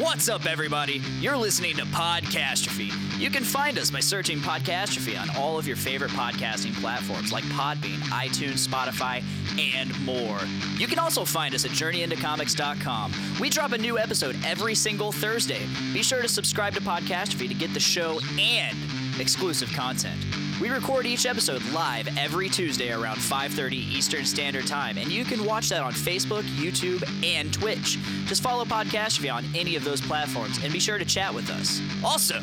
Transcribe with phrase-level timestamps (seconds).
[0.00, 1.02] What's up, everybody?
[1.18, 2.92] You're listening to Podcastrophe.
[3.18, 7.42] You can find us by searching Podcastrophe on all of your favorite podcasting platforms like
[7.46, 9.24] Podbean, iTunes, Spotify,
[9.58, 10.38] and more.
[10.76, 13.12] You can also find us at JourneyIntoComics.com.
[13.40, 15.66] We drop a new episode every single Thursday.
[15.92, 18.78] Be sure to subscribe to Podcastrophe to get the show and
[19.20, 20.14] exclusive content.
[20.60, 25.44] We record each episode live every Tuesday around 5:30 Eastern Standard Time, and you can
[25.44, 27.96] watch that on Facebook, YouTube, and Twitch.
[28.26, 31.80] Just follow Podcastrophe on any of those platforms and be sure to chat with us.
[32.04, 32.40] Also,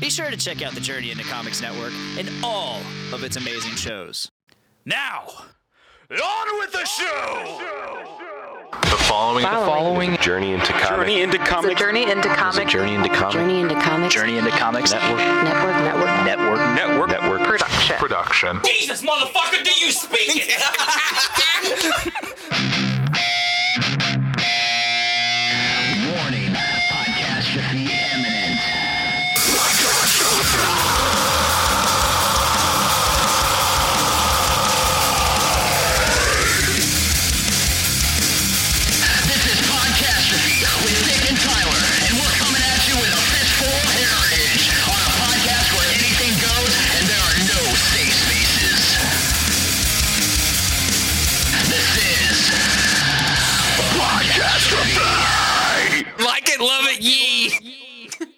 [0.00, 2.80] be sure to check out the Journey into Comics Network and all
[3.12, 4.28] of its amazing shows.
[4.84, 5.28] Now,
[6.10, 7.62] on with the show!
[8.82, 10.88] The following, The following journey into comics.
[10.88, 11.80] Journey into is a comics.
[11.80, 12.54] journey into comics.
[12.72, 13.34] Journey into comics.
[13.34, 14.14] Journey into comics.
[14.14, 15.18] Journey into Comics Network.
[15.18, 15.74] Network.
[15.84, 16.24] Network.
[16.26, 16.58] Network.
[16.76, 17.15] Network.
[17.58, 17.98] Network.
[17.98, 18.58] Production.
[18.58, 18.60] Production.
[18.64, 20.60] Jesus, motherfucker, do you speak it?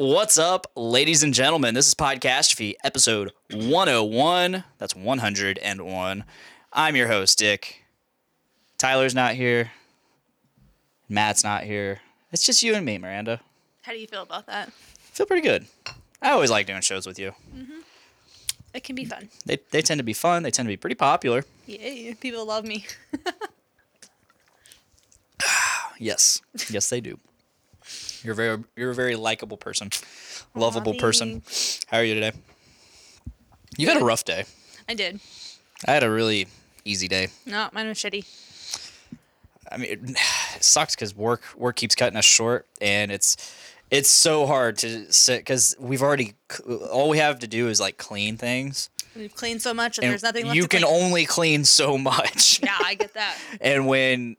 [0.01, 1.75] What's up, ladies and gentlemen?
[1.75, 4.63] This is Podcastrophe, episode 101.
[4.79, 6.25] That's 101.
[6.73, 7.83] I'm your host, Dick.
[8.79, 9.73] Tyler's not here.
[11.09, 11.99] Matt's not here.
[12.31, 13.41] It's just you and me, Miranda.
[13.83, 14.69] How do you feel about that?
[14.69, 14.71] I
[15.15, 15.67] Feel pretty good.
[16.23, 17.33] I always like doing shows with you.
[17.53, 17.81] Mm-hmm.
[18.75, 19.31] It can be fun.
[19.47, 20.45] They, they tend to be fun.
[20.45, 21.45] They tend to be pretty popular.
[21.67, 22.87] Yay, people love me.
[26.01, 27.19] Yes, yes, they do.
[28.23, 29.91] You're a very you're a very likable person,
[30.55, 31.43] lovable person.
[31.89, 32.33] How are you today?
[33.77, 34.45] You've had a rough day.
[34.89, 35.21] I did.
[35.87, 36.49] I had a really
[36.85, 37.29] easy day.
[37.47, 38.25] No, mine was shitty.
[39.71, 43.37] I mean, it, it sucks because work work keeps cutting us short, and it's
[43.91, 46.35] it's so hard to sit because we've already
[46.91, 50.13] all we have to do is like clean things, We've cleaned so much and, and
[50.13, 51.03] there's nothing left you can clean.
[51.03, 52.61] only clean so much.
[52.63, 53.37] Yeah, I get that.
[53.61, 54.37] and when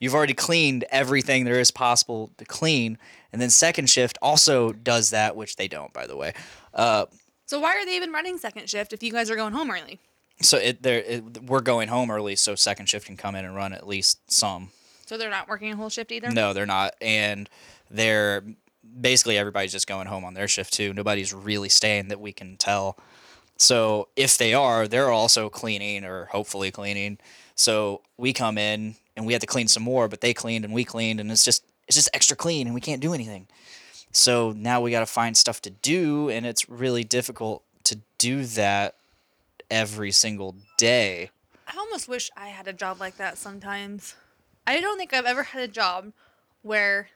[0.00, 2.98] you've already cleaned everything there is possible to clean,
[3.32, 6.32] and then second shift also does that, which they don't, by the way.
[6.74, 7.06] Uh,
[7.46, 9.98] So why are they even running second shift if you guys are going home early?
[10.42, 13.56] so it, they're, it, we're going home early, so second shift can come in and
[13.56, 14.68] run at least some.
[15.06, 16.30] So they're not working a whole shift either?
[16.30, 16.94] No, they're not.
[17.00, 17.48] And
[17.90, 18.42] they're
[19.00, 20.92] basically everybody's just going home on their shift too.
[20.92, 22.98] Nobody's really staying that we can tell.
[23.56, 27.18] So if they are, they're also cleaning or hopefully cleaning.
[27.54, 30.74] So we come in and we have to clean some more, but they cleaned and
[30.74, 33.46] we cleaned and it's just it's just extra clean and we can't do anything.
[34.12, 38.44] So now we got to find stuff to do and it's really difficult to do
[38.44, 38.94] that
[39.70, 41.30] every single day.
[41.66, 44.14] I almost wish I had a job like that sometimes.
[44.66, 46.12] I don't think I've ever had a job
[46.62, 47.08] where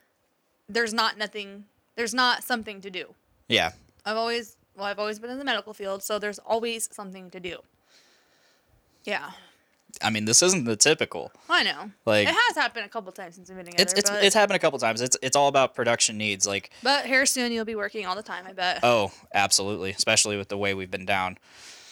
[0.69, 1.65] there's not nothing,
[1.97, 3.15] there's not something to do.
[3.49, 3.73] Yeah.
[4.05, 7.41] I've always, well, I've always been in the medical field, so there's always something to
[7.41, 7.59] do.
[9.05, 9.31] Yeah,
[10.03, 11.33] I mean, this isn't the typical.
[11.49, 11.91] I know.
[12.05, 13.83] Like- it has happened a couple times since we've been together.
[13.83, 15.01] It's it's but, it's happened a couple times.
[15.01, 16.47] It's it's all about production needs.
[16.47, 18.45] Like but here soon you'll be working all the time.
[18.47, 18.81] I bet.
[18.83, 21.39] oh, absolutely, especially with the way we've been down.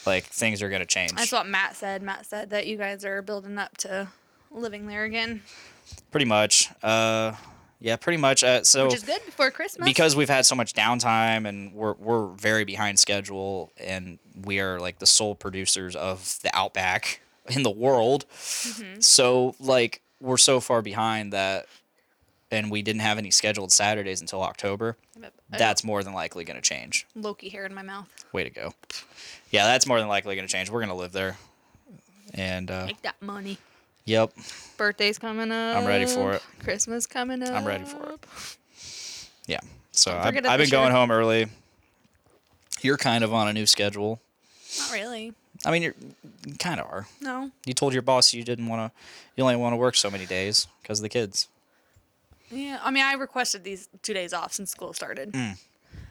[0.06, 1.12] Like things are gonna change.
[1.12, 2.02] That's what Matt said.
[2.02, 4.08] Matt said that you guys are building up to
[4.50, 5.42] living there again,
[6.10, 6.70] Pretty much.
[6.82, 7.32] Uh,
[7.80, 8.42] yeah, pretty much.
[8.42, 9.86] Uh, so which is good before Christmas.
[9.86, 14.80] because we've had so much downtime and we're we're very behind schedule and we are
[14.80, 17.20] like the sole producers of the Outback
[17.50, 18.24] in the world.
[18.30, 19.00] Mm-hmm.
[19.00, 21.66] So like we're so far behind that
[22.50, 24.96] and we didn't have any scheduled Saturdays until October.
[25.50, 27.06] That's more than likely going to change.
[27.14, 28.08] Loki hair in my mouth.
[28.32, 28.72] Way to go.
[29.50, 30.70] Yeah, that's more than likely going to change.
[30.70, 31.36] We're going to live there.
[32.34, 33.56] And uh Make that money.
[34.04, 34.32] yep,
[34.76, 35.76] Birthday's coming up.
[35.78, 36.42] I'm ready for it.
[36.62, 37.50] Christmas coming up.
[37.50, 38.56] I'm ready for it.
[39.46, 39.60] yeah.
[39.92, 41.46] So I've, I've been going home early.
[42.82, 44.20] You're kind of on a new schedule.
[44.78, 45.32] Not really.
[45.64, 45.94] I mean, you're,
[46.46, 47.06] you kind of are.
[47.20, 47.50] No.
[47.66, 48.98] You told your boss you didn't want to,
[49.36, 51.48] you only want to work so many days because of the kids.
[52.50, 52.78] Yeah.
[52.82, 55.32] I mean, I requested these two days off since school started.
[55.32, 55.58] Mm.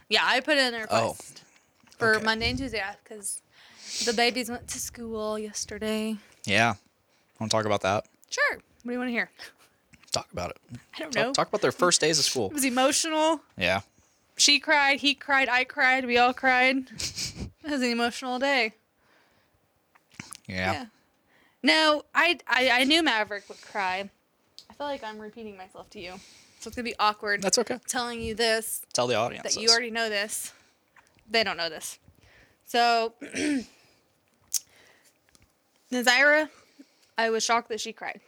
[0.09, 1.43] Yeah, I put in a request
[1.97, 2.25] for okay.
[2.25, 3.41] Monday and Tuesday because
[4.05, 6.17] the babies went to school yesterday.
[6.45, 6.75] Yeah.
[7.39, 8.05] Want to talk about that?
[8.29, 8.55] Sure.
[8.55, 9.29] What do you want to hear?
[10.11, 10.57] Talk about it.
[10.95, 11.25] I don't know.
[11.25, 12.47] Talk, talk about their first days of school.
[12.47, 13.41] It was emotional.
[13.57, 13.81] Yeah.
[14.37, 14.99] She cried.
[14.99, 15.49] He cried.
[15.49, 16.05] I cried.
[16.05, 16.77] We all cried.
[16.97, 18.73] it was an emotional day.
[20.47, 20.71] Yeah.
[20.71, 20.85] Yeah.
[21.63, 24.09] No, I, I I knew Maverick would cry
[24.69, 26.13] I feel like I'm repeating myself to you,
[26.59, 27.41] so it's gonna be awkward.
[27.41, 27.79] That's okay.
[27.87, 29.43] telling you this Tell the audience.
[29.43, 30.53] that you already know this.
[31.29, 31.99] They don't know this.
[32.65, 33.13] So,
[35.91, 36.49] Nazira,
[37.17, 38.19] I was shocked that she cried.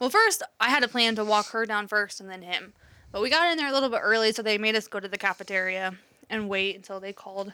[0.00, 2.72] Well, first, I had a plan to walk her down first and then him.
[3.12, 5.08] But we got in there a little bit early, so they made us go to
[5.08, 5.94] the cafeteria
[6.28, 7.52] and wait until they called.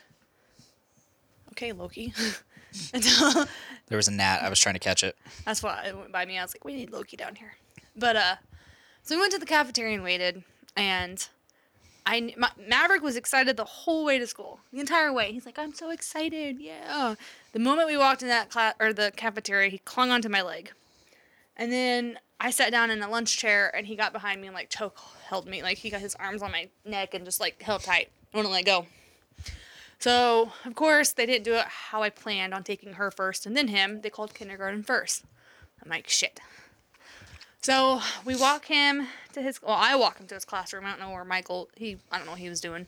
[1.51, 2.15] Okay, Loki.
[3.89, 4.43] There was a gnat.
[4.43, 5.17] I was trying to catch it.
[5.47, 6.39] that's why it went by me.
[6.39, 7.55] I was like, we need Loki down here.
[7.97, 8.37] But uh,
[9.03, 10.45] so we went to the cafeteria and waited,
[10.77, 11.27] and
[12.05, 15.33] I Ma- Maverick was excited the whole way to school, the entire way.
[15.33, 17.15] He's like, I'm so excited, yeah.
[17.53, 20.73] The moment we walked in that class or the cafeteria, he clung onto my leg,
[21.57, 24.55] and then I sat down in a lunch chair, and he got behind me and
[24.55, 24.99] like choke
[25.29, 28.11] held me, like he got his arms on my neck and just like held tight,
[28.35, 28.87] wouldn't let go.
[29.99, 33.57] So, of course, they didn't do it how I planned on taking her first and
[33.57, 34.01] then him.
[34.03, 35.25] They called kindergarten first.
[35.83, 36.41] I'm like, shit.
[37.61, 40.87] So we walk him to his, well, I walk him to his classroom.
[40.87, 42.87] I don't know where Michael, he, I don't know what he was doing.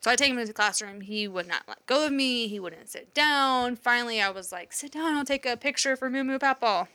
[0.00, 1.02] So I take him to the classroom.
[1.02, 2.48] He would not let go of me.
[2.48, 3.76] He wouldn't sit down.
[3.76, 5.16] Finally, I was like, sit down.
[5.16, 6.86] I'll take a picture for Moo Moo Papaw.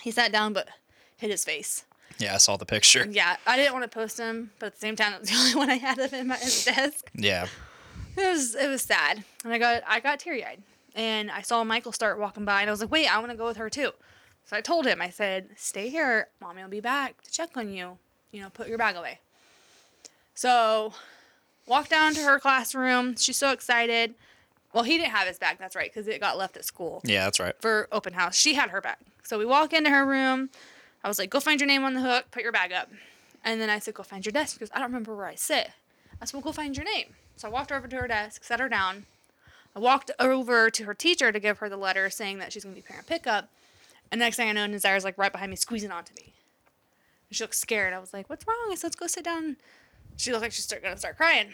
[0.00, 0.68] He sat down, but
[1.16, 1.84] hit his face.
[2.18, 3.06] Yeah, I saw the picture.
[3.10, 5.36] Yeah, I didn't want to post him, but at the same time, it was the
[5.36, 7.46] only one I had of him at his desk Yeah.
[8.18, 10.62] it was it was sad and i got i got teary-eyed
[10.94, 13.36] and i saw michael start walking by and i was like wait i want to
[13.36, 13.90] go with her too
[14.44, 17.68] so i told him i said stay here mommy will be back to check on
[17.72, 17.98] you
[18.32, 19.18] you know put your bag away
[20.34, 20.92] so
[21.66, 24.14] walked down to her classroom she's so excited
[24.72, 27.24] well he didn't have his bag that's right because it got left at school Yeah,
[27.24, 27.54] that's right.
[27.60, 28.36] for open house.
[28.36, 28.96] She had her bag.
[29.22, 30.50] So we walk into her room.
[31.04, 32.90] I was like, go find your name on the hook, put your bag up.
[33.44, 35.70] And then I said, go find your desk because I don't remember where I sit.
[36.20, 37.14] I said, well, go find your name.
[37.36, 39.06] So I walked over to her desk, set her down.
[39.76, 42.76] I walked over to her teacher to give her the letter saying that she's going
[42.76, 43.48] to be parent pickup.
[44.10, 46.32] And next thing I know, Nazira's like right behind me, squeezing onto me.
[47.28, 47.92] And she looked scared.
[47.92, 48.68] I was like, what's wrong?
[48.70, 49.56] I said, let's go sit down.
[50.16, 51.48] She looked like she's to start crying.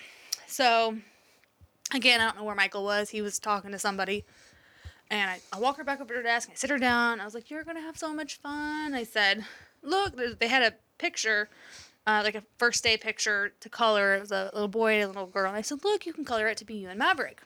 [0.46, 0.96] So
[1.94, 3.10] again, I don't know where Michael was.
[3.10, 4.24] He was talking to somebody.
[5.10, 6.48] And I, I walk her back over to her desk.
[6.48, 7.20] And I sit her down.
[7.20, 9.44] I was like, "You're gonna have so much fun." I said,
[9.82, 11.48] "Look, they had a picture,
[12.06, 14.14] uh, like a first day picture to color.
[14.14, 16.24] It was a little boy and a little girl." And I said, "Look, you can
[16.24, 17.42] color it to be you and Maverick."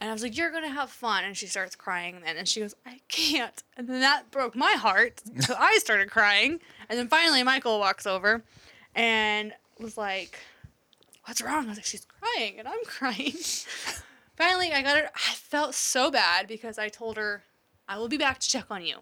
[0.00, 2.48] And I was like, "You're gonna have fun." And she starts crying and then, and
[2.48, 5.22] she goes, "I can't." And then that broke my heart.
[5.40, 6.60] So I started crying.
[6.88, 8.42] And then finally, Michael walks over,
[8.94, 10.38] and was like,
[11.24, 13.34] "What's wrong?" I was like, "She's crying, and I'm crying."
[14.36, 15.10] Finally, I got her.
[15.14, 17.44] I felt so bad because I told her,
[17.88, 18.98] I will be back to check on you.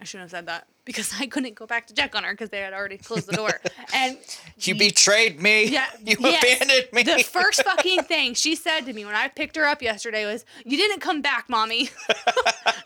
[0.00, 2.50] I shouldn't have said that because I couldn't go back to check on her because
[2.50, 3.60] they had already closed the door.
[3.94, 4.16] and
[4.60, 5.64] You betrayed me.
[5.66, 6.42] yeah, You yes.
[6.60, 7.02] abandoned me.
[7.02, 10.44] The first fucking thing she said to me when I picked her up yesterday was,
[10.64, 11.90] "You didn't come back, mommy."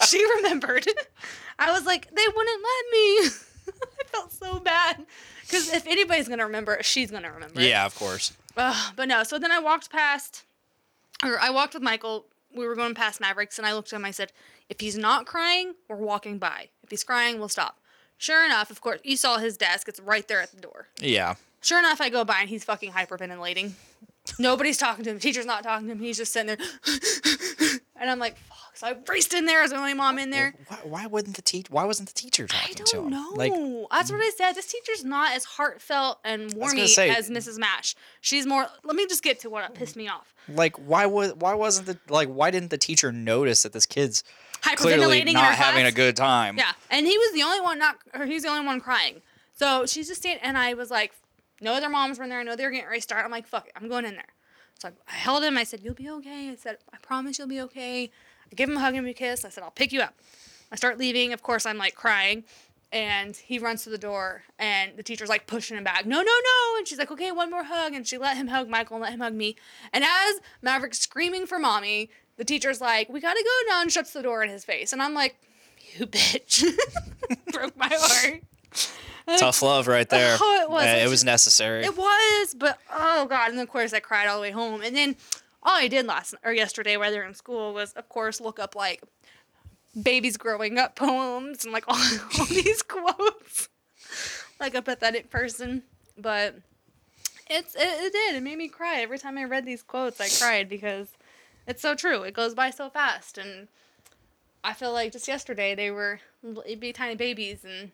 [0.07, 0.87] she remembered.
[1.59, 3.29] I was like, "They wouldn't let me."
[3.69, 5.05] I felt so bad
[5.43, 7.61] because if anybody's gonna remember it, she's gonna remember.
[7.61, 7.69] it.
[7.69, 8.33] yeah, of course.
[8.57, 10.45] Ugh, but no, so then I walked past,
[11.23, 12.27] or I walked with Michael.
[12.55, 14.05] We were going past Mavericks, and I looked at him.
[14.05, 14.33] I said,
[14.69, 16.69] "If he's not crying, we're walking by.
[16.93, 17.79] He's crying, we'll stop."
[18.19, 19.89] Sure enough, of course, you saw his desk.
[19.89, 20.87] It's right there at the door.
[21.01, 21.35] Yeah.
[21.61, 23.73] Sure enough, I go by and he's fucking hyperventilating.
[24.39, 25.19] Nobody's talking to him.
[25.19, 25.99] Teacher's not talking to him.
[26.01, 26.57] He's just sitting there,
[28.01, 30.55] and I'm like, "Fuck!" So I raced in there as the only mom in there.
[30.69, 31.69] Why, why wouldn't the teach?
[31.71, 33.07] Why wasn't the teacher talking to him?
[33.07, 33.31] I don't know.
[33.35, 33.53] Like,
[33.91, 34.53] That's what I said.
[34.53, 37.59] This teacher's not as heartfelt and warmy say- as Mrs.
[37.59, 37.97] Mash.
[38.21, 38.67] She's more.
[38.85, 40.33] Let me just get to what pissed me off.
[40.49, 44.23] like why was why wasn't the like why didn't the teacher notice that this kid's
[44.63, 46.57] Hyperventilating in not her having a good time?
[46.57, 49.23] Yeah, and he was the only one not, or he's the only one crying.
[49.55, 51.13] So she's just standing, and I was like,
[51.61, 52.41] no other moms were in there.
[52.41, 53.25] I know they were getting ready to start.
[53.25, 54.25] I'm like, fuck it, I'm going in there.
[54.79, 55.59] So I, I held him.
[55.59, 56.51] I said, you'll be okay.
[56.51, 58.11] I said, I promise you'll be okay.
[58.51, 59.45] I give him a hug and a kiss.
[59.45, 60.15] I said, I'll pick you up.
[60.73, 61.33] I start leaving.
[61.33, 62.45] Of course, I'm like crying.
[62.93, 66.05] And he runs to the door, and the teacher's like pushing him back.
[66.05, 66.77] No, no, no.
[66.77, 67.95] And she's like, okay, one more hug.
[67.95, 69.57] And she let him hug Michael and let him hug me.
[69.95, 74.13] And as Maverick's screaming for mommy, the teacher's like, we gotta go now, and shuts
[74.13, 74.93] the door in his face.
[74.93, 75.37] And I'm like,
[75.95, 76.65] you bitch.
[77.53, 78.43] Broke my heart.
[79.39, 80.37] Tough love right there.
[80.41, 80.85] Oh, it was.
[80.85, 81.85] Yeah, it was necessary.
[81.85, 83.51] It was, but oh god!
[83.51, 84.81] And of course I cried all the way home.
[84.83, 85.17] And then
[85.63, 88.59] all I did last or yesterday, while they were in school, was of course look
[88.59, 89.03] up like
[90.01, 91.97] babies growing up poems and like all,
[92.39, 93.69] all these quotes,
[94.59, 95.83] like a pathetic person.
[96.19, 96.57] But
[97.49, 98.37] it's it, it did.
[98.37, 100.21] It made me cry every time I read these quotes.
[100.21, 101.09] I cried because
[101.67, 102.23] it's so true.
[102.23, 103.69] It goes by so fast, and
[104.65, 106.21] I feel like just yesterday they were
[106.67, 107.91] itty tiny babies and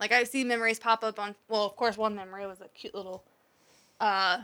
[0.00, 1.34] like I see memories pop up on.
[1.48, 3.24] Well, of course, one memory was a cute little
[4.00, 4.38] uh,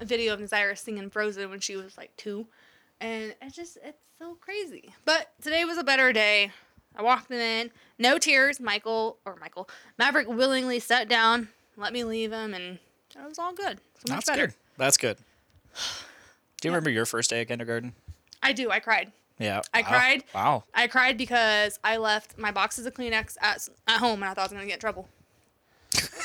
[0.00, 2.46] video of Nazira singing Frozen when she was like two,
[3.00, 4.94] and it's just it's so crazy.
[5.04, 6.52] But today was a better day.
[6.96, 8.60] I walked them in, no tears.
[8.60, 12.78] Michael or Michael Maverick willingly sat down, let me leave him, and
[13.16, 13.80] it was all good.
[13.98, 14.46] So much That's better.
[14.46, 14.54] good.
[14.76, 15.16] That's good.
[16.64, 17.92] Do you remember your first day at kindergarten?
[18.42, 18.70] I do.
[18.70, 19.12] I cried.
[19.38, 19.60] Yeah.
[19.74, 19.86] I Wow.
[19.86, 20.24] cried.
[20.34, 20.64] Wow.
[20.74, 24.38] I cried because I left my boxes of Kleenex at at home, and I thought
[24.38, 25.06] I was gonna get in trouble.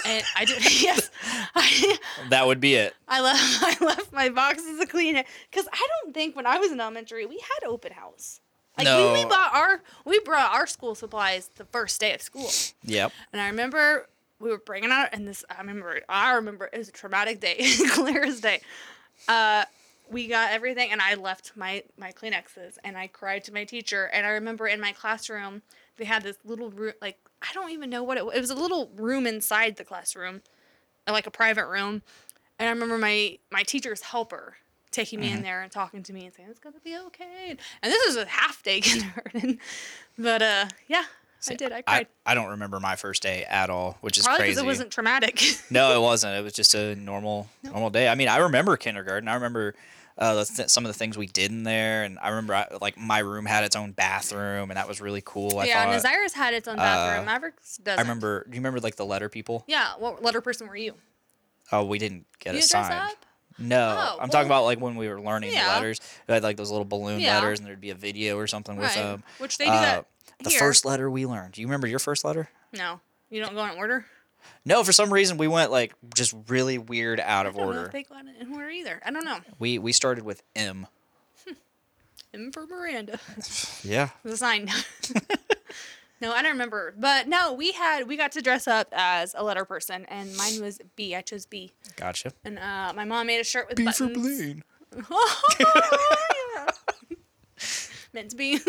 [0.05, 0.61] and I did.
[0.81, 1.09] Yes,
[1.55, 1.97] I,
[2.29, 2.95] That would be it.
[3.05, 3.41] I left.
[3.81, 7.25] I left my boxes of Kleenex because I don't think when I was in elementary
[7.25, 8.39] we had open house.
[8.77, 12.49] Like we, we bought our we brought our school supplies the first day of school,
[12.85, 13.11] Yep.
[13.33, 14.07] and I remember
[14.39, 15.43] we were bringing out and this.
[15.53, 15.99] I remember.
[16.07, 17.57] I remember it was a traumatic day,
[17.89, 18.61] clear as day.
[19.27, 19.65] Uh,
[20.09, 24.05] we got everything, and I left my my Kleenexes, and I cried to my teacher.
[24.05, 25.61] And I remember in my classroom
[25.97, 28.35] they had this little room, like I don't even know what it was.
[28.35, 30.41] It was a little room inside the classroom,
[31.07, 32.01] like a private room.
[32.57, 34.57] And I remember my my teacher's helper
[34.91, 37.55] taking me in there and talking to me and saying it's gonna be okay.
[37.81, 39.59] And this is a half day kindergarten,
[40.17, 41.03] but uh, yeah,
[41.47, 41.71] I did.
[41.71, 42.07] I I, cried.
[42.25, 44.65] I don't remember my first day at all, which is Probably because crazy.
[44.65, 45.41] it wasn't traumatic.
[45.71, 46.35] No, it wasn't.
[46.35, 48.07] It was just a normal normal day.
[48.07, 49.29] I mean, I remember kindergarten.
[49.29, 49.75] I remember
[50.19, 52.67] uh, the th- some of the things we did in there, and I remember I,
[52.81, 55.57] like my room had its own bathroom, and that was really cool.
[55.59, 56.03] I yeah, thought.
[56.03, 57.23] Nazira's had its own bathroom.
[57.23, 57.99] uh, Mavericks doesn't.
[57.99, 58.43] I remember.
[58.43, 59.63] Do you remember like the letter people?
[59.67, 60.93] Yeah, what letter person were you?
[61.71, 63.11] Oh, we didn't get You dress assigned.
[63.11, 63.25] up?
[63.61, 65.65] No, Oh, I'm talking about like when we were learning Yeah.
[65.67, 65.99] the letters.
[66.27, 67.35] We had like those little balloon Yeah.
[67.35, 68.95] letters, and there'd be a video or something with Right.
[69.03, 69.23] them.
[69.37, 70.05] Which they do that
[70.43, 70.59] The here.
[70.59, 71.53] first letter we learned.
[71.53, 72.49] Do you remember your first letter?
[72.73, 74.05] No, you don't go in order.
[74.65, 77.77] No, for some reason we went like just really weird out of I don't know
[77.77, 77.85] order.
[77.87, 79.01] if they got it in order either.
[79.05, 79.39] I don't know.
[79.57, 80.87] We we started with M.
[82.33, 83.19] M for Miranda.
[83.83, 84.09] Yeah.
[84.23, 84.69] the sign.
[86.21, 86.93] no, I don't remember.
[86.97, 90.61] But no, we had we got to dress up as a letter person, and mine
[90.61, 91.15] was B.
[91.15, 91.71] I chose B.
[91.95, 92.33] Gotcha.
[92.43, 94.13] And uh, my mom made a shirt with B buttons.
[94.13, 94.63] For Blaine.
[98.13, 98.59] Meant to be.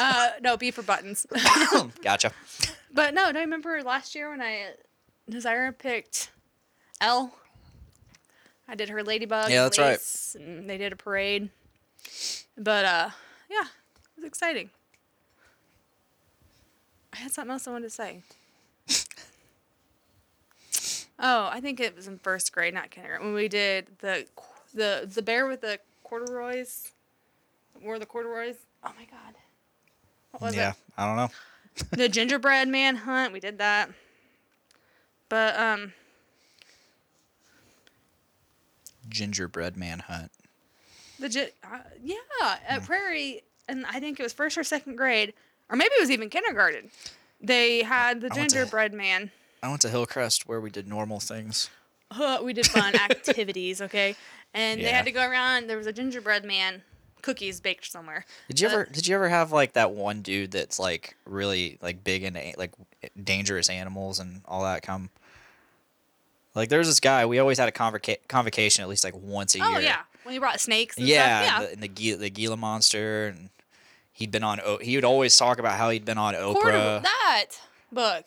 [0.00, 1.24] uh, no, B for buttons.
[2.02, 2.32] Gotcha.
[2.92, 4.70] but no, do I remember last year when I
[5.28, 6.30] Desire picked
[7.00, 7.34] L?
[8.68, 9.50] I did her ladybug.
[9.50, 9.98] Yeah, that's right.
[10.40, 11.50] And they did a parade.
[12.56, 13.10] But uh,
[13.50, 14.70] yeah, it was exciting.
[17.12, 18.22] I had something else I wanted to say.
[21.18, 24.26] oh, I think it was in first grade, not kindergarten, when we did the
[24.74, 26.92] the the bear with the corduroys.
[27.82, 28.56] Wore the corduroys.
[28.84, 29.34] Oh my god.
[30.32, 30.70] What was yeah.
[30.70, 30.74] it?
[30.98, 31.30] Yeah, I don't know.
[31.96, 33.32] the gingerbread man hunt.
[33.32, 33.90] We did that.
[35.28, 35.92] But um,
[39.08, 40.30] Gingerbread man hunt.
[41.18, 45.32] the gi- uh, yeah at Prairie, and I think it was first or second grade,
[45.70, 46.90] or maybe it was even kindergarten.
[47.40, 49.30] They had the I went to- gingerbread man.
[49.62, 51.70] I went to Hillcrest where we did normal things.
[52.10, 54.14] Uh, we did fun activities, okay,
[54.54, 55.68] and they had to go around.
[55.68, 56.82] There was a gingerbread man,
[57.26, 58.24] cookies baked somewhere.
[58.48, 61.78] Did you Uh, ever did you ever have like that one dude that's like really
[61.82, 62.72] like big into like
[63.22, 65.10] dangerous animals and all that come?
[66.54, 69.58] Like there's this guy we always had a convoca- convocation at least like once a
[69.62, 69.78] Oh year.
[69.78, 70.96] Oh yeah, when he brought snakes.
[70.96, 71.58] And Yeah, stuff.
[71.58, 73.50] and the, and the Gila, the Gila monster and
[74.12, 76.32] he'd been on O- he would always talk about how he'd been on.
[76.34, 76.52] Oprah.
[76.54, 77.44] Quarter, that
[77.92, 78.24] book.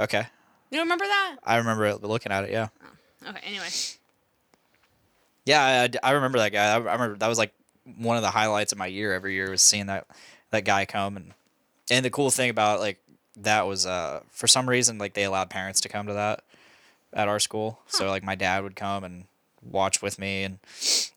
[0.00, 0.26] Okay.
[0.70, 1.36] You remember that?
[1.44, 2.68] I remember looking at it, yeah.
[3.26, 3.40] Okay.
[3.44, 3.68] Anyway,
[5.44, 6.64] Yeah, I remember that guy.
[6.72, 7.52] I, I remember that was like
[7.96, 10.06] one of the highlights of my year every year was seeing that
[10.50, 11.32] that guy come and
[11.90, 12.98] and the cool thing about like
[13.36, 16.42] that was uh for some reason like they allowed parents to come to that
[17.12, 17.78] at our school.
[17.86, 19.24] So like my dad would come and
[19.62, 20.58] watch with me and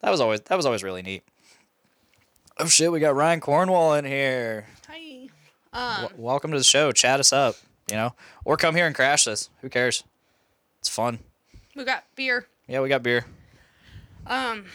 [0.01, 1.23] that was always that was always really neat.
[2.57, 4.67] Oh shit, we got Ryan Cornwall in here.
[4.87, 5.29] hi.
[5.73, 6.91] Um, W- welcome to the show.
[6.91, 7.55] Chat us up,
[7.89, 8.13] you know,
[8.45, 9.49] or come here and crash this.
[9.61, 10.03] Who cares?
[10.79, 11.19] It's fun.
[11.75, 12.47] we got beer.
[12.67, 13.25] Yeah, we got beer.
[14.27, 14.65] Um,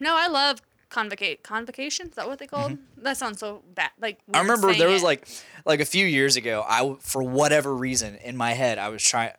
[0.00, 0.60] no, I love
[0.94, 2.06] convocate convocation.
[2.08, 2.78] Is that what they called?
[2.98, 3.90] That sounds so bad.
[4.00, 4.36] Like Mm-hmm.
[4.36, 5.06] I remember there was it.
[5.10, 5.28] like
[5.66, 6.64] like a few years ago.
[6.68, 9.32] i for whatever reason in my head I was trying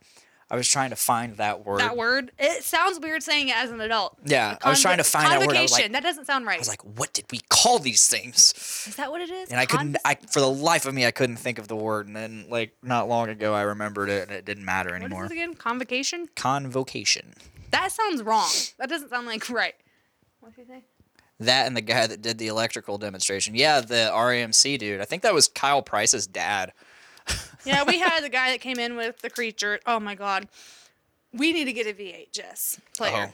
[0.52, 1.80] I was trying to find that word.
[1.80, 2.32] that word.
[2.38, 4.16] It sounds weird saying it as an adult.
[4.26, 5.58] Yeah, I was trying to find that word.
[5.58, 5.92] I was Convocation.
[5.94, 6.58] like, that doesn't sound right.
[6.58, 8.54] I was like, what did we call these things?
[8.88, 9.50] is that what it is?
[9.50, 9.98] And I couldn't.
[10.06, 12.06] I for the life of me I couldn't think of the word.
[12.06, 15.06] And then like not long ago I remembered it and it didn't matter What is
[15.06, 15.26] anymore.
[15.26, 15.56] again?
[15.56, 16.28] Convocation.
[16.36, 17.34] Convocation.
[17.72, 18.50] That sounds wrong.
[18.78, 19.74] That doesn't sound like right.
[20.42, 20.84] What did you say?
[21.40, 23.56] That and the guy that did the electrical demonstration.
[23.56, 25.02] Yeah, the RAMC dude.
[25.02, 26.74] I think that was Kyle Price's dad.
[27.66, 29.80] Yeah, we had the guy that came in with the creature.
[29.88, 30.48] Oh my god.
[31.34, 33.32] We need to get a VHS player.
[33.32, 33.34] Oh.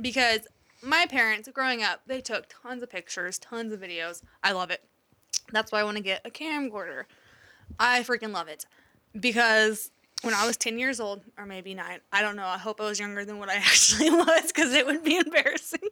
[0.00, 0.40] Because
[0.82, 4.22] my parents, growing up, they took tons of pictures, tons of videos.
[4.42, 4.82] I love it.
[5.52, 7.04] That's why I want to get a camcorder.
[7.78, 8.64] I freaking love it.
[9.18, 9.90] Because
[10.22, 12.46] when I was 10 years old, or maybe nine, I don't know.
[12.46, 15.88] I hope I was younger than what I actually was because it would be embarrassing.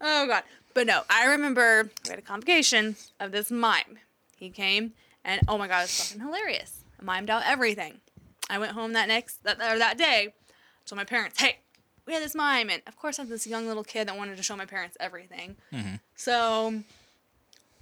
[0.00, 0.42] Oh, God.
[0.74, 3.98] But no, I remember we had a convocation of this mime.
[4.36, 4.92] He came
[5.26, 6.84] And oh my god, it's fucking hilarious.
[7.00, 8.00] I mimed out everything.
[8.48, 10.34] I went home that next that or that day,
[10.86, 11.58] told my parents, hey,
[12.06, 14.36] we had this mime, and of course I had this young little kid that wanted
[14.36, 15.56] to show my parents everything.
[15.72, 15.96] Mm-hmm.
[16.14, 16.82] So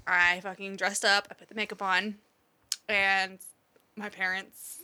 [0.06, 1.28] I fucking dressed up.
[1.30, 2.16] I put the makeup on,
[2.88, 3.38] and
[3.94, 4.78] my parents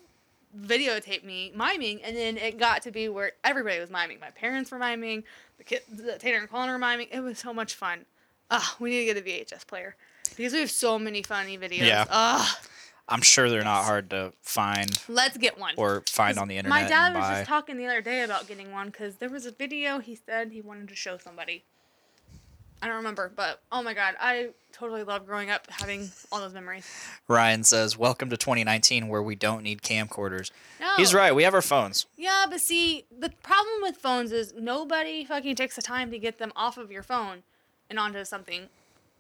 [0.59, 4.19] videotaped me miming, and then it got to be where everybody was miming.
[4.21, 5.25] My parents were miming,
[5.59, 7.09] the kid, the Tater and Colin were miming.
[7.13, 8.07] It was so much fun.
[8.51, 9.95] Ah, we need to get a VHS player
[10.37, 11.87] because we have so many funny videos.
[11.87, 12.05] Yeah.
[12.11, 12.61] Ah,
[13.09, 15.75] I'm sure they're not hard to find let's get one.
[15.77, 16.83] or find on the internet.
[16.83, 17.35] My dad was buy.
[17.35, 20.53] just talking the other day about getting one because there was a video he said
[20.53, 21.65] he wanted to show somebody.
[22.83, 26.55] I don't remember, but oh my god, I totally love growing up having all those
[26.55, 26.87] memories.
[27.29, 30.89] Ryan says, "Welcome to 2019, where we don't need camcorders." No.
[30.97, 31.35] He's right.
[31.35, 32.07] We have our phones.
[32.17, 36.39] Yeah, but see, the problem with phones is nobody fucking takes the time to get
[36.39, 37.43] them off of your phone
[37.91, 38.69] and onto something.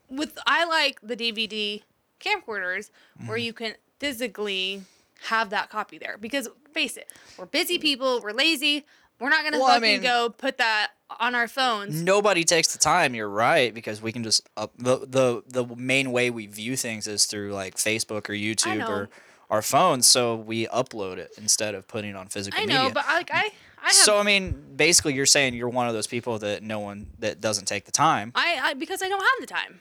[0.08, 1.82] With I like the DVD
[2.18, 2.90] camcorders
[3.26, 3.44] where Mm-hmm.
[3.44, 4.82] you can physically
[5.24, 8.86] have that copy there because face it, we're busy people, we're lazy,
[9.20, 12.00] we're not gonna Well, I fucking mean- go put that on our phones.
[12.02, 13.14] Nobody takes the time.
[13.14, 17.06] You're right because we can just up the the the main way we view things
[17.06, 19.10] is through like Facebook or YouTube or
[19.50, 20.06] our phones.
[20.08, 22.82] So we upload it instead of putting it on physical I media.
[22.84, 23.50] know, but like I,
[23.82, 23.92] I have.
[23.92, 27.40] so I mean, basically, you're saying you're one of those people that no one that
[27.40, 28.30] doesn't take the time.
[28.36, 29.80] I, I because I don't have the time.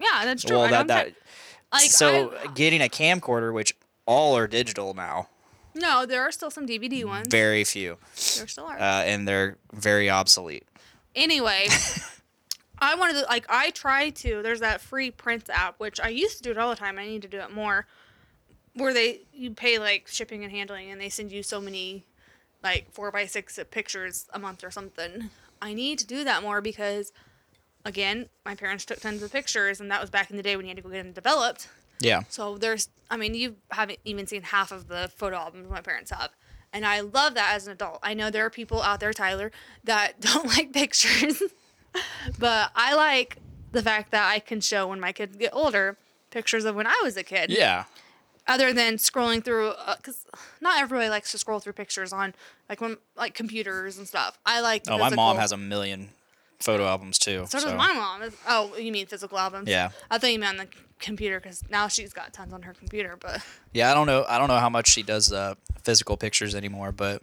[0.00, 0.56] Yeah, that's true.
[0.58, 1.12] well, I that that
[1.72, 3.74] like so I- getting a camcorder, which
[4.06, 5.28] all are digital now,
[5.78, 7.28] no, there are still some DVD ones.
[7.28, 7.96] very few,
[8.36, 8.78] there still are.
[8.78, 10.64] uh, and they're very obsolete.
[11.14, 11.66] Anyway,
[12.78, 14.42] I wanted to like I try to.
[14.42, 16.98] There's that free prints app, which I used to do it all the time.
[16.98, 17.86] I need to do it more.
[18.74, 22.04] Where they you pay like shipping and handling, and they send you so many
[22.62, 25.30] like four by six pictures a month or something.
[25.60, 27.12] I need to do that more because,
[27.84, 30.66] again, my parents took tons of pictures, and that was back in the day when
[30.66, 31.68] you had to go get them developed.
[32.00, 32.22] Yeah.
[32.28, 36.10] So there's, I mean, you haven't even seen half of the photo albums my parents
[36.10, 36.30] have.
[36.72, 37.98] And I love that as an adult.
[38.02, 39.50] I know there are people out there, Tyler,
[39.84, 41.42] that don't like pictures,
[42.38, 43.38] but I like
[43.72, 45.96] the fact that I can show when my kids get older
[46.30, 47.50] pictures of when I was a kid.
[47.50, 47.84] Yeah.
[48.46, 50.24] Other than scrolling through, uh, because
[50.60, 52.34] not everybody likes to scroll through pictures on
[52.68, 54.38] like when like computers and stuff.
[54.46, 54.84] I like.
[54.88, 56.08] Oh, my mom has a million
[56.60, 57.46] photo albums too.
[57.48, 58.30] So does my mom.
[58.48, 59.68] Oh, you mean physical albums?
[59.68, 59.90] Yeah.
[60.10, 63.16] I thought you meant on the computer because now she's got tons on her computer,
[63.18, 63.42] but.
[63.74, 64.24] Yeah, I don't know.
[64.26, 67.22] I don't know how much she does uh, physical pictures anymore, but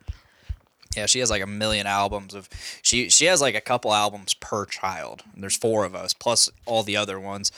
[0.96, 2.48] yeah, she has like a million albums of.
[2.84, 5.24] She she has like a couple albums per child.
[5.36, 7.52] There's four of us plus all the other ones.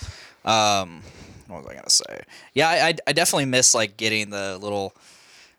[0.46, 1.04] Um,
[1.48, 2.22] what was I gonna say?
[2.54, 4.96] Yeah, I, I, I definitely miss like getting the little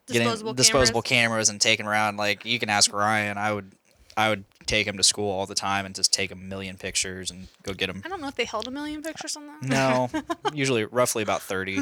[0.07, 1.29] getting Disposable disposable cameras.
[1.29, 2.17] cameras and taking around.
[2.17, 3.37] Like you can ask Ryan.
[3.37, 3.71] I would
[4.17, 7.31] I would take him to school all the time and just take a million pictures
[7.31, 8.03] and go get him.
[8.05, 9.63] I don't know if they held a million pictures on that.
[9.63, 10.11] No,
[10.55, 11.81] usually roughly about 30,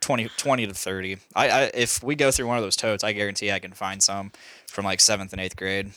[0.00, 1.16] 20, 20 to 30.
[1.34, 4.02] I, I if we go through one of those totes, I guarantee I can find
[4.02, 4.30] some
[4.68, 5.90] from like 7th and 8th grade.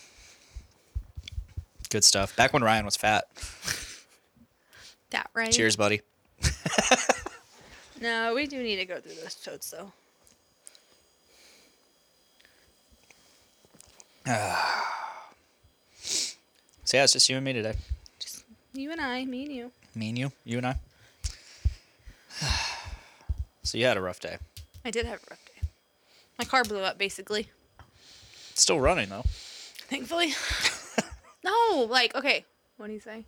[1.89, 2.35] Good stuff.
[2.35, 3.25] Back when Ryan was fat.
[5.11, 5.51] That right?
[5.51, 6.01] Cheers, buddy.
[8.01, 9.93] No, we do need to go through those totes though.
[16.93, 17.73] So yeah, it's just you and me today.
[18.19, 19.71] Just you and I, me and you.
[19.95, 20.75] Me and you, you and I.
[23.63, 24.37] so you had a rough day.
[24.85, 25.67] I did have a rough day.
[26.37, 27.49] My car blew up basically.
[28.53, 29.23] Still running though.
[29.25, 30.35] Thankfully.
[31.43, 32.45] no, like okay.
[32.77, 33.25] What do you say?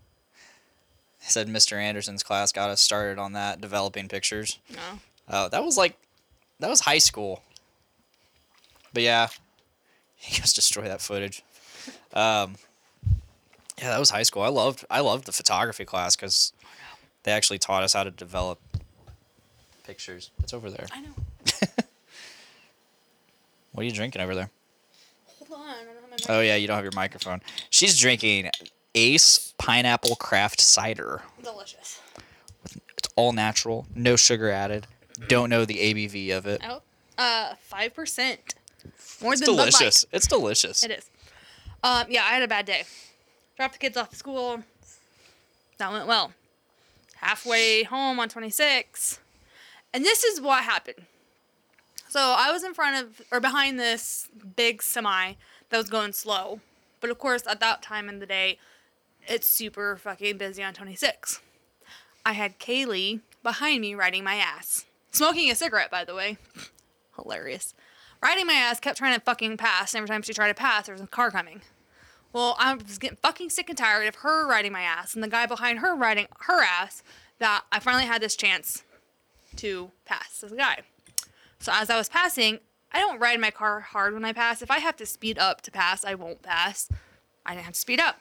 [1.21, 1.81] He said Mr.
[1.81, 4.59] Anderson's class got us started on that developing pictures.
[4.69, 4.99] No.
[5.27, 5.97] Oh, that was like,
[6.59, 7.41] that was high school.
[8.93, 9.29] But yeah,
[10.17, 11.41] he goes destroy that footage.
[12.13, 12.57] Um,
[13.79, 14.41] yeah, that was high school.
[14.43, 16.53] I loved, I loved the photography class because
[17.23, 18.59] they actually taught us how to develop
[19.85, 20.31] pictures.
[20.41, 20.87] It's over there.
[20.91, 21.13] I know.
[23.75, 24.49] What are you drinking over there?
[25.49, 25.67] Hold on.
[25.67, 26.29] I don't have my mic.
[26.29, 27.41] Oh yeah, you don't have your microphone.
[27.69, 28.49] She's drinking
[28.95, 31.23] Ace Pineapple Craft Cider.
[31.43, 31.99] Delicious.
[32.97, 34.87] It's all natural, no sugar added.
[35.27, 36.61] Don't know the ABV of it.
[36.65, 36.81] Oh.
[37.17, 38.55] Uh, five percent.
[39.21, 40.05] More It's than delicious.
[40.13, 40.81] It's delicious.
[40.81, 41.09] It is.
[41.83, 42.83] Um, yeah, I had a bad day.
[43.57, 44.63] Dropped the kids off at school.
[45.77, 46.33] That went well.
[47.17, 49.19] Halfway home on 26.
[49.93, 51.05] And this is what happened.
[52.09, 55.33] So I was in front of, or behind this big semi
[55.69, 56.59] that was going slow.
[57.01, 58.57] But of course, at that time in the day,
[59.27, 61.41] it's super fucking busy on 26.
[62.25, 64.85] I had Kaylee behind me riding my ass.
[65.11, 66.37] Smoking a cigarette, by the way.
[67.15, 67.73] Hilarious.
[68.21, 69.93] Riding my ass, kept trying to fucking pass.
[69.93, 71.61] And every time she tried to pass, there was a car coming.
[72.35, 75.29] Well, I was getting fucking sick and tired of her riding my ass and the
[75.29, 77.01] guy behind her riding her ass
[77.39, 78.83] that I finally had this chance
[79.55, 80.79] to pass this guy.
[81.61, 82.59] So as I was passing,
[82.91, 84.61] I don't ride my car hard when I pass.
[84.61, 86.89] If I have to speed up to pass, I won't pass.
[87.45, 88.19] I didn't have to speed up.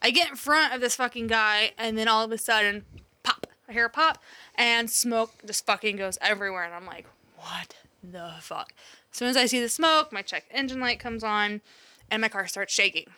[0.00, 2.84] I get in front of this fucking guy, and then all of a sudden,
[3.24, 3.48] pop.
[3.68, 4.22] I hear a pop,
[4.54, 6.62] and smoke just fucking goes everywhere.
[6.62, 8.72] And I'm like, what the fuck?
[9.10, 11.62] As soon as I see the smoke, my check engine light comes on,
[12.08, 13.08] and my car starts shaking.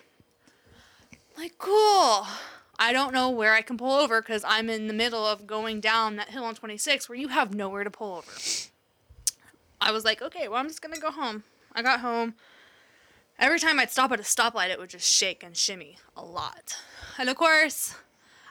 [1.37, 2.27] Like, cool.
[2.79, 5.81] I don't know where I can pull over because I'm in the middle of going
[5.81, 8.33] down that hill on 26 where you have nowhere to pull over.
[9.81, 11.45] I was like, okay, well, I'm just going to go home.
[11.75, 12.35] I got home.
[13.39, 16.77] Every time I'd stop at a stoplight, it would just shake and shimmy a lot.
[17.19, 17.95] And of course,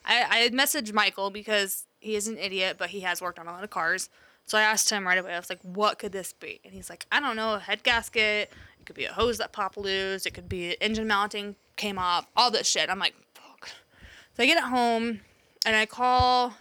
[0.06, 3.48] I, I had messaged Michael because he is an idiot, but he has worked on
[3.48, 4.10] a lot of cars.
[4.46, 6.60] So I asked him right away, I was like, what could this be?
[6.64, 8.52] And he's like, I don't know, a head gasket.
[8.80, 10.28] It could be a hose that popped loose.
[10.28, 12.90] It could be engine mounting came off, all this shit.
[12.90, 13.70] I'm like, fuck.
[14.36, 15.22] So I get it home
[15.66, 16.54] and I call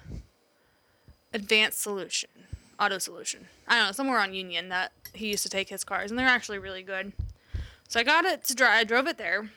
[1.33, 2.31] Advanced Solution,
[2.81, 3.47] Auto Solution.
[3.69, 6.27] I don't know, somewhere on Union that he used to take his cars, and they're
[6.27, 7.13] actually really good.
[7.89, 8.73] So I got it to drive.
[8.73, 9.51] I drove it there,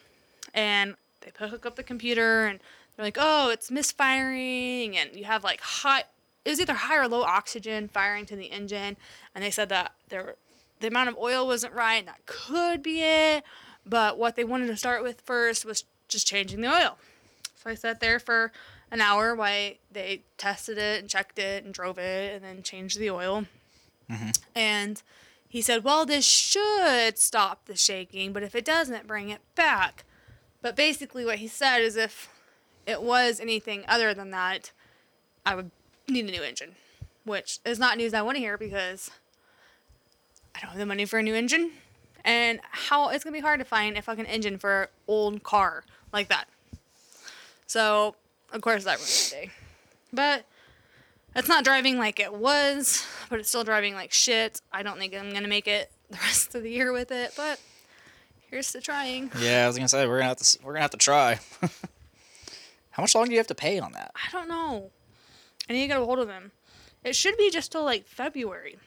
[0.53, 2.59] and they hook up the computer, and
[2.95, 6.03] they're like, "Oh, it's misfiring, and you have like high.
[6.45, 8.97] It was either high or low oxygen firing to the engine,
[9.33, 10.35] and they said that there,
[10.79, 13.43] the amount of oil wasn't right, and that could be it.
[13.87, 16.97] But what they wanted to start with first was just changing the oil.
[17.55, 18.51] So I sat there for
[18.91, 22.99] an hour while they tested it and checked it and drove it, and then changed
[22.99, 23.45] the oil.
[24.09, 24.29] Mm-hmm.
[24.55, 25.01] And
[25.47, 30.03] he said, Well, this should stop the shaking, but if it doesn't, bring it back.
[30.61, 32.29] But basically, what he said is if
[32.85, 34.71] it was anything other than that,
[35.45, 35.71] I would
[36.07, 36.75] need a new engine,
[37.25, 39.11] which is not news I want to hear because
[40.55, 41.71] I don't have the money for a new engine.
[42.27, 45.85] And how it's to be hard to find a fucking engine for an old car
[46.11, 46.49] like that.
[47.67, 48.15] So,
[48.51, 49.51] of course, that ruined the day.
[50.11, 50.45] But
[51.35, 54.61] it's not driving like it was, but it's still driving like shit.
[54.73, 57.61] I don't think I'm gonna make it the rest of the year with it, but
[58.51, 59.31] here's to trying.
[59.39, 61.39] Yeah, I was gonna say we're gonna have to we're gonna have to try.
[62.91, 64.11] How much longer do you have to pay on that?
[64.15, 64.89] I don't know.
[65.69, 66.51] I need to get a hold of him.
[67.05, 68.77] It should be just till like February.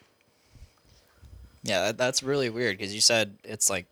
[1.62, 3.86] Yeah, that, that's really weird because you said it's like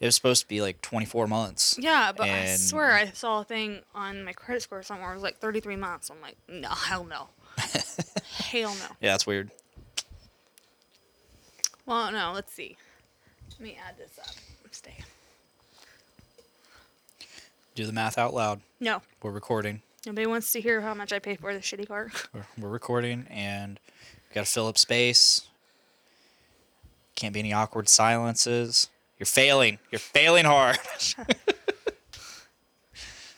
[0.00, 1.76] it was supposed to be like 24 months.
[1.80, 5.10] Yeah, but I And- swear I saw a thing on my credit score somewhere.
[5.12, 6.10] It was like 33 months.
[6.10, 7.28] I'm like, no, hell no.
[8.50, 8.86] hell no.
[9.00, 9.50] Yeah, that's weird.
[11.86, 12.76] Well, no, let's see.
[13.52, 14.34] Let me add this up.
[14.70, 14.98] Stay.
[17.74, 18.60] Do the math out loud.
[18.80, 19.82] No, We're recording.
[20.06, 22.10] nobody wants to hear how much I pay for the shitty car.
[22.34, 23.78] We're, we're recording, and
[24.30, 25.42] we gotta fill up space.
[27.16, 28.88] Can't be any awkward silences.
[29.18, 29.78] You're failing.
[29.90, 30.78] You're failing hard.
[31.18, 31.24] I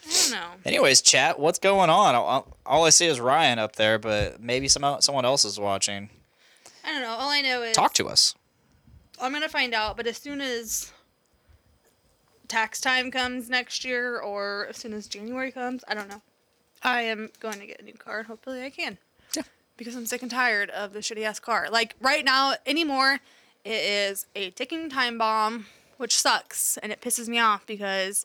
[0.09, 0.47] don't know.
[0.65, 2.15] Anyways, chat, what's going on?
[2.15, 6.11] All, all I see is Ryan up there, but maybe some someone else is watching.
[6.85, 7.11] I don't know.
[7.11, 8.35] All I know is Talk to us.
[9.21, 10.93] I'm gonna find out, but as soon as
[12.49, 16.23] tax time comes next year, or as soon as January comes, I don't know.
[16.83, 18.23] I am going to get a new car.
[18.23, 18.99] Hopefully, I can.
[19.37, 19.43] Yeah.
[19.77, 21.69] Because I'm sick and tired of the shitty ass car.
[21.71, 23.19] Like right now, anymore,
[23.65, 25.67] it is a ticking time bomb,
[25.97, 28.25] which sucks and it pisses me off because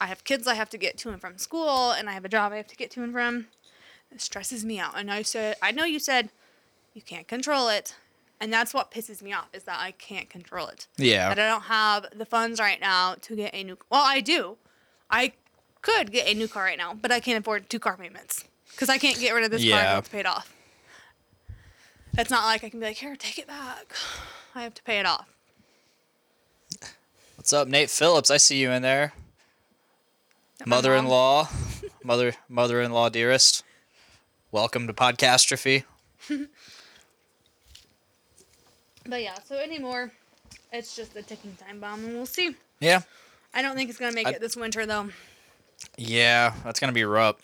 [0.00, 2.28] I have kids I have to get to and from school, and I have a
[2.28, 3.46] job I have to get to and from.
[4.10, 4.98] It stresses me out.
[4.98, 6.30] And I said, I know you said
[6.94, 7.94] you can't control it,
[8.40, 10.86] and that's what pisses me off is that I can't control it.
[10.96, 11.28] Yeah.
[11.28, 13.78] That I don't have the funds right now to get a new.
[13.90, 14.56] Well, I do.
[15.10, 15.32] I
[15.82, 18.88] could get a new car right now, but I can't afford two car payments because
[18.88, 19.84] I can't get rid of this car Yeah.
[19.86, 20.52] until it's paid off.
[22.16, 23.94] It's not like I can be like, here, take it back.
[24.54, 25.26] I have to pay it off.
[27.36, 28.30] What's up, Nate Phillips?
[28.30, 29.12] I see you in there.
[30.58, 31.48] That my mom- Mother-in-law,
[32.04, 33.64] mother, mother-in-law, dearest.
[34.52, 35.84] Welcome to Podcastrophe.
[39.06, 40.12] But yeah, so anymore,
[40.72, 42.56] it's just a ticking time bomb, and we'll see.
[42.80, 43.02] Yeah.
[43.52, 45.10] I don't think it's gonna make I- it this winter though.
[45.98, 47.36] Yeah, that's gonna be rough.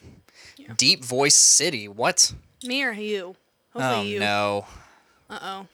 [0.57, 0.73] Yeah.
[0.79, 1.87] Deep Voice City.
[1.87, 2.33] What?
[2.65, 3.37] Me or you?
[3.73, 4.21] Hopefully oh you.
[4.21, 4.67] no.
[5.29, 5.67] Uh oh.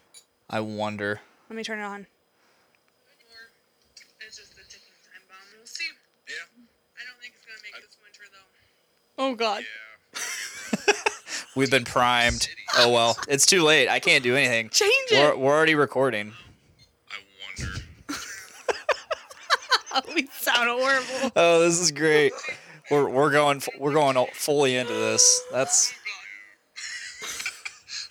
[0.50, 1.20] I wonder.
[1.48, 2.06] Let me turn it on.
[4.26, 5.38] It's just a ticking time bomb.
[5.56, 5.85] We'll see.
[6.28, 6.35] Yeah.
[6.96, 9.22] I don't think it's gonna make this winter though.
[9.22, 9.64] Oh God.
[11.56, 12.48] We've been primed.
[12.76, 13.88] Oh well, it's too late.
[13.88, 14.68] I can't do anything.
[14.70, 15.38] Change We're, it.
[15.38, 16.32] we're already recording.
[17.11, 17.16] I
[19.96, 20.14] wonder.
[20.14, 21.32] we sound horrible.
[21.35, 22.32] Oh, this is great.
[22.90, 25.40] We're we're going we're going fully into this.
[25.50, 25.94] That's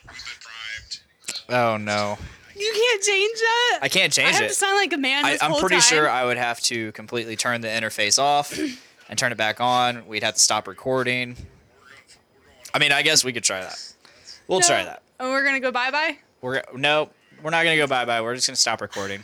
[0.07, 1.34] We've been primed.
[1.49, 2.17] Oh no.
[2.57, 3.79] You can't change that.
[3.81, 4.47] I can't change I have it.
[4.47, 5.81] to sound like a man I, this I'm whole pretty time.
[5.81, 8.57] sure I would have to completely turn the interface off
[9.09, 10.07] and turn it back on.
[10.07, 11.35] We'd have to stop recording.
[12.73, 13.93] I mean, I guess we could try that.
[14.47, 14.67] We'll No.
[14.67, 15.01] try that.
[15.19, 16.17] Oh, we're gonna go bye bye.
[16.41, 17.09] We're no,
[17.43, 18.21] we're not gonna go bye bye.
[18.21, 19.23] We're just gonna stop recording.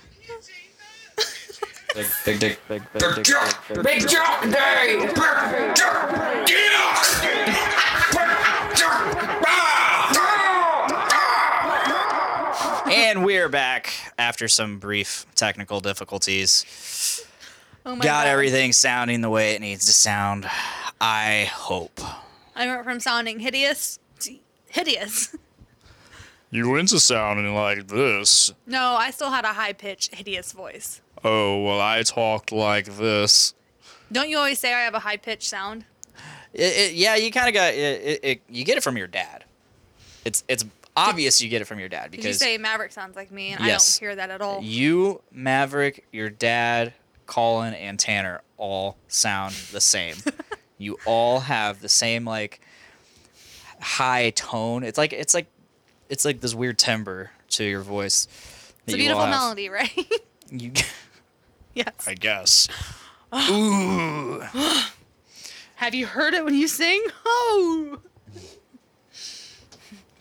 [1.94, 5.12] Big, big, big, big, big, big, big, big, joke day!
[12.92, 17.26] And we're back after some brief technical difficulties.
[17.86, 18.28] Oh my Got God.
[18.28, 20.46] everything sounding the way it needs to sound.
[21.00, 22.02] I hope.
[22.54, 24.36] I went from sounding hideous to
[24.68, 25.36] hideous.
[26.54, 28.52] You went to sounding like this.
[28.68, 31.00] No, I still had a high pitched hideous voice.
[31.24, 33.54] Oh, well, I talked like this.
[34.12, 35.86] Don't you always say I have a high pitched sound?
[36.54, 38.42] It, it, yeah, you kind of got it, it, it.
[38.50, 39.46] You get it from your dad.
[40.26, 43.32] It's it's obvious you get it from your dad Did you say Maverick sounds like
[43.32, 43.98] me, and Yes.
[43.98, 44.62] I don't hear that at all.
[44.62, 46.94] you, Maverick, your dad,
[47.26, 50.16] Colin, and Tanner all sound the same.
[50.78, 52.62] you all have the same like
[53.80, 54.84] high tone.
[54.84, 55.48] It's like it's like
[56.10, 58.28] it's like this weird timbre to your voice.
[58.86, 59.92] It's a beautiful melody, right?
[60.50, 60.72] You,
[61.74, 62.08] yes.
[62.08, 62.68] I guess.
[63.50, 64.42] ooh.
[65.76, 67.02] Have you heard it when you sing?
[67.26, 68.00] Oh.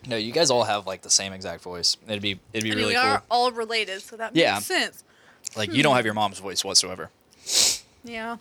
[0.07, 1.97] No, you guys all have like the same exact voice.
[2.07, 3.09] It'd be it'd be I mean, really we cool.
[3.09, 4.55] are all related, so that Yeah.
[4.55, 5.03] makes sense.
[5.55, 5.81] Like you hmm.
[5.81, 7.09] don't have your mom's voice whatsoever.
[8.03, 8.37] Yeah.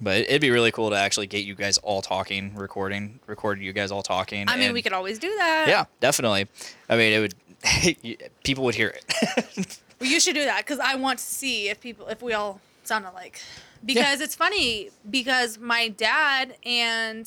[0.00, 3.72] But it'd be really cool to actually get you guys all talking, recording, record you
[3.72, 4.46] guys all talking.
[4.48, 5.66] I mean, and- we could always do that.
[5.68, 6.48] Yeah, definitely.
[6.88, 7.34] I mean, it would.
[8.02, 9.80] you- people would hear it.
[9.98, 12.60] Well, you should do that because I want to see if people, if we all
[12.84, 13.40] sound alike.
[13.84, 17.26] Because it's funny because my dad and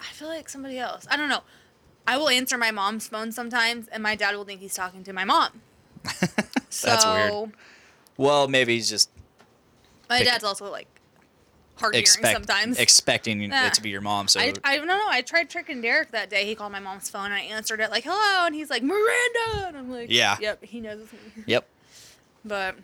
[0.00, 1.06] I feel like somebody else.
[1.10, 1.40] I don't know.
[2.06, 5.12] I will answer my mom's phone sometimes, and my dad will think he's talking to
[5.12, 5.60] my mom.
[6.70, 7.52] so That's weird.
[8.16, 9.10] well, maybe he's just
[10.08, 10.86] my Pick- dad's also like
[11.76, 12.78] hard hearing expect, sometimes.
[12.78, 13.66] expecting Nah.
[13.66, 14.28] it to be your mom.
[14.28, 15.02] So I, I don't know.
[15.08, 16.46] I tried tricking Derek that day.
[16.46, 19.66] He called my mom's phone and I answered it like "Hello," and he's like "Miranda,"
[19.68, 20.36] and I'm like, Yeah.
[20.40, 21.42] yep." He knows it's me.
[21.46, 21.66] yep.
[22.44, 22.76] But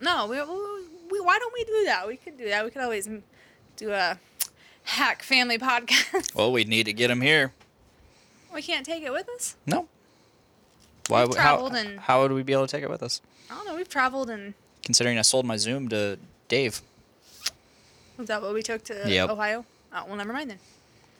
[0.00, 2.08] no, we, we, we why don't we do that?
[2.08, 2.64] We could do that.
[2.64, 3.08] We could always
[3.76, 4.18] do a
[4.82, 6.34] hack family podcast.
[6.34, 7.52] Well, we'd need to get him here.
[8.54, 9.56] We can't take it with us.
[9.66, 9.88] No.
[11.08, 11.20] Why?
[11.20, 13.20] We've would- how, traveled and- how would we be able to take it with us?
[13.50, 13.76] I don't know.
[13.76, 16.80] We've traveled and Considering I sold my Zoom to Dave.
[18.16, 19.30] was that what we took to Yep.
[19.30, 19.64] Ohio?
[19.92, 20.58] Oh well, never mind then.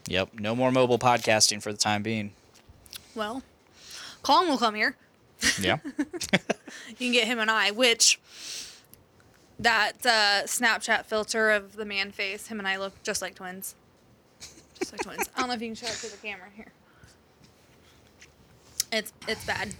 [0.06, 0.34] Yep.
[0.40, 2.32] No more mobile podcasting for the time being.
[3.14, 3.42] Well,
[4.22, 4.96] Colin will come here.
[5.60, 5.78] Yeah.
[6.88, 8.18] You can get him and I, which
[9.58, 13.74] that uh, Snapchat filter of the man face, him and I look just like twins.
[14.78, 15.28] Just like twins.
[15.34, 16.72] I don't know if you can show it to the camera here.
[18.90, 19.74] It's it's bad.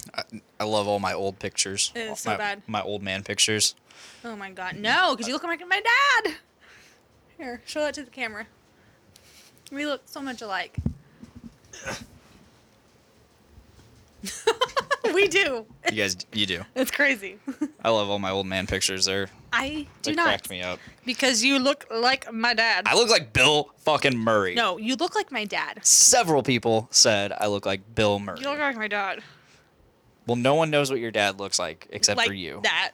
[0.59, 1.91] I love all my old pictures.
[1.95, 2.61] It is so my, bad.
[2.67, 3.75] My old man pictures.
[4.23, 5.81] Oh my god, no, because you look like my
[6.23, 6.35] dad.
[7.37, 8.45] Here, show that to the camera.
[9.71, 10.77] We look so much alike.
[15.13, 15.65] we do.
[15.91, 16.63] You guys, you do.
[16.75, 17.37] It's crazy.
[17.83, 19.05] I love all my old man pictures.
[19.05, 20.25] They're I do they not.
[20.25, 20.79] cracked me up.
[21.05, 22.83] Because you look like my dad.
[22.87, 24.53] I look like Bill fucking Murray.
[24.55, 25.79] no, you look like my dad.
[25.83, 28.39] Several people said I look like Bill Murray.
[28.41, 29.21] You look like my dad.
[30.27, 32.59] well, no one knows what your dad looks like except like for you.
[32.63, 32.91] that.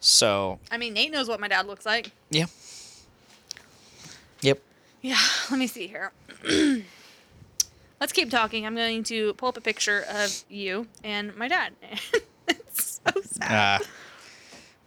[0.00, 2.10] So, I mean, Nate knows what my dad looks like.
[2.30, 2.46] yeah.
[4.42, 4.60] Yep.
[5.00, 5.18] Yeah,
[5.50, 6.12] let me see here.
[8.00, 8.66] Let's keep talking.
[8.66, 11.72] I'm going to pull up a picture of you and my dad.
[12.48, 13.80] it's so sad.
[13.80, 13.84] Uh,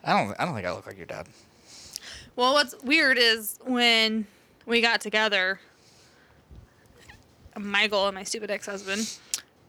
[0.08, 0.36] I don't.
[0.39, 1.28] I don't think I look like your dad.
[2.38, 4.26] Well, what's weird is when
[4.65, 5.60] we got together,
[7.58, 9.17] Michael and my stupid ex husband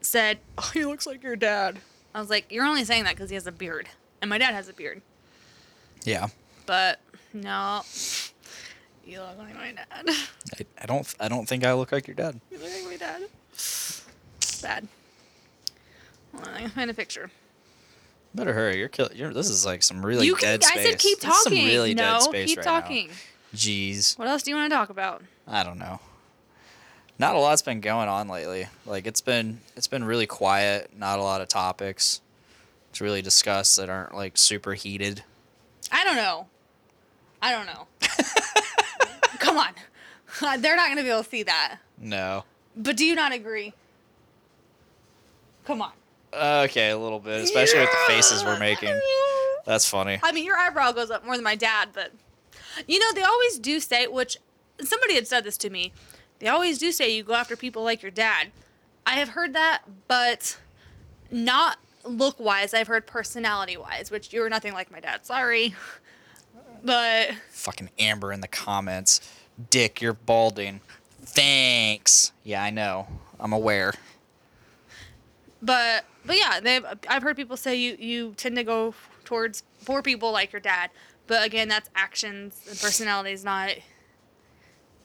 [0.00, 1.80] said, Oh, he looks like your dad.
[2.14, 3.88] I was like, You're only saying that because he has a beard.
[4.22, 5.02] And my dad has a beard.
[6.04, 6.28] Yeah.
[6.66, 7.00] But
[7.32, 7.82] no,
[9.04, 9.86] you look like my dad.
[10.06, 11.14] I, I don't.
[11.18, 12.40] I don't think I look like your dad.
[12.52, 13.22] You look like my dad.
[14.62, 14.88] Bad.
[16.32, 17.30] Hold on, I can find a picture.
[18.38, 18.78] Better hurry.
[18.78, 19.16] You're killing.
[19.16, 19.34] You're.
[19.34, 20.60] This is like some really you can.
[20.60, 20.78] dead space.
[20.86, 21.58] I said keep This is talking.
[21.58, 22.80] Some really no, dead space keep right now.
[22.80, 23.10] talking.
[23.54, 24.18] Jeez.
[24.18, 25.22] What else do you want to talk about?
[25.46, 26.00] I don't know.
[27.18, 28.68] Not a lot's been going on lately.
[28.86, 30.90] Like it's been it's been really quiet.
[30.96, 32.20] Not a lot of topics
[32.92, 35.24] to really discuss that aren't like super heated.
[35.90, 36.46] I don't know.
[37.42, 37.86] I don't know.
[39.40, 39.70] Come on.
[40.40, 41.78] Uh, they're not going to be able to see that.
[41.98, 42.44] No.
[42.76, 43.72] But do you not agree?
[45.64, 45.92] Come on.
[46.32, 48.98] Okay, a little bit, especially with the faces we're making.
[49.64, 50.18] That's funny.
[50.22, 52.12] I mean, your eyebrow goes up more than my dad, but
[52.86, 54.38] you know, they always do say, which
[54.82, 55.92] somebody had said this to me,
[56.38, 58.48] they always do say you go after people like your dad.
[59.06, 60.58] I have heard that, but
[61.30, 62.74] not look wise.
[62.74, 65.26] I've heard personality wise, which you're nothing like my dad.
[65.26, 65.74] Sorry.
[66.84, 69.20] But Fucking Amber in the comments.
[69.70, 70.80] Dick, you're balding.
[71.22, 72.32] Thanks.
[72.44, 73.08] Yeah, I know.
[73.40, 73.94] I'm aware.
[75.62, 78.94] But but yeah, they I've heard people say you you tend to go
[79.24, 80.90] towards poor people like your dad.
[81.26, 83.72] But again, that's actions and personalities, not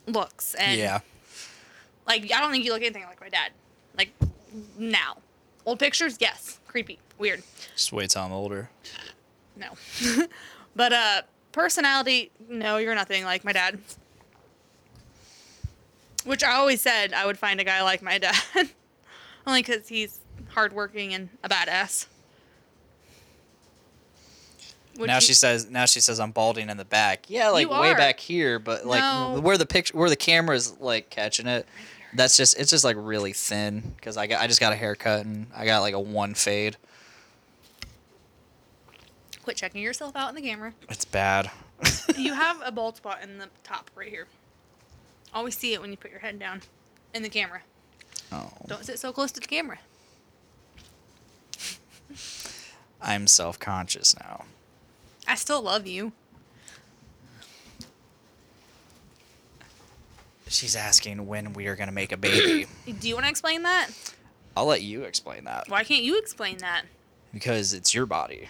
[0.08, 0.54] looks.
[0.54, 1.00] And yeah.
[2.08, 3.52] like I don't think you look anything like my dad.
[3.98, 4.14] Like
[4.78, 5.18] now,
[5.66, 7.44] old pictures, yes, creepy, weird.
[7.76, 8.70] Just wait till I'm older.
[9.56, 9.70] No,
[10.76, 13.80] but uh, personality, no, you're nothing like my dad.
[16.26, 18.36] Which I always said I would find a guy like my dad,
[19.48, 20.22] only because he's
[20.54, 22.08] hardworking and a badass.
[24.98, 27.26] Would now you- she says now she says I'm balding in the back.
[27.30, 27.96] Yeah, like way are.
[27.98, 29.40] back here, but like No.
[29.42, 31.68] where the picture where the camera's like catching it.
[32.14, 35.26] That's just it's just like really thin because I got I just got a haircut
[35.26, 36.78] and I got like a one fade.
[39.44, 40.74] quit checking yourself out in the camera.
[40.90, 41.50] It's bad.
[42.18, 44.28] you have a bald spot in the top right here.
[45.34, 46.62] Always see it when you put your head down
[47.14, 47.62] in the camera.
[48.32, 49.80] Oh, Don't sit so close to the camera.
[53.02, 54.46] I'm self conscious now.
[55.28, 56.12] I still love you.
[60.48, 62.68] She's asking when we are gonna make a baby.
[63.00, 63.90] Do you want to explain that?
[64.56, 66.84] I'll let you explain that Why can't you explain that?
[67.34, 68.48] because it's your body.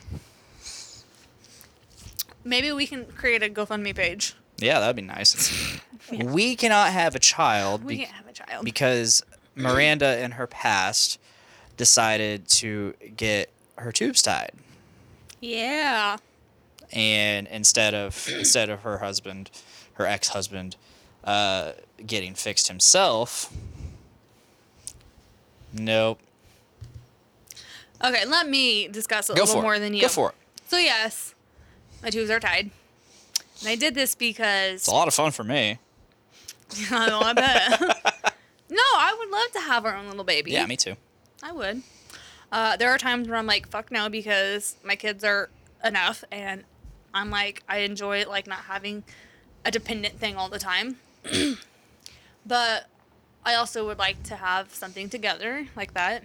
[2.44, 4.36] Maybe we can create a GoFundMe page.
[4.58, 5.80] Yeah, that'd be nice.
[6.12, 8.66] We cannot have a child We be- can't have a child.
[8.66, 9.24] because
[9.56, 11.18] Miranda in her past
[11.78, 14.52] decided to get her tubes tied.
[15.42, 16.18] yeah.
[16.92, 19.50] and instead of instead of her husband,
[19.94, 20.76] her ex-husband,
[21.24, 21.72] uh,
[22.06, 23.52] getting fixed himself.
[25.74, 26.20] Nope.
[28.04, 29.80] Okay, let me discuss a Go little more it.
[29.80, 30.02] than you.
[30.02, 30.36] Go for it.
[30.68, 31.34] So yes,
[32.04, 32.70] my tubes are tied.
[33.62, 35.80] And I did this because It's a lot of fun for me.
[36.92, 37.80] I know, I bet.
[38.70, 40.52] no, I would love to have our own little baby.
[40.52, 40.96] Yeah, me too.
[41.44, 41.84] I would.
[42.52, 45.50] Uh, there are times where I'm like, fuck no, because my kids are
[45.84, 46.64] enough, and
[47.14, 49.04] I'm like, I enjoy like not having
[49.66, 50.98] a dependent thing all the time.
[52.46, 52.88] but
[53.46, 56.24] I also would like to have something together like that.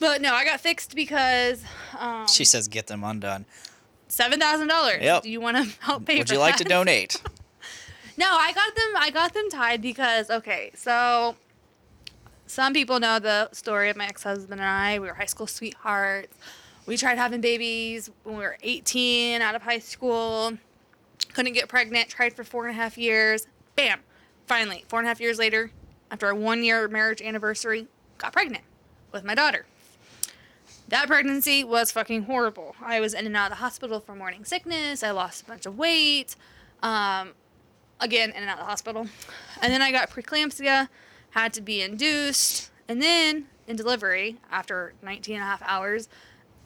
[0.00, 1.62] But no, I got fixed because
[1.98, 3.46] um, She says, "Get them undone."
[4.08, 5.02] seven thousand dollars.
[5.02, 5.22] Yep.
[5.22, 6.18] Do you want to help pay for it?
[6.20, 7.22] Would you like to donate?
[8.16, 8.94] No, I got them.
[8.96, 11.36] I got them tied because okay, so
[12.48, 14.98] some people know the story of my ex-husband and I.
[14.98, 16.36] We were high school sweethearts.
[16.86, 20.54] We tried having babies when we were 18, out of high school.
[21.34, 22.08] Couldn't get pregnant.
[22.08, 23.46] Tried for four and a half years.
[23.76, 24.00] Bam!
[24.46, 25.70] Finally, four and a half years later,
[26.10, 28.64] after our one-year marriage anniversary, got pregnant
[29.12, 29.66] with my daughter.
[30.88, 32.74] That pregnancy was fucking horrible.
[32.82, 35.02] I was in and out of the hospital for morning sickness.
[35.02, 36.34] I lost a bunch of weight.
[36.82, 37.32] Um,
[38.00, 39.06] again, in and out of the hospital.
[39.60, 40.88] And then I got preeclampsia,
[41.30, 42.70] had to be induced.
[42.88, 46.08] And then in delivery, after 19 and a half hours,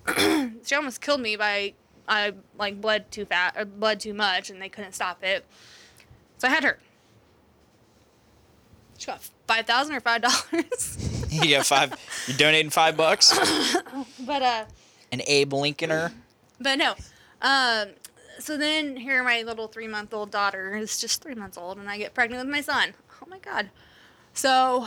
[0.65, 1.75] she almost killed me by
[2.09, 5.45] I like bled too fat or bled too much and they couldn't stop it.
[6.39, 6.79] So I had her.
[8.99, 11.27] She got five thousand or five dollars.
[11.31, 11.95] you get five.
[12.27, 13.37] You're donating five bucks.
[14.27, 14.65] but uh
[15.13, 16.13] An Abe Lincolner.
[16.61, 16.95] But no.
[17.41, 17.89] Um,
[18.39, 21.89] so then here my little three month old daughter is just three months old and
[21.89, 22.95] I get pregnant with my son.
[23.23, 23.71] Oh my god.
[24.35, 24.87] So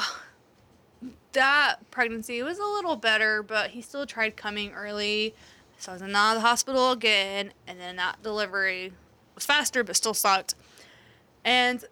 [1.33, 5.33] that pregnancy was a little better, but he still tried coming early.
[5.77, 8.93] So I was in the hospital again, and then that delivery
[9.35, 10.55] was faster but still sucked.
[11.43, 11.83] And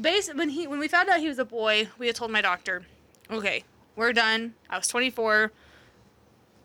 [0.00, 2.42] basically when he when we found out he was a boy, we had told my
[2.42, 2.82] doctor,
[3.30, 3.64] Okay,
[3.96, 4.54] we're done.
[4.68, 5.52] I was twenty four,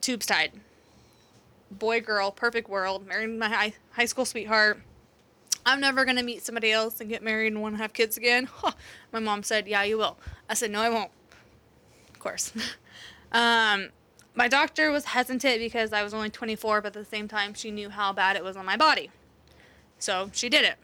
[0.02, 0.52] tubes tied
[1.72, 4.80] boy girl perfect world married my high, high school sweetheart
[5.66, 8.18] i'm never going to meet somebody else and get married and want to have kids
[8.18, 8.48] again.
[9.12, 10.18] My mom said yeah you will.
[10.50, 11.12] I said no i won't.
[12.14, 12.52] Of course.
[13.32, 13.90] Um,
[14.34, 17.70] my doctor was hesitant because i was only 24 but at the same time she
[17.70, 19.10] knew how bad it was on my body.
[20.00, 20.76] So she did it.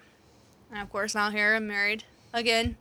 [0.72, 2.76] And of course now here i'm married again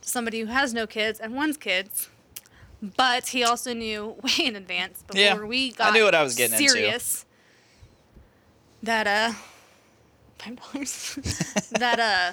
[0.00, 2.08] to somebody who has no kids and wants kids.
[2.96, 6.22] But he also knew way in advance before Yeah, we I got knew what I
[6.24, 6.68] was getting into.
[6.68, 7.24] serious
[8.82, 9.34] that uh
[10.42, 11.14] five dollars
[11.72, 12.32] that uh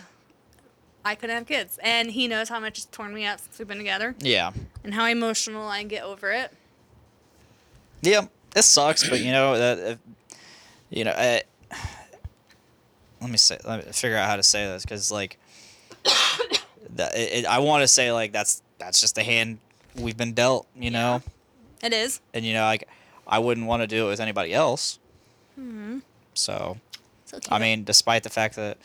[1.06, 3.68] I couldn't have kids, and he knows how much it's torn me up since we've
[3.68, 4.52] been together, Yeah.
[4.84, 6.52] and how emotional I get over it.
[8.02, 9.96] Yeah, it sucks, but you know that, uh,
[10.90, 11.44] you know, I,
[13.22, 15.38] let me say, let me figure out how to say this because like,
[16.96, 19.60] that it, it, I want to say like that's that's just the hand
[19.96, 21.22] we've been dealt, you know,
[21.82, 22.20] It is.
[22.34, 22.88] and you know like
[23.26, 25.00] I wouldn't want to do it with anybody else.
[25.56, 26.00] hmm
[26.34, 26.78] So
[27.30, 27.52] So cute.
[27.52, 28.78] I mean, despite the fact that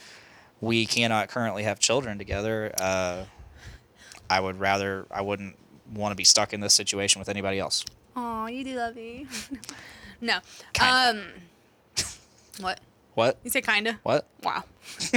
[0.61, 3.25] we cannot currently have children together, uh,
[4.29, 5.57] I would rather I wouldn't
[5.95, 7.85] want to be stuck in this situation with anybody else.
[8.17, 9.27] Aw, you do love me.
[10.21, 10.39] no.
[10.75, 11.11] Kinda.
[11.11, 12.05] Um.
[12.61, 12.81] What?
[13.15, 13.39] What?
[13.45, 13.99] You say kinda?
[14.03, 14.27] What?
[14.43, 14.65] Wow.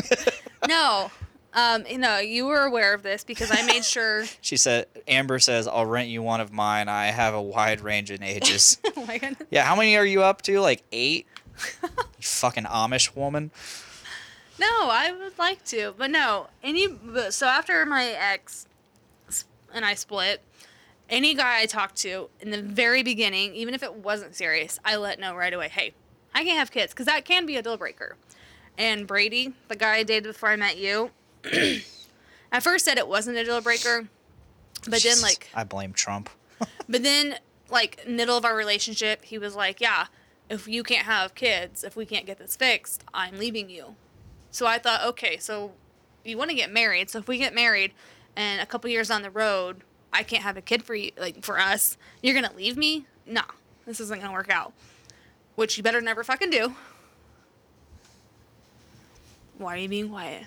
[0.67, 1.11] no.
[1.53, 1.85] Um.
[1.87, 4.25] You know, you were aware of this because I made sure.
[4.41, 6.87] She said, Amber says, I'll rent you one of mine.
[6.87, 8.77] I have a wide range in ages.
[8.95, 9.47] oh my goodness.
[9.51, 10.59] yeah, how many are you up to?
[10.61, 11.27] Like eight?
[11.83, 11.89] you
[12.21, 13.51] fucking Amish woman.
[14.59, 16.47] No, I would like to, but no.
[16.63, 16.87] Any
[17.29, 18.67] so after my ex
[19.73, 20.41] and I split,
[21.09, 24.95] any guy I talked to in the very beginning, even if it wasn't serious, I
[24.95, 25.69] let know right away.
[25.69, 25.93] Hey,
[26.33, 28.15] I can't have kids because that can be a deal breaker.
[28.77, 31.11] And Brady, the guy I dated before I met you,
[32.51, 34.07] at first said it wasn't a deal breaker,
[34.87, 36.29] but then like I blame Trump.
[36.89, 37.35] but then,
[37.69, 40.07] like, middle of our relationship, he was like, Yeah,
[40.49, 43.95] if you can't have kids, if we can't get this fixed, I'm leaving you.
[44.51, 45.71] So I thought, okay, so
[46.23, 47.09] you want to get married.
[47.09, 47.91] So if we get married
[48.35, 49.81] and a couple years on the road,
[50.13, 53.05] I can't have a kid for you, like, for us, you're going to leave me?
[53.25, 53.43] Nah,
[53.85, 54.73] this isn't going to work out.
[55.55, 56.75] Which you better never fucking do.
[59.57, 60.43] Why are you being quiet?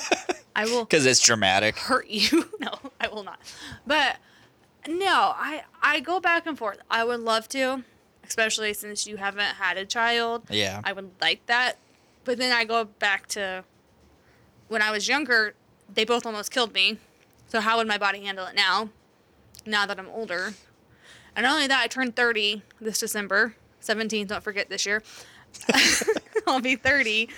[0.56, 1.76] I will Because it's dramatic.
[1.76, 2.48] hurt you.
[2.60, 3.40] no, I will not.
[3.86, 4.16] But
[4.86, 6.78] no, I I go back and forth.
[6.90, 7.82] I would love to,
[8.26, 10.44] especially since you haven't had a child.
[10.50, 10.80] Yeah.
[10.84, 11.78] I would like that.
[12.24, 13.64] But then I go back to
[14.68, 15.54] when I was younger,
[15.92, 16.98] they both almost killed me.
[17.48, 18.88] So how would my body handle it now?
[19.66, 20.54] Now that I'm older.
[21.36, 23.54] And not only that, I turned 30 this December.
[23.82, 25.02] 17th, don't forget this year.
[26.46, 27.28] I'll be 30.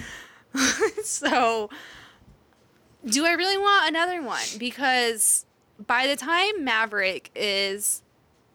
[1.02, 1.70] so
[3.04, 4.44] do I really want another one?
[4.58, 5.46] Because
[5.84, 8.02] by the time Maverick is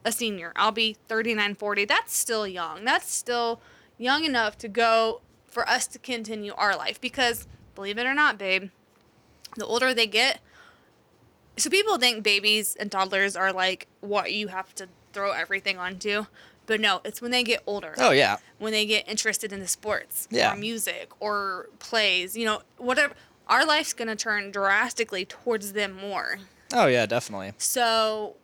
[0.09, 1.85] a senior, I'll be 39, 40.
[1.85, 2.83] That's still young.
[2.83, 3.61] That's still
[3.97, 6.99] young enough to go for us to continue our life.
[6.99, 8.69] Because believe it or not, babe,
[9.55, 10.41] the older they get,
[11.57, 16.25] so people think babies and toddlers are like what you have to throw everything onto.
[16.65, 18.37] But no, it's when they get older Oh, yeah.
[18.59, 20.53] when they get interested in the sports Yeah.
[20.53, 23.13] or music or plays, you know, whatever.
[23.47, 26.37] Our life's to turn drastically towards them more.
[26.71, 27.53] Oh, yeah, definitely.
[27.57, 28.35] So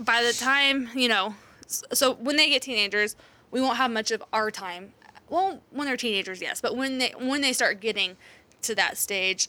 [0.00, 1.34] by the time, you know,
[1.66, 3.16] so when they get teenagers,
[3.50, 4.92] we won't have much of our time.
[5.28, 8.16] Well, when they're teenagers, yes, but when they when they start getting
[8.62, 9.48] to that stage,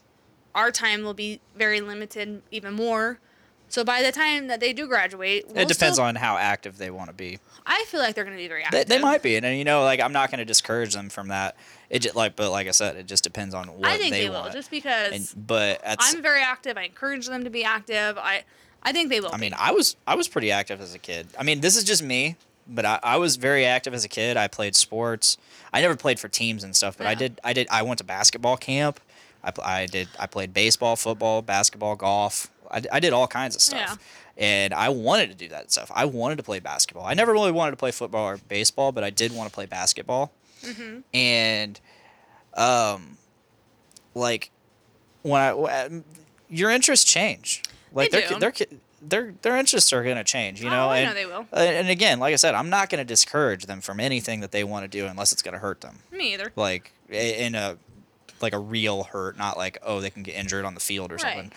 [0.53, 3.19] our time will be very limited even more.
[3.67, 6.77] So by the time that they do graduate, it we'll depends still- on how active
[6.77, 7.39] they want to be.
[7.65, 8.89] I feel like they're going to be very They, active.
[8.89, 11.29] they might be, and, and you know, like I'm not going to discourage them from
[11.29, 11.55] that.
[11.89, 14.23] It just, like, but like I said, it just depends on what I think they,
[14.23, 14.53] they, will, want.
[14.53, 16.77] just because and, but I'm very active.
[16.77, 18.17] I encourage them to be active.
[18.17, 18.43] I,
[18.83, 19.29] I think they will.
[19.31, 19.41] I be.
[19.41, 21.27] mean, I was I was pretty active as a kid.
[21.37, 22.35] I mean, this is just me,
[22.67, 24.37] but I, I was very active as a kid.
[24.37, 25.37] I played sports.
[25.73, 28.03] I never played for teams and stuff, but I did I did I went to
[28.03, 28.99] basketball camp.
[29.43, 32.49] I, I did I played baseball, football, basketball, golf.
[32.91, 33.99] I did all kinds of stuff.
[34.37, 35.91] And I wanted to do that stuff.
[35.93, 37.05] I wanted to play basketball.
[37.05, 39.65] I never really wanted to play football or baseball, but I did want to play
[39.65, 40.31] basketball.
[40.63, 40.99] Mm-hmm.
[41.13, 41.79] And
[42.55, 43.17] um
[44.15, 44.51] like
[45.21, 45.51] when I
[45.89, 46.01] wh-
[46.49, 47.61] your interests change.
[47.93, 48.39] Like They do.
[48.39, 48.53] their
[49.01, 50.89] their their interests are gonna change, you Oh, know.
[50.89, 51.45] I and, know they will.
[51.51, 54.83] And again, like I said, I'm not gonna discourage them from anything that they want
[54.83, 55.99] to do unless it's gonna hurt them.
[56.11, 56.51] Me either.
[56.55, 57.77] Like in a
[58.41, 61.15] like a real hurt, not like oh they can get injured on the field or
[61.15, 61.21] Right.
[61.21, 61.51] something.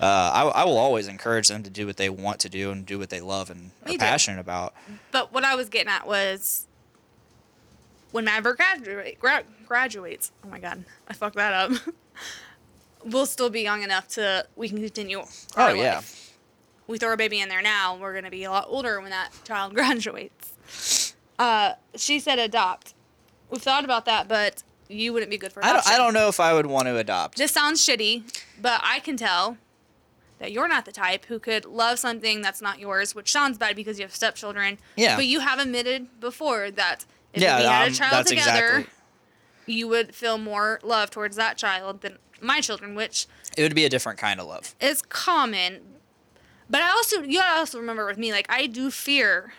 [0.00, 2.86] Uh, I, I will always encourage them to do what they want to do and
[2.86, 3.98] do what they love and Me are too.
[3.98, 4.72] passionate about.
[5.12, 6.66] But what I was getting at was
[8.10, 10.32] when Maverick graduate, gra- graduates.
[10.42, 11.72] Oh my god, I fucked that up.
[13.04, 15.20] we'll still be young enough to we can continue.
[15.56, 15.96] Our Oh, yeah.
[15.96, 16.36] life.
[16.86, 17.96] We throw a baby in there now.
[17.96, 21.14] We're gonna be a lot older when that child graduates.
[21.38, 22.94] Uh, she said adopt.
[23.50, 26.28] We've thought about that, but you wouldn't be good for I don't I don't know
[26.28, 27.38] if I would want to adopt.
[27.38, 29.56] This sounds shitty, but I can tell
[30.40, 33.76] that you're not the type who could love something that's not yours, which sounds bad
[33.76, 34.78] because you have stepchildren.
[34.96, 35.14] Yeah.
[35.16, 38.86] But you have admitted before that if Yeah, we had um, a child together, exactly-
[39.66, 43.26] you would feel more love towards that child than my children, which
[43.56, 44.74] It would be a different kind of love.
[44.80, 45.80] It's common.
[46.68, 49.52] But I also you gotta also remember with me, like I do fear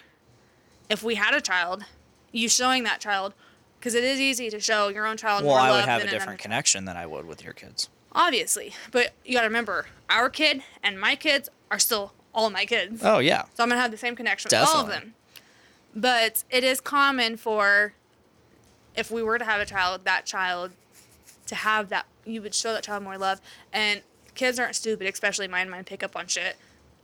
[0.90, 1.84] if we had a child,
[2.32, 3.34] you showing that child,
[3.80, 6.02] because it is easy to show your own child Well, more I love would have
[6.02, 7.90] a than different connection than I would with your kids.
[8.14, 13.02] Obviously, but you gotta remember, our kid and my kids are still all my kids.
[13.04, 13.44] Oh yeah.
[13.56, 15.12] So I'm gonna have the same connection with all of Definitely.
[15.12, 15.16] them.
[15.94, 17.94] But it is common for,
[18.96, 20.72] if we were to have a child, that child,
[21.48, 23.42] to have that, you would show that child more love.
[23.74, 24.02] And
[24.36, 25.70] kids aren't stupid, especially mine.
[25.70, 26.56] Mine pick up on shit.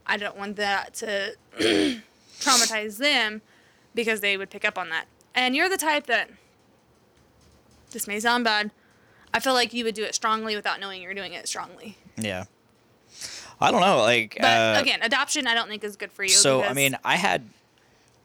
[0.06, 1.34] I don't want that to
[2.40, 3.42] traumatize them
[3.94, 5.06] because they would pick up on that.
[5.34, 6.30] And you're the type that,
[7.90, 8.70] this may sound bad,
[9.32, 11.98] I feel like you would do it strongly without knowing you're doing it strongly.
[12.16, 12.44] Yeah.
[13.60, 13.98] I don't know.
[13.98, 16.30] Like, But uh, again, adoption I don't think is good for you.
[16.30, 17.44] so I mean, I had,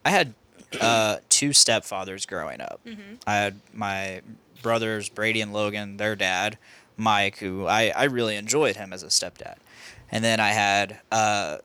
[0.04, 0.34] I had
[0.80, 2.80] uh, two stepfathers growing up.
[2.86, 3.16] Mm-hmm.
[3.26, 4.22] I had my
[4.62, 6.56] brothers Brady and Logan, their dad,
[6.96, 9.56] Mike, who I I really enjoyed him as a stepdad,
[10.10, 11.58] and then I had uh,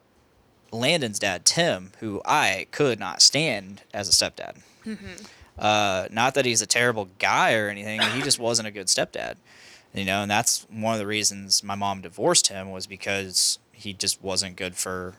[0.72, 4.58] Landon's dad, Tim, who I could not stand as a stepdad.
[4.86, 5.26] Mm-hmm.
[5.58, 8.00] Uh, not that he's a terrible guy or anything.
[8.02, 9.36] He just wasn't a good stepdad,
[9.94, 10.22] you know.
[10.22, 14.56] And that's one of the reasons my mom divorced him was because he just wasn't
[14.56, 15.16] good for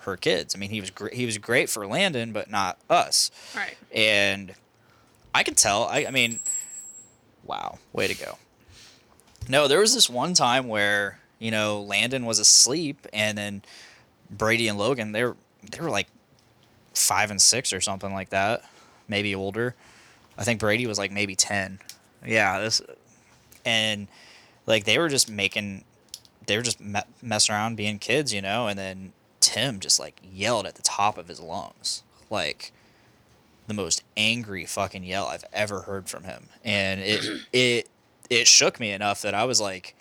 [0.00, 0.54] her kids.
[0.54, 3.30] I mean, he was gr- he was great for Landon, but not us.
[3.54, 3.76] right.
[3.92, 4.54] And
[5.34, 5.84] I can tell.
[5.84, 6.38] I, I mean,
[7.44, 8.38] wow, way to go.
[9.48, 13.62] No, there was this one time where you know Landon was asleep, and then
[14.30, 15.36] Brady and Logan they were
[15.70, 16.08] they were like
[16.94, 18.64] five and six or something like that,
[19.08, 19.74] maybe older.
[20.38, 21.78] I think Brady was like maybe ten.
[22.24, 22.82] Yeah, this
[23.64, 24.08] and
[24.66, 25.84] like they were just making
[26.46, 30.20] they were just me- messing around being kids, you know, and then Tim just like
[30.22, 32.72] yelled at the top of his lungs, like
[33.66, 37.88] the most angry fucking yell I've ever heard from him, and it it
[38.30, 39.94] it shook me enough that I was like,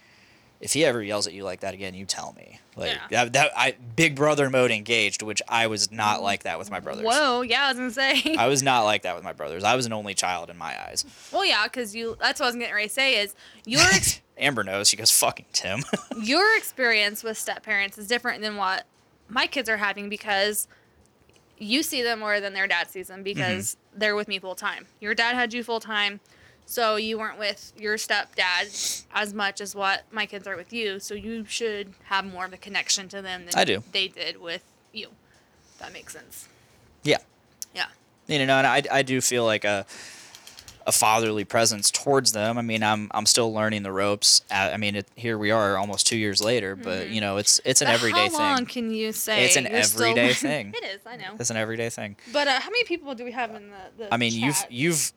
[0.61, 2.59] if he ever yells at you like that again, you tell me.
[2.75, 3.07] Like Yeah.
[3.09, 6.79] that, that I big brother mode engaged, which I was not like that with my
[6.79, 7.05] brothers.
[7.05, 8.35] Whoa, yeah, I was gonna say.
[8.37, 9.63] I was not like that with my brothers.
[9.63, 11.05] I was an only child in my eyes.
[11.31, 12.17] well, yeah, because you.
[12.19, 14.89] That's what I was getting ready to say is your ex- Amber knows.
[14.89, 15.83] She goes, "Fucking Tim."
[16.21, 18.85] your experience with step parents is different than what
[19.29, 20.67] my kids are having because
[21.57, 23.99] you see them more than their dad sees them because mm-hmm.
[23.99, 24.87] they're with me full time.
[24.99, 26.19] Your dad had you full time,
[26.65, 30.99] so you weren't with your stepdad as much as what my kids are with you.
[30.99, 33.83] So you should have more of a connection to them than I do.
[33.91, 34.63] they did with
[34.93, 35.09] you.
[35.79, 36.47] That makes sense.
[37.03, 37.17] yeah,
[37.73, 37.85] Yeah.
[38.27, 39.85] you know, and I I do feel like a
[40.87, 42.57] a fatherly presence towards them.
[42.59, 44.41] I mean, I'm I'm still learning the ropes.
[44.51, 47.59] I I mean, it, here we are, almost two years later, but you know, it's
[47.65, 47.93] it's an Mm-hmm.
[47.93, 48.65] But everyday how long thing.
[48.67, 50.73] can you say It's an everyday thing.
[50.77, 50.99] It is.
[51.05, 51.35] I know.
[51.39, 52.15] It's an everyday thing.
[52.31, 54.03] But uh, how many people do we have in the?
[54.05, 54.41] the I mean, chat?
[54.41, 55.13] you've you've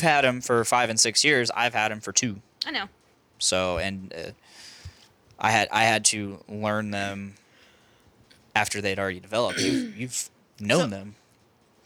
[0.00, 1.50] had him for five and six years.
[1.54, 2.40] I've had him for two.
[2.66, 2.86] I know.
[3.38, 4.30] So and uh,
[5.38, 7.34] I had I had to learn them
[8.54, 9.60] after they'd already developed.
[9.60, 11.14] You've, you've known So- them.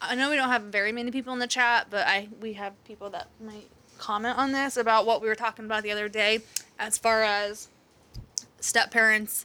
[0.02, 2.72] I know we don't have very many people in the chat, but I we have
[2.84, 3.68] people that might
[3.98, 6.40] comment on this about what we were talking about the other day,
[6.78, 7.68] as far as
[8.60, 9.44] step parents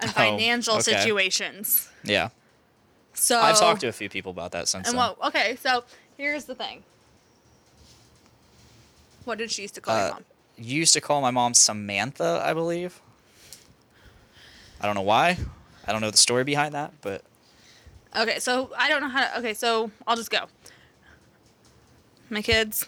[0.00, 0.82] and Oh, financial okay.
[0.84, 1.90] situations.
[2.02, 2.30] Yeah,
[3.12, 5.06] So I've talked to a few people about that since and then.
[5.18, 5.22] what?
[5.28, 5.84] Okay, so
[6.16, 6.82] here's the thing.
[9.24, 10.24] What did she used to call your Uh, mom?
[10.56, 13.00] You used to call my mom Samantha, I believe.
[14.80, 15.38] I don't know why.
[15.86, 17.22] I don't know the story behind that, but
[18.16, 19.38] Okay, so I don't know how to.
[19.38, 20.46] Okay, so I'll just go.
[22.28, 22.86] My kids,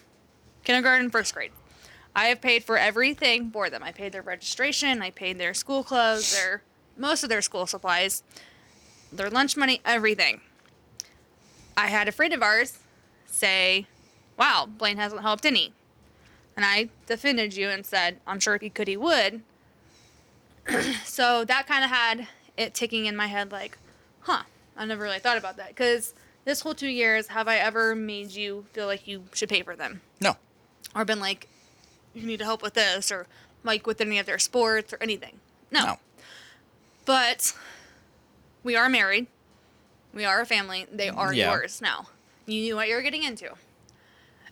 [0.64, 1.52] kindergarten, first grade.
[2.14, 3.82] I have paid for everything for them.
[3.82, 5.00] I paid their registration.
[5.00, 6.62] I paid their school clothes, their
[6.96, 8.22] most of their school supplies,
[9.12, 10.40] their lunch money, everything.
[11.76, 12.78] I had a friend of ours
[13.26, 13.86] say,
[14.36, 15.72] "Wow, Blaine hasn't helped any,"
[16.56, 19.42] and I defended you and said, "I'm sure if he could, he would."
[21.04, 23.78] so that kind of had it ticking in my head, like,
[24.20, 24.42] "Huh."
[24.76, 26.14] I never really thought about that because
[26.46, 29.76] this whole two years, have I ever made you feel like you should pay for
[29.76, 30.36] them, no.
[30.94, 31.46] or been like,
[32.14, 33.26] you need to help with this, or
[33.64, 35.40] like with any of their sports or anything?
[35.70, 35.84] No.
[35.84, 35.98] No.
[37.04, 37.54] But
[38.64, 39.26] we are married.
[40.14, 40.86] We are a family.
[40.90, 41.50] They are Yeah.
[41.52, 42.06] yours now.
[42.46, 43.50] You knew what you were getting into.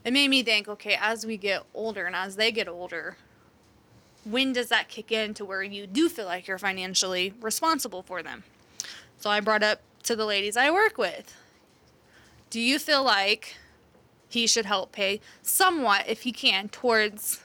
[0.05, 3.17] It made me think, okay, as we get older and as they get older,
[4.25, 8.23] when does that kick in to where you do feel like you're financially responsible for
[8.23, 8.45] them?
[9.19, 11.35] So I brought up to the ladies I work with.
[12.49, 13.57] Do you feel like
[14.29, 17.41] he should help pay somewhat, if he can, towards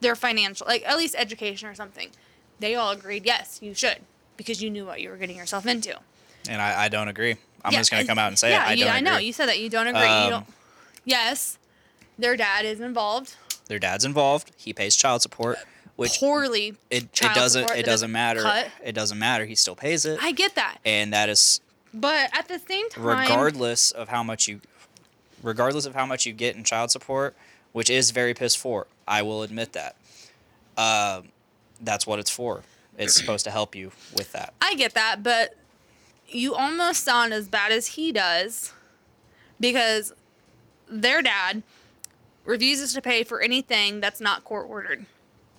[0.00, 2.10] their financial, like at least education or something?
[2.60, 3.98] They all agreed, yes, you should,
[4.36, 5.98] because you knew what you were getting yourself into.
[6.48, 7.36] And I, I don't agree.
[7.64, 8.68] I'm Yeah, just gonna come out and say yeah, it.
[8.68, 9.26] I you, don't Yeah, I know agree.
[9.26, 10.00] you said that you don't agree.
[10.02, 10.46] Um, you don't.
[11.08, 11.58] Yes,
[12.18, 13.34] their dad is involved.
[13.66, 14.52] Their dad's involved.
[14.56, 15.58] He pays child support,
[15.96, 16.74] which Poorly.
[16.90, 18.42] it, it doesn't it doesn't matter.
[18.42, 18.68] cut.
[18.84, 19.46] It doesn't matter.
[19.46, 21.60] He still pays it, I get that, and that is
[21.94, 24.60] but at the same time, regardless of how much you
[25.42, 27.34] regardless of how much you get in child support
[27.72, 29.96] which is very piss poor i will admit that
[30.76, 31.28] um,
[31.80, 32.62] that's what it's for
[32.98, 35.54] it's supposed to help you with that I get that, but
[36.28, 38.72] you almost sound as bad as he does
[39.58, 40.12] because
[40.90, 41.62] their dad
[42.44, 45.04] refuses to pay for anything that's not court ordered.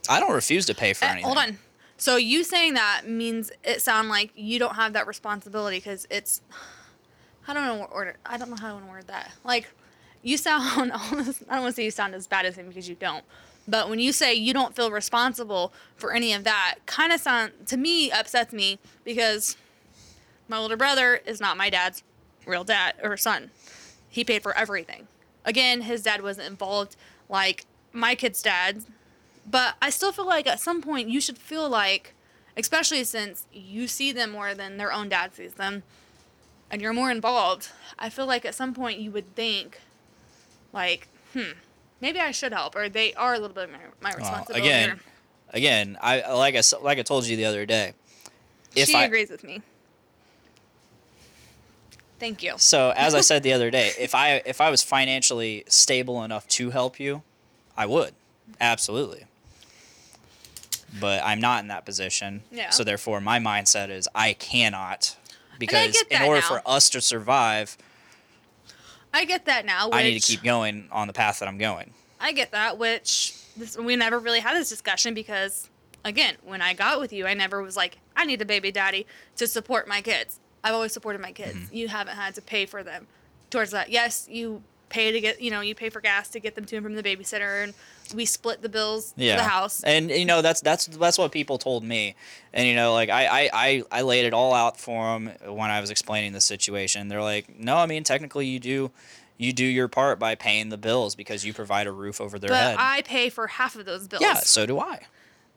[0.10, 1.58] i don't refuse to pay for Eh, anything hold on.
[1.98, 6.42] So you saying that means it sound like you don't have that responsibility because it's
[7.46, 9.32] I don't know what order I don't know how to word that.
[9.44, 9.68] Like
[10.24, 12.88] you sound almost I don't want to say you sound as bad as him because
[12.88, 13.26] you don't.
[13.68, 17.52] But when you say you don't feel responsible for any of that, kind of sound
[17.68, 19.58] to me upsets me because
[20.48, 22.02] my older brother is not my dad's
[22.46, 23.52] real dad or son.
[24.08, 25.08] He paid for everything.
[25.50, 26.96] Again, his dad wasn't involved
[27.28, 28.84] like my kid's dad,
[29.50, 32.14] but I still feel like at some point you should feel like,
[32.56, 35.82] especially since you see them more than their own dad sees them,
[36.70, 37.70] and you're more involved.
[37.98, 39.80] I feel like at some point you would think,
[40.72, 41.54] like, hmm,
[42.00, 44.68] maybe I should help, or they are a little bit of my, my Well, responsibility.
[44.68, 45.00] again,
[45.50, 47.94] again, I like I like I told you the other day.
[48.76, 49.64] If she I agrees with me.
[52.20, 52.54] Thank you.
[52.58, 56.48] so as I said the other day, if I if I was financially stable enough
[56.50, 57.24] to help you,
[57.78, 58.14] I would
[58.60, 59.26] absolutely.
[61.00, 62.42] But I'm not in that position.
[62.52, 62.72] Yeah.
[62.72, 65.16] So therefore, my mindset is I cannot
[65.60, 66.48] because get in order now.
[66.48, 67.78] for us to survive,
[69.14, 69.90] I get that now.
[69.92, 71.94] I need to keep going on the path that I'm going.
[72.20, 75.70] I get that, which this, we never really had this discussion because,
[76.04, 79.08] again, when I got with you, I never was like, I need a baby daddy
[79.38, 80.40] to support my kids.
[80.64, 81.56] I've always supported my kids.
[81.56, 81.76] Mm-hmm.
[81.76, 83.08] You haven't had to pay for them
[83.50, 83.90] towards that.
[83.90, 86.76] Yes, you pay to get, you know, you pay for gas to get them to
[86.76, 87.74] and from the babysitter, and
[88.14, 89.36] we split the bills yeah.
[89.36, 89.84] for the house.
[89.84, 92.16] And you know that's that's that's what people told me,
[92.54, 95.70] and you know like I I I, I laid it all out for them when
[95.70, 97.08] I was explaining the situation.
[97.08, 98.92] They're like, no, I mean technically you do.
[99.38, 102.50] You do your part by paying the bills because you provide a roof over their
[102.50, 102.76] but head.
[102.78, 104.22] I pay for half of those bills.
[104.22, 105.00] yeah, so do I.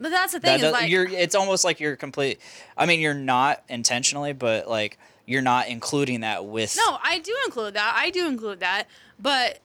[0.01, 2.41] But that's the thing does, like, you're it's almost like you're complete.
[2.77, 6.77] I mean, you're not intentionally, but like you're not including that with.
[6.77, 7.95] No, I do include that.
[7.97, 8.85] I do include that.
[9.21, 9.61] But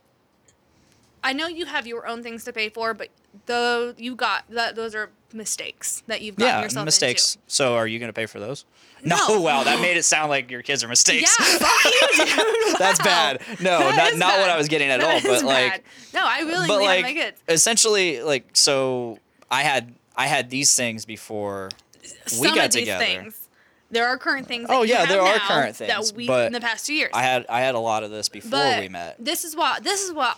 [1.23, 3.09] I know you have your own things to pay for, but
[3.47, 7.37] though you got that those are mistakes that you've gotten Yeah, yourself mistakes.
[7.47, 8.65] So are you going to pay for those?
[9.03, 9.17] No.
[9.27, 9.41] No.
[9.41, 11.35] wow, that made it sound like your kids are mistakes.
[11.39, 11.85] Yeah, fuck
[12.17, 12.75] you, dude.
[12.79, 13.41] That's bad.
[13.59, 14.49] No, That not not what.
[14.49, 15.21] I was getting at That all.
[15.21, 17.41] But is like, no, I willingly but like, my kids.
[17.47, 19.19] essentially, like, so
[19.51, 21.69] I had I had these things before
[22.01, 22.09] we
[22.47, 23.05] Some got of these together.
[23.05, 23.47] things.
[23.89, 24.67] There are current things.
[24.67, 27.11] That Oh, yeah, there are current things, that we but in the past two years.
[27.13, 29.15] I had I had a lot of this before but we met.
[29.23, 30.37] This is what this is what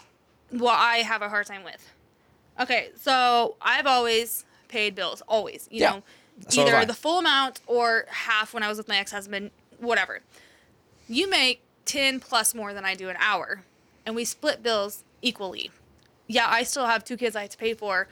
[0.51, 1.87] what I have a hard time with.
[2.59, 5.67] Okay, so I've always paid bills, always.
[5.71, 6.03] You Yeah, know,
[6.49, 10.19] so either the full amount or half when I was with my ex-husband, whatever.
[11.07, 13.63] You make 10 plus more than I do an hour,
[14.05, 15.71] and we split bills equally.
[16.27, 18.07] Yeah, I still have two kids I have to pay for.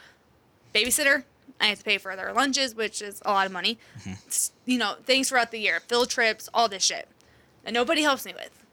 [0.73, 1.23] Babysitter,
[1.59, 3.79] I have to pay for their lunches, which is a lot of money.
[3.99, 4.71] Mm-hmm.
[4.71, 7.07] You know, things throughout the year, field trips, all this shit.
[7.65, 8.63] And nobody helps me with.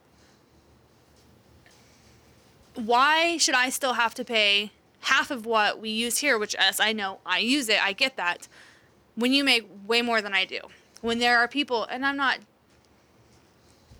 [2.75, 4.71] Why should I still have to pay
[5.01, 8.17] half of what we use here, which as I know I use it, I get
[8.17, 8.49] that,
[9.15, 10.61] when you make way more than I do?
[11.01, 12.39] When there are people, and I'm not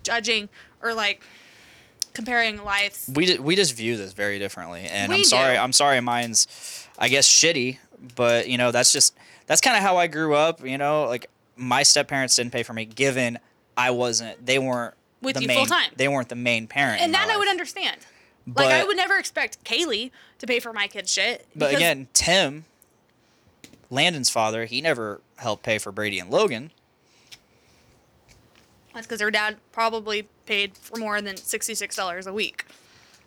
[0.03, 0.49] judging
[0.81, 1.21] or like
[2.13, 3.09] comparing lives.
[3.13, 5.55] we we just view this very differently, and We I'm sorry.
[5.55, 5.59] do.
[5.59, 5.99] I'm sorry.
[6.01, 7.77] Mine's, I guess, shitty.
[8.15, 9.15] But you know, that's just
[9.47, 10.65] that's kind of how I grew up.
[10.65, 13.39] You know, like my step parents didn't pay for me, given
[13.77, 14.45] I wasn't.
[14.45, 15.91] They weren't With the you main, full-time.
[15.95, 17.01] They weren't the main parent.
[17.01, 17.97] And that I would understand.
[18.47, 21.47] But, like I would never expect Kaylee to pay for my kid's shit.
[21.55, 22.65] But again, Tim,
[23.89, 26.71] Landon's father, he never helped pay for Brady and Logan.
[28.93, 32.65] that's because her dad probably paid for more than sixty-six dollars a week.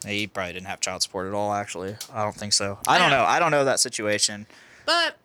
[0.06, 1.52] He probably didn't have child support at all.
[1.52, 2.78] Actually, I don't think so.
[2.86, 3.18] I don't Yeah.
[3.18, 3.24] know.
[3.24, 4.46] I don't know that situation.
[4.86, 5.16] But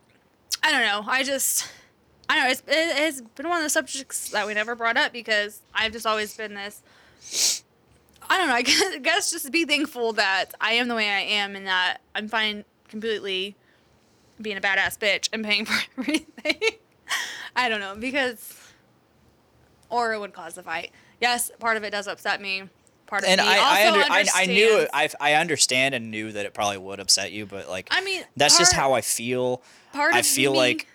[0.64, 1.04] I don't know.
[1.12, 1.68] I just
[2.30, 2.50] I don't know.
[2.52, 5.92] It's, it, it's been one of the subjects that we never brought up because I've
[5.92, 7.64] just always been this.
[8.30, 8.54] I don't know.
[8.56, 11.68] I guess, I guess just be thankful that I am the way I am and
[11.68, 13.56] that I'm fine completely
[14.42, 16.56] being a badass bitch and paying for everything.
[17.56, 18.58] I don't know because,
[19.90, 20.92] or it would cause a fight.
[21.22, 22.64] Yes, part of it does upset me.
[23.08, 24.90] Part of And me I, I, also under, I, I knew it.
[24.94, 28.24] I, I understand and knew that it probably would upset you, but like, I mean,
[28.38, 29.62] that's just how I feel.
[29.92, 30.88] part I feel me- like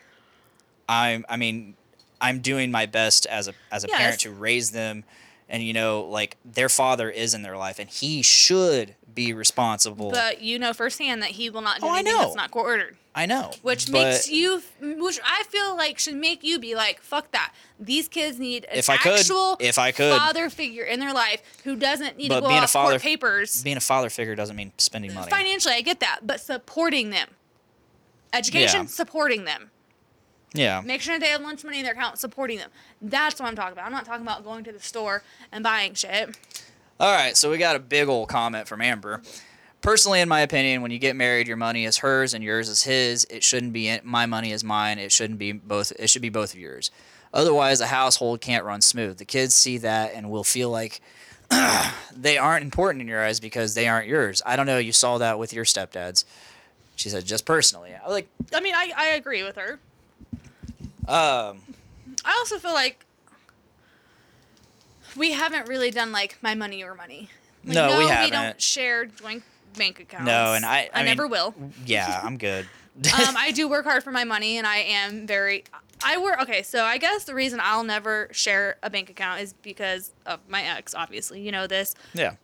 [0.88, 1.24] I'm.
[1.28, 1.74] I mean,
[2.20, 3.98] I'm doing my best as a as a Yes.
[3.98, 5.04] parent to raise them,
[5.48, 10.10] and you know, like their father is in their life, and he should be responsible.
[10.10, 12.22] But you know firsthand that he will not do Oh, I anything know.
[12.24, 12.96] that's not court ordered.
[13.18, 17.32] I know, which makes you which i feel like should make you be like fuck
[17.32, 20.16] that these kids need an If I could- actual if I could.
[20.16, 22.92] father figure in their life who doesn't need But to go being a out father-
[22.92, 25.28] court papers being a father figure doesn't mean spending money.
[25.30, 27.28] financially i get that but supporting them
[28.32, 28.86] education Yeah.
[28.86, 29.70] supporting them
[30.54, 30.80] Yeah.
[30.84, 32.70] make sure they have lunch money in their account supporting them
[33.02, 35.94] that's what i'm talking about i'm not talking about going to the store and buying
[35.94, 36.36] shit
[37.00, 39.22] All right, so we got a big old comment from Amber.
[39.80, 42.82] Personally, in my opinion, when you get married, your money is hers and yours is
[42.82, 43.24] his.
[43.30, 44.98] It shouldn't be in- my money is mine.
[44.98, 45.92] It shouldn't be both.
[45.98, 46.90] It should be both of yours.
[47.32, 49.18] Otherwise, the household can't run smooth.
[49.18, 51.00] The kids see that and will feel like
[52.16, 54.42] they aren't important in your eyes because they aren't yours.
[54.44, 54.78] I don't know.
[54.78, 56.24] You saw that with your stepdads.
[56.96, 57.94] She said, just personally.
[57.94, 59.78] I was like, I mean, I, I agree with her.
[61.06, 61.60] um,
[62.24, 63.04] I also feel like
[65.16, 67.28] we haven't really done like my money or money.
[67.64, 68.32] Like, No, we We haven't.
[68.32, 69.42] don't share joint
[69.76, 70.26] bank accounts.
[70.26, 71.54] no, and I, I, mean, never will.
[71.84, 72.66] Yeah, I'm good.
[72.96, 75.64] um, I do work hard for my money, and I am very.
[76.02, 76.62] I work okay.
[76.62, 80.62] So I guess the reason I'll never share a bank account is because of my
[80.62, 80.94] ex.
[80.94, 81.94] Obviously, you know this.
[82.14, 82.34] yeah.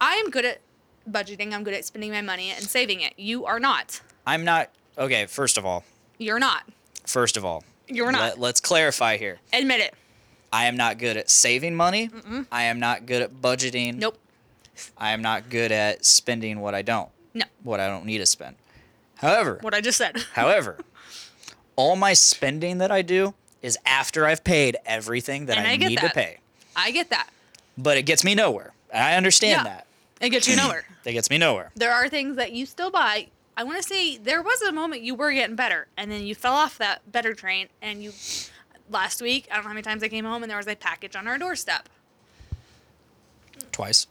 [0.00, 0.58] I am good at
[1.08, 1.52] budgeting.
[1.52, 3.14] I'm good at spending my money and saving it.
[3.16, 4.00] You are not.
[4.26, 5.84] I'm not, okay, first of all,
[6.18, 6.64] You're not.
[7.06, 8.38] first of all, You're not.
[8.38, 9.38] let, us clarify here.
[9.52, 9.94] Admit it.
[10.52, 12.10] I am not good at saving money.
[12.50, 13.94] I am not good at budgeting.
[13.96, 14.18] Nope.
[14.98, 17.44] I am not good at spending what I don't, No.
[17.62, 18.56] what I don't need to spend.
[19.16, 20.16] However, What I just said.
[20.32, 20.78] however,
[21.76, 25.76] all my spending that I do is after I've paid everything that And I, I
[25.76, 26.14] need to that.
[26.14, 26.38] pay.
[26.74, 27.28] I get that.
[27.78, 28.72] But it gets me nowhere.
[28.90, 29.64] And I understand Yeah.
[29.74, 29.86] that.
[30.20, 30.84] It gets you nowhere.
[31.04, 31.72] That gets me nowhere.
[31.74, 33.26] there are things that you still buy.
[33.56, 36.34] I want to say there was a moment you were getting better, and then you
[36.36, 37.66] fell off that better train.
[37.82, 38.12] And you,
[38.88, 40.76] last week, I don't know how many times I came home and there was a
[40.76, 41.88] package on our doorstep.
[43.72, 44.06] Twice.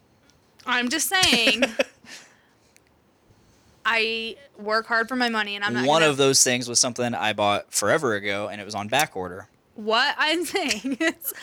[0.65, 1.63] I'm just saying,
[3.85, 5.85] I work hard for my money, and I'm not.
[5.85, 8.87] One gonna, of those things was something I bought forever ago and it was on
[8.87, 9.47] back order.
[9.75, 11.33] What I'm saying is,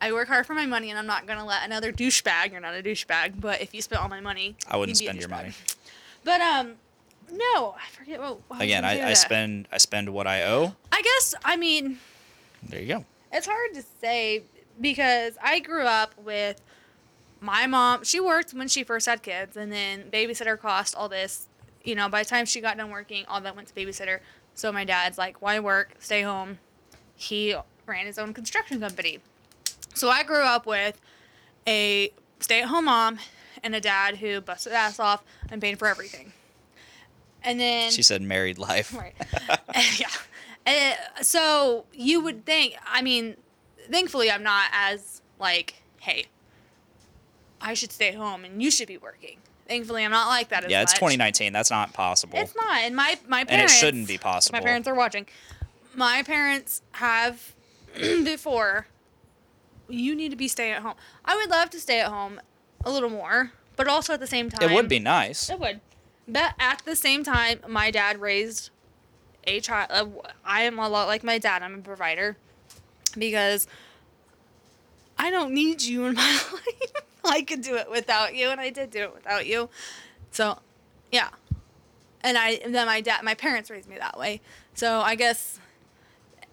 [0.00, 2.52] I work hard for my money, and I'm not gonna let another douchebag.
[2.52, 5.06] You're not a douchebag, but if you spent all my money, I wouldn't you'd be
[5.06, 5.52] a spend your money.
[6.24, 6.74] But um,
[7.32, 8.40] no, I forget what.
[8.48, 9.16] what Again, I, I that.
[9.16, 10.74] spend I spend what I owe.
[10.92, 11.98] I guess I mean
[12.62, 13.04] There you go.
[13.32, 14.42] it's hard to say
[14.80, 16.60] because I grew up with
[17.40, 18.04] my mom.
[18.04, 21.48] She worked when she first had kids, and then babysitter cost all this.
[21.82, 24.20] You know, by the time she got done working, all that went to babysitter.
[24.54, 25.94] So my dad's like, "Why work?
[25.98, 26.58] Stay home."
[27.16, 27.54] He
[27.86, 29.18] ran his own construction company.
[29.94, 31.00] So I grew up with
[31.66, 33.18] a stay-at-home mom
[33.62, 36.32] and a dad who busted ass off and paid for everything.
[37.42, 38.94] And then She said married life.
[38.94, 39.14] Right.
[39.98, 40.08] yeah.
[40.66, 43.36] Uh, so you would think, I mean,
[43.90, 46.26] thankfully I'm not as like, hey,
[47.60, 49.38] I should stay home and you should be working.
[49.68, 50.98] Thankfully, I'm not like that as Yeah, it's much.
[51.00, 51.52] 2019.
[51.52, 52.38] That's not possible.
[52.38, 52.78] It's not.
[52.80, 54.58] And my my parents and it shouldn't be possible.
[54.58, 55.26] My parents are watching.
[55.94, 57.54] My parents have
[57.94, 58.86] before.
[59.88, 60.94] You need to be staying at home.
[61.24, 62.40] I would love to stay at home
[62.84, 65.50] a little more, but also at the same time, It would be nice.
[65.50, 65.80] it would.
[66.28, 68.70] But at the same time, my dad raised
[69.44, 69.88] a child.
[69.90, 70.06] Uh,
[70.44, 71.62] I am a lot like my dad.
[71.62, 72.36] I'm a provider
[73.18, 73.66] because
[75.18, 76.92] I don't need you in my life.
[77.24, 79.68] I could do it without you, and I did do it without you.
[80.30, 80.58] So,
[81.12, 81.28] yeah.
[82.22, 84.40] And I and then my dad, my parents raised me that way.
[84.74, 85.58] So I guess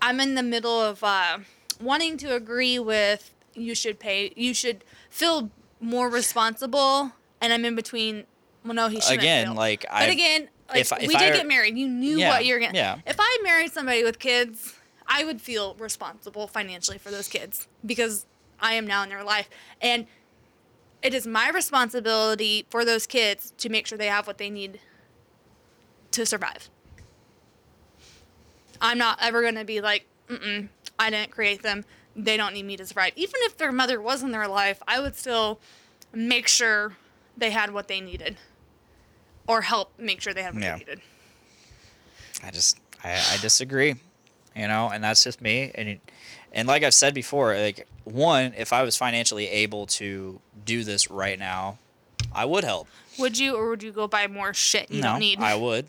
[0.02, 1.40] I'm in the middle of uh,
[1.82, 4.32] wanting to agree with you should pay.
[4.36, 5.50] You should feel
[5.82, 7.12] more responsible,
[7.42, 8.26] and I'm in between.
[8.64, 9.20] Well, no, he shouldn't.
[9.22, 9.56] Again, feel.
[9.56, 11.78] like, but I've- again, like, if- if we I did get married.
[11.78, 12.74] You knew Yeah, what you're gonna.
[12.74, 13.00] yeah.
[13.06, 14.74] If I married somebody with kids,
[15.08, 18.26] I would feel responsible financially for those kids because
[18.60, 19.50] I am now in their life,
[19.82, 20.08] and
[21.02, 24.80] it is my responsibility for those kids to make sure they have what they need
[26.12, 26.70] to survive.
[28.82, 30.70] I'm not ever going to be like, mm
[31.00, 31.86] I didn't create them.
[32.16, 33.12] They don't need me to survive.
[33.16, 35.60] Even if their mother was in their life, I would still
[36.12, 36.94] make sure
[37.38, 38.38] they had what they needed
[39.48, 40.74] or help make sure they had what Yeah.
[40.74, 41.02] they needed.
[42.44, 43.96] I just I, I disagree,
[44.56, 45.72] you know, and that's just me.
[45.76, 46.02] And it,
[46.58, 51.12] and like I've said before, like one, if I was financially able to do this
[51.12, 51.78] right now,
[52.34, 52.88] I would help.
[53.20, 55.40] Would you, or would you go buy more shit you no, don't need?
[55.40, 55.86] I would.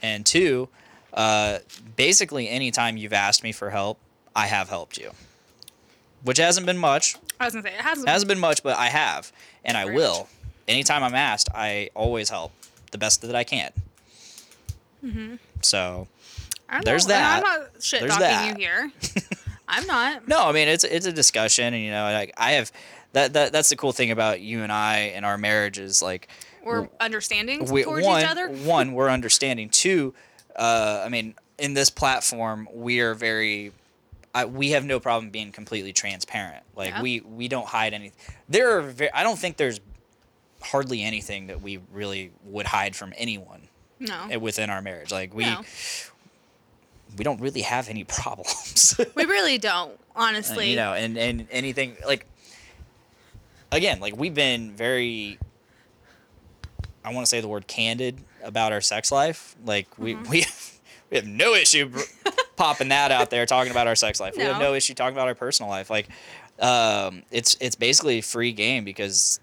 [0.00, 0.70] And two,
[1.12, 1.58] uh,
[1.94, 3.98] basically, anytime you've asked me for help,
[4.34, 5.10] I have helped you,
[6.24, 7.16] which hasn't been much.
[7.38, 8.08] I was gonna say it hasn't.
[8.08, 9.30] hasn't been much, but I have,
[9.62, 10.26] and I will.
[10.66, 12.52] Anytime I'm asked, I always help
[12.92, 13.72] the best that I can.
[15.04, 15.34] Mm-hmm.
[15.60, 16.08] So
[16.82, 17.44] there's not, that.
[17.44, 18.58] I'm not shit There's talking that.
[18.58, 18.90] you here.
[19.68, 20.28] I'm not.
[20.28, 22.70] no, I mean it's it's a discussion, and you know, like I have
[23.12, 26.28] that that that's the cool thing about you and I and our marriage is like
[26.64, 28.48] We're understanding we, towards one each other.
[28.48, 29.68] one we're understanding.
[29.70, 30.14] Two,
[30.56, 33.72] uh, I mean, in this platform, we are very.
[34.34, 36.64] I, we have no problem being completely transparent.
[36.74, 37.02] Like Yeah.
[37.02, 38.18] we we don't hide anything.
[38.48, 38.82] There are.
[38.82, 39.80] Ve- I don't think there's
[40.62, 43.68] hardly anything that we really would hide from anyone
[44.00, 44.38] No.
[44.38, 45.10] within our marriage.
[45.12, 45.60] Like we No.
[47.16, 48.94] We don't really have any problems.
[49.14, 50.70] We really don't, honestly.
[50.70, 52.26] you know, and and anything like
[53.70, 55.38] again, like we've been very
[57.04, 59.56] I want to say the word candid about our sex life.
[59.64, 60.30] Like we Mm-hmm.
[60.30, 60.44] we
[61.10, 62.00] we have no issue br-
[62.56, 64.34] popping that out there talking about our sex life.
[64.36, 64.68] We have No.
[64.70, 65.90] no issue talking about our personal life.
[65.90, 66.08] Like
[66.60, 69.40] um it's it's basically free game because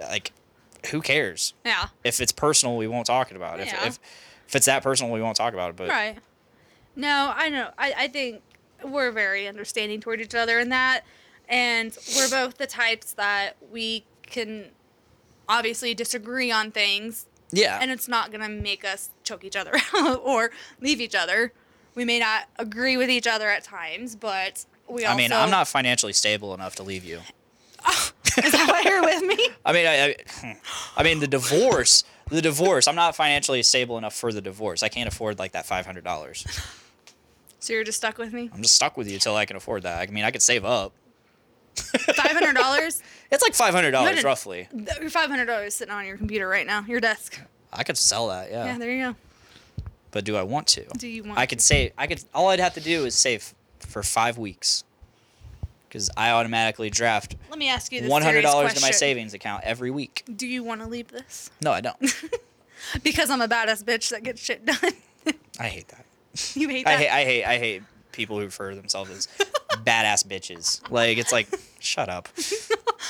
[0.00, 0.32] like
[0.90, 1.54] who cares?
[1.64, 1.86] Yeah.
[2.02, 3.68] If it's personal, we won't talk about it.
[3.68, 3.80] Yeah.
[3.82, 3.98] If, if
[4.48, 5.76] if it's that personal, we won't talk about it.
[5.76, 6.18] But Right.
[6.96, 7.70] No, I know.
[7.78, 8.42] I, I think
[8.84, 11.02] we're very understanding toward each other in that.
[11.48, 14.66] And we're both the types that we can
[15.48, 17.26] obviously disagree on things.
[17.52, 21.14] yeah, And it's not going to make us choke each other out or leave each
[21.14, 21.52] other.
[21.94, 25.14] We may not agree with each other at times, but we also.
[25.14, 27.20] I mean, I'm not financially stable enough to leave you.
[28.42, 29.48] Is that why you're with me?
[29.64, 30.56] I mean, I, I,
[30.96, 32.88] I mean, the divorce, the divorce.
[32.88, 34.82] I'm not financially stable enough for the divorce.
[34.82, 36.44] I can't afford like that five hundred dollars.
[37.64, 38.50] So you're just stuck with me?
[38.52, 40.06] I'm just stuck with you until I can afford that.
[40.06, 40.92] I mean, I could save up.
[41.76, 43.02] $500?
[43.32, 44.68] It's like five hundred dollars to- roughly.
[44.72, 47.40] Your $500 sitting on your computer right now, your desk.
[47.72, 48.66] I could sell that, yeah.
[48.66, 49.16] Yeah, there you go.
[50.10, 50.84] But do I want to?
[50.98, 51.92] Do you want I could save.
[51.96, 52.22] I could.
[52.34, 54.84] All I'd have to do is save for five weeks,
[55.88, 59.32] because I automatically draft Let me ask you this one hundred dollars to my savings
[59.34, 60.22] account every week.
[60.36, 61.50] Do you want to leave this?
[61.62, 61.96] No, I don't.
[63.02, 64.92] Because I'm a badass bitch that gets shit done.
[65.58, 66.03] I hate that.
[66.54, 67.08] you hate I hate.
[67.10, 67.44] I hate.
[67.44, 67.82] I hate
[68.12, 69.26] people who refer to themselves as
[69.84, 70.88] badass bitches.
[70.90, 71.48] Like it's like,
[71.80, 72.28] shut up.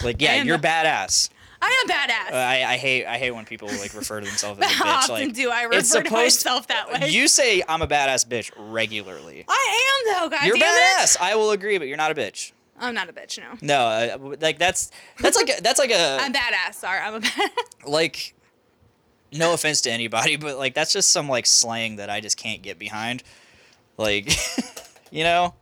[0.02, 1.28] Like yeah, you're badass.
[1.62, 2.32] I am badass.
[2.32, 3.06] Uh, I, I hate.
[3.06, 4.88] I hate when people like refer to themselves as a How bitch.
[5.10, 7.10] often like, do I it's refer to myself that way?
[7.10, 9.44] You say I'm a badass bitch regularly.
[9.48, 10.48] I am though, guys.
[10.48, 10.80] You're damn it.
[11.00, 11.16] badass.
[11.20, 12.50] I will agree, but you're not a bitch.
[12.80, 13.56] I'm not a bitch, no.
[13.62, 16.74] No, uh, like that's that's like a, that's like a I'm badass.
[16.74, 17.86] Sorry, I'm a badass.
[17.86, 18.34] like
[19.35, 22.62] no offense to anybody, but like that's just some like slang that I just can't
[22.62, 23.22] get behind.
[23.97, 24.32] Like
[25.11, 25.55] you know?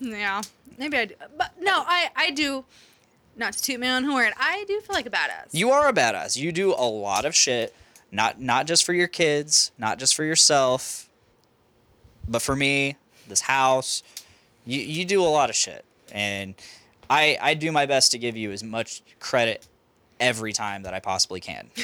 [0.00, 0.42] yeah,
[0.78, 1.14] maybe I do.
[1.36, 2.64] But no, I I do.
[3.36, 5.48] Not to toot my own horn, I do feel like a badass.
[5.50, 6.36] You are a badass.
[6.36, 7.74] You do a lot of shit,
[8.12, 11.08] not not just for your kids, not just for yourself,
[12.28, 12.96] but for me,
[13.28, 14.02] this house.
[14.64, 15.84] You you do a lot of shit.
[16.12, 16.54] And
[17.10, 19.66] I I do my best to give you as much credit
[20.20, 21.70] every time that I possibly can.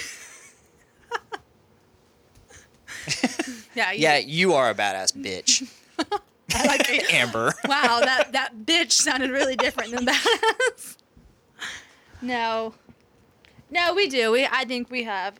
[3.74, 5.68] yeah, you, Yeah, you are a badass bitch.
[6.54, 7.12] I like it.
[7.12, 7.54] Amber.
[7.68, 10.96] Wow, that that bitch sounded really different than badass.
[12.20, 12.74] no,
[13.70, 14.32] no, we do.
[14.32, 15.38] We I think we have.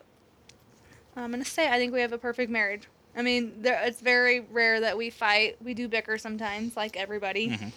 [1.16, 2.88] I'm gonna say I think we have a perfect marriage.
[3.16, 5.56] I mean, there, it's very rare that we fight.
[5.62, 7.48] We do bicker sometimes, like everybody.
[7.48, 7.68] Mm-hmm.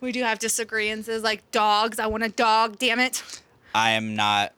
[0.00, 1.98] We do have disagreements, like dogs.
[1.98, 2.78] I want a dog.
[2.78, 3.22] Damn it.
[3.74, 4.52] I am not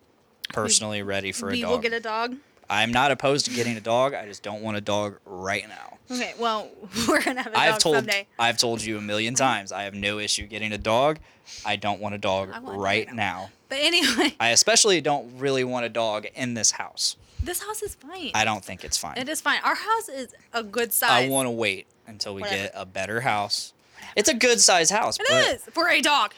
[0.51, 1.71] personally ready for a we dog.
[1.71, 2.37] will get a dog.
[2.69, 4.13] I'm not opposed to getting a dog.
[4.15, 5.99] I just don't want a dog right now.
[6.11, 6.69] Okay, well,
[7.09, 8.27] we're gonna have a I've dog told someday.
[8.39, 9.73] I've told you a million times.
[9.73, 11.19] I have no issue getting a dog.
[11.65, 13.51] I don't want a dog I want right now.
[13.69, 17.17] But anyway, I especially don't really want a dog in this house.
[17.43, 18.31] this house is fine.
[18.35, 19.17] I don't think it's fine.
[19.17, 19.61] It is fine.
[19.65, 21.11] Our house is a good size.
[21.11, 22.63] I want to wait until we Whatever.
[22.65, 23.73] get a better house.
[24.17, 26.33] It's a good size house, It but is for a dog.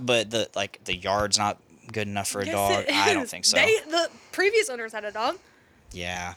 [0.00, 1.58] But the like the yard's not
[1.92, 2.84] good enough for a Yes, dog.
[2.92, 3.56] I don't think so.
[3.56, 5.38] They, the previous owners had a dog.
[5.92, 6.34] Yeah,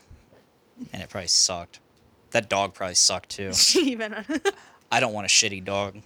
[0.94, 1.80] and it probably sucked.
[2.32, 3.52] That dog probably sucked too.
[3.80, 4.24] Even
[4.92, 5.98] I don't want a shitty dog.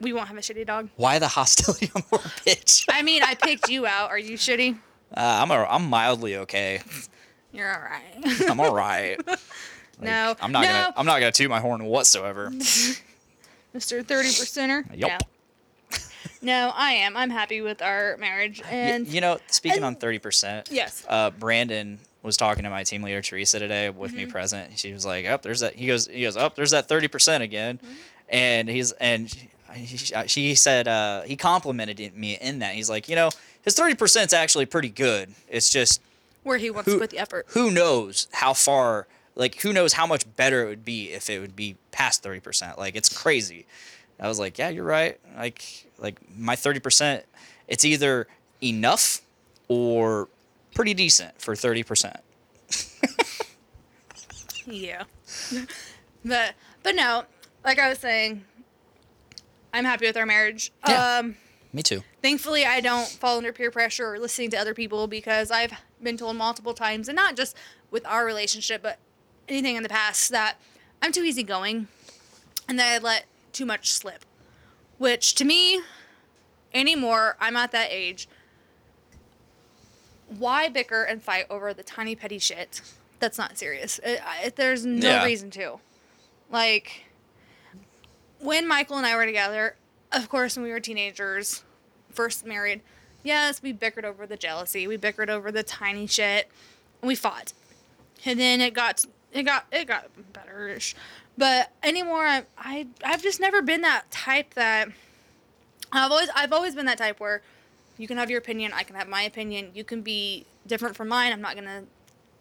[0.00, 0.90] we won't have a shitty dog.
[0.96, 2.84] Why the hostility on poor bitch?
[2.90, 4.10] I mean, I picked you out.
[4.10, 4.76] Are you shitty?
[5.16, 6.80] Uh, I'm a, I'm mildly okay.
[7.52, 8.40] You're all right.
[8.50, 9.18] I'm all right.
[10.00, 12.50] no, I'm not no, gonna I'm not gonna toot my horn whatsoever.
[12.50, 14.04] Mr.
[14.04, 14.84] Thirty Percenter.
[14.94, 15.10] Yup.
[15.10, 15.18] No.
[16.46, 17.16] No, I am.
[17.16, 21.98] I'm happy with our marriage, and you know, speaking on thirty percent, yes, uh, Brandon
[22.22, 24.18] was talking to my team leader Teresa today with Mm-hmm.
[24.18, 24.78] me present.
[24.78, 27.42] She was like, "Up, there's that." He goes, "He goes, up, there's that thirty percent
[27.42, 27.92] again," Mm-hmm.
[28.30, 29.30] and he's and
[29.86, 32.74] she, she said uh, he complimented me in that.
[32.74, 33.30] He's like, you know,
[33.62, 35.34] his thirty percent is actually pretty good.
[35.48, 36.00] It's just
[36.42, 37.46] where he wants who- to put the effort.
[37.50, 41.40] who knows how far like who knows how much better it would be if it
[41.40, 43.66] would be past 30% like it's crazy
[44.18, 47.22] i was like yeah you're right like like my 30%
[47.68, 48.26] it's either
[48.62, 49.22] enough
[49.68, 50.28] or
[50.74, 52.20] pretty decent for 30%
[54.66, 55.04] Yeah.
[56.24, 57.24] but but no,
[57.64, 58.44] like I was saying,
[59.72, 60.72] I'm happy with our marriage.
[60.88, 61.18] Yeah.
[61.18, 61.36] Um
[61.72, 65.50] me too thankfully I don't fall under peer pressure or listening to other people because
[65.50, 65.72] I've
[66.02, 67.54] been told multiple times and not just
[67.90, 68.98] with our relationship but
[69.46, 70.56] anything in the past that
[71.02, 71.88] I'm too easygoing
[72.68, 74.24] and that I let too much slip.
[74.98, 75.82] Which to me
[76.72, 78.28] anymore, I'm at that age.
[80.38, 82.80] Why bicker and fight over the tiny petty shit?
[83.20, 83.98] That's not serious.
[84.02, 85.24] It, I, there's no Yeah.
[85.24, 85.78] reason to.
[86.50, 87.04] Like
[88.40, 89.76] when Michael and I were together,
[90.12, 91.62] of course, when we were teenagers,
[92.10, 92.80] first married,
[93.22, 94.86] yes, we bickered over the jealousy.
[94.86, 96.48] We bickered over the tiny shit.
[97.02, 97.52] And we fought.
[98.24, 100.78] And then it got it got it got better
[101.38, 104.88] But anymore I, I I've just never been that type that
[105.92, 107.42] I've always I've always been that type where
[107.98, 108.72] You can have your opinion.
[108.74, 109.70] I can have my opinion.
[109.74, 111.32] You can be different from mine.
[111.32, 111.84] I'm not gonna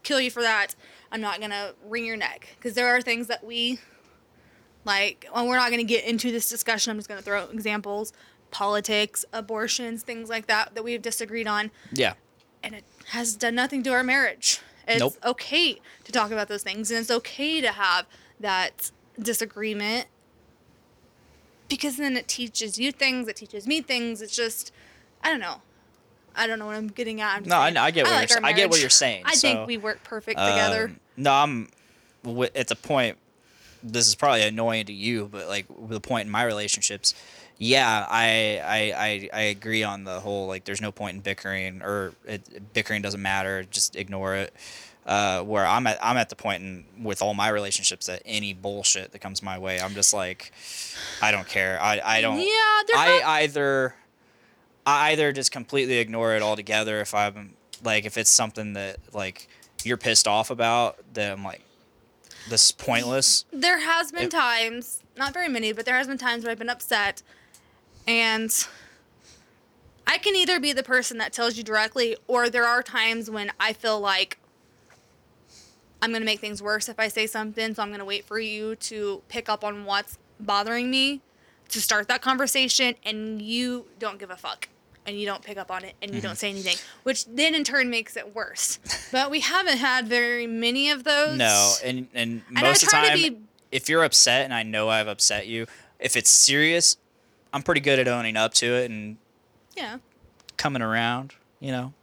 [0.04, 0.76] kill you for that.
[1.12, 3.80] I'm not gonna wring your neck because there are things that we
[4.86, 5.28] like.
[5.34, 6.92] Well, we're not gonna get into this discussion.
[6.92, 8.14] I'm just gonna throw examples:
[8.52, 12.14] politics, abortions, things like that that we've disagreed on Yeah.
[12.64, 14.60] and it has done nothing to our marriage.
[14.88, 15.16] It's Nope.
[15.26, 18.06] okay to talk about those things, and it's okay to have
[18.40, 20.08] that disagreement
[21.68, 24.22] because then it teaches you things, it teaches me things.
[24.22, 24.72] It's just,
[25.24, 25.62] I don't know.
[26.36, 27.36] I don't know what I'm getting at.
[27.36, 29.36] I'm just No, I I get what you're like I get what you're saying, I
[29.36, 30.86] so, think we work perfect together.
[30.86, 31.70] Um, no, I'm
[32.56, 33.18] at the point.
[33.84, 37.14] This is probably annoying to you, but like the point in my relationships,
[37.58, 41.82] yeah, I I I, I agree on the whole like there's no point in bickering
[41.82, 44.54] or it, bickering doesn't matter, just ignore it.
[45.06, 48.54] Uh, where I'm at, I'm at the point in with all my relationships that any
[48.54, 50.52] bullshit that comes my way, I'm just like,
[51.22, 51.80] I don't care.
[51.80, 52.40] I I don't.
[52.40, 52.46] Yeah,
[52.88, 53.96] they're I not- either
[54.88, 57.54] I either just completely ignore it altogether if I'm
[57.84, 59.48] like if it's something that like
[59.84, 61.62] you're pissed off about that I'm like
[62.50, 63.46] this is pointless.
[63.54, 66.58] there has been It- times, not very many, but there has been times where I've
[66.60, 67.22] been upset,
[68.08, 68.52] and
[70.08, 73.52] I can either be the person that tells you directly, or there are times when
[73.60, 74.38] I feel like
[76.06, 78.76] I'm gonna make things worse if I say something, so I'm gonna wait for you
[78.78, 81.22] to pick up on what's bothering me
[81.70, 84.70] to start that conversation, and you don't give a fuck.
[85.08, 86.28] And you don't pick up on it, and you Mm-hmm.
[86.28, 88.80] don't say anything, which then in turn makes it worse.
[89.12, 91.38] But we haven't had very many of those.
[91.38, 93.38] No, and and I most of the time be-
[93.72, 95.68] if you're upset and I know I've upset you,
[96.00, 96.98] if it's serious,
[97.54, 99.18] I'm pretty good at owning up to it and
[99.76, 99.98] Yeah.
[100.58, 101.94] coming around, you know.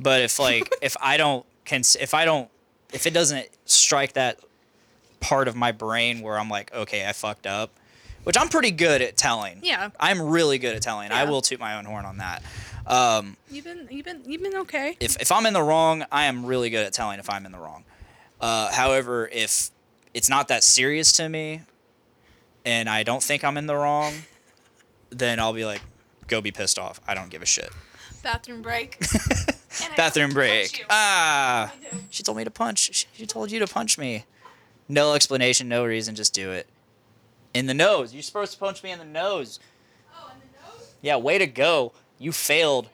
[0.00, 2.48] But if like if I don't cons- if I don't
[2.92, 4.40] if it doesn't strike that
[5.20, 7.70] part of my brain where I'm like, okay, I fucked up,
[8.24, 9.60] which I'm pretty good at telling.
[9.62, 9.90] Yeah.
[9.98, 11.12] I'm really good at telling.
[11.12, 12.42] I will toot my own horn on that.
[12.86, 14.96] Um, You've been you've been you've been okay.
[14.98, 17.52] if if I'm in the wrong, I am really good at telling if I'm in
[17.52, 17.84] the wrong.
[18.40, 19.70] Uh, however, if
[20.12, 21.62] it's not that serious to me,
[22.64, 24.12] and I don't think I'm in the wrong,
[25.10, 25.80] then I'll be like,
[26.26, 27.00] go be pissed off.
[27.06, 27.70] I don't give a shit.
[28.24, 29.00] Bathroom break.
[29.96, 30.84] Bathroom break.
[30.90, 31.72] Ah,
[32.10, 32.94] she told me to punch.
[32.94, 34.24] She, she told you to punch me.
[34.88, 36.68] No explanation, no reason, just do it.
[37.54, 38.12] In the nose.
[38.12, 39.60] You're supposed to punch me in the nose.
[40.14, 40.92] Oh, in the nose?
[41.00, 41.92] Yeah, way to go.
[42.18, 42.88] You failed.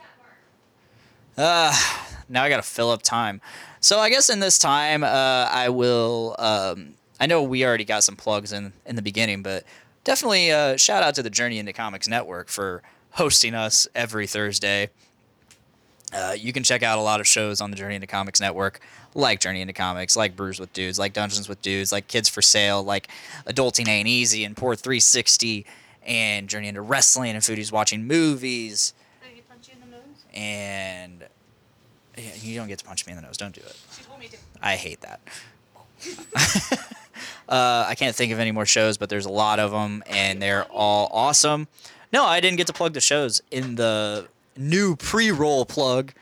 [1.37, 3.41] Ah, now I gotta fill up time.
[3.81, 5.07] So I guess in this time, uh,
[5.51, 6.35] I will.
[6.39, 9.65] Um, I know we already got some plugs in in the beginning, but
[10.05, 14.91] definitely uh, shout out to the Journey into Comics Network for hosting us every Thursday.
[16.13, 18.81] Uh, you can check out a lot of shows on the Journey into Comics Network,
[19.15, 22.41] like Journey into Comics, like Brews with Dudes, like Dungeons with Dudes, like Kids for
[22.41, 23.09] Sale, like
[23.47, 25.67] Adulting Ain't Easy, and Poor 360,
[26.07, 30.25] and Journey into Wrestling, and Foodies Watching Movies, Did he punch you in the nose?
[30.33, 31.25] and
[32.17, 33.37] yeah, you don't get to punch me in the nose.
[33.37, 33.77] Don't do it.
[33.97, 34.37] She told me to.
[34.63, 35.21] I hate that.
[37.49, 40.41] uh, I can't think of any more shows, but there's a lot of them, and
[40.41, 41.69] they're all awesome.
[42.13, 44.27] No, I didn't get to plug the shows in the
[44.59, 46.13] new pre-roll plug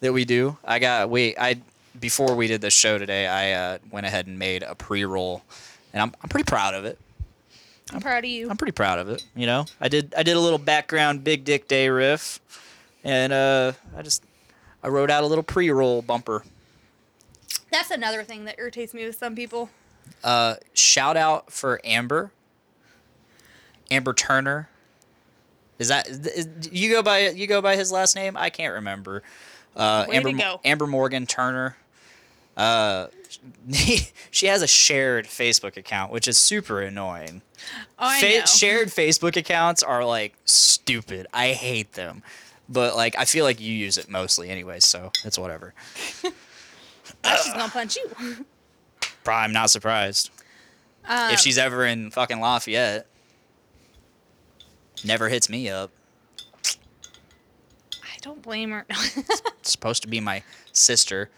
[0.00, 0.56] that we do.
[0.64, 1.60] I got wait, I
[1.98, 5.42] before we did this show today, I uh, went ahead and made a pre-roll,
[5.92, 6.98] and I'm I'm pretty proud of it.
[7.92, 8.48] I'm proud of you.
[8.48, 9.24] I'm pretty proud of it.
[9.34, 12.40] You know, I did I did a little background Big Dick Day riff,
[13.04, 14.22] and uh, I just
[14.82, 16.44] I wrote out a little pre-roll bumper.
[17.70, 19.70] That's another thing that irritates me with some people.
[20.24, 22.32] Uh, shout out for Amber.
[23.90, 24.68] Amber Turner.
[25.80, 28.36] Is that is, you go by you go by his last name?
[28.36, 29.22] I can't remember.
[29.74, 30.60] Uh, Way to Amber go.
[30.62, 31.76] Amber Morgan Turner.
[32.54, 33.06] Uh,
[34.30, 37.40] she has a shared Facebook account, which is super annoying.
[37.98, 38.44] Oh, I Fa- know.
[38.44, 41.26] shared Facebook accounts are like stupid.
[41.32, 42.22] I hate them.
[42.68, 45.72] But like I feel like you use it mostly anyway, so it's whatever.
[46.20, 46.32] She's
[47.52, 48.10] gonna punch you.
[49.24, 50.30] Probably I'm not surprised.
[51.08, 53.06] Um, if she's ever in fucking Lafayette,
[55.04, 55.90] never hits me up.
[58.02, 58.86] I don't blame her.
[59.60, 60.42] It's supposed to be my
[60.72, 61.28] sister.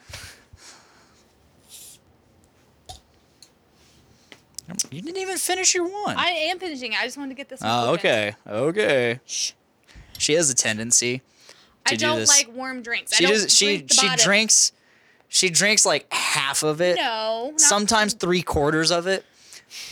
[4.90, 6.16] You didn't even finish your one.
[6.16, 6.94] I am finishing.
[6.98, 7.60] I just wanted to get this.
[7.60, 8.10] one ah, Oh, quick in.
[8.10, 9.20] okay, okay.
[10.18, 11.18] She has a tendency
[11.84, 12.28] to I do don't this.
[12.28, 13.14] like warm drinks.
[13.14, 13.52] she I don't does.
[13.54, 14.24] She drink she bottom.
[14.24, 14.72] drinks.
[15.28, 16.96] She drinks like half of it.
[16.96, 17.48] No.
[17.50, 19.24] not- sometimes three quarters of it,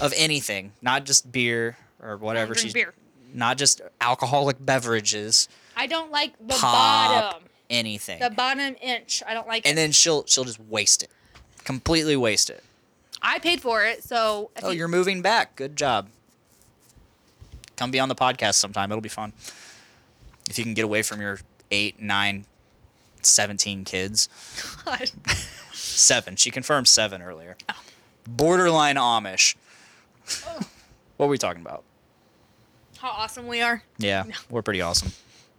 [0.00, 2.54] of anything, not just beer or whatever.
[2.54, 2.94] She's beer.
[3.35, 7.49] Not just alcoholic beverages, I don't like the pop, bottom.
[7.68, 8.20] anything.
[8.20, 9.22] The bottom inch.
[9.26, 9.76] I don't like and it.
[9.81, 11.11] then she'll she'll just waste it,
[11.64, 12.62] completely waste it.
[13.22, 14.51] I paid for it, so.
[14.62, 15.57] Oh, you- you're moving back.
[15.57, 16.09] Good job.
[17.76, 18.91] Come be on the podcast sometime.
[18.93, 19.33] It'll be fun.
[20.49, 22.45] If you can get away from your eight, nine,
[23.22, 24.28] 17 kids.
[24.85, 25.11] God.
[25.72, 26.37] Seven.
[26.37, 27.57] She confirmed seven earlier.
[27.68, 27.74] Oh.
[28.28, 29.55] Borderline Amish.
[30.47, 30.61] Oh.
[31.16, 31.85] what were we talking about?
[33.01, 33.82] How awesome we are.
[33.98, 35.12] Yeah, we're pretty awesome.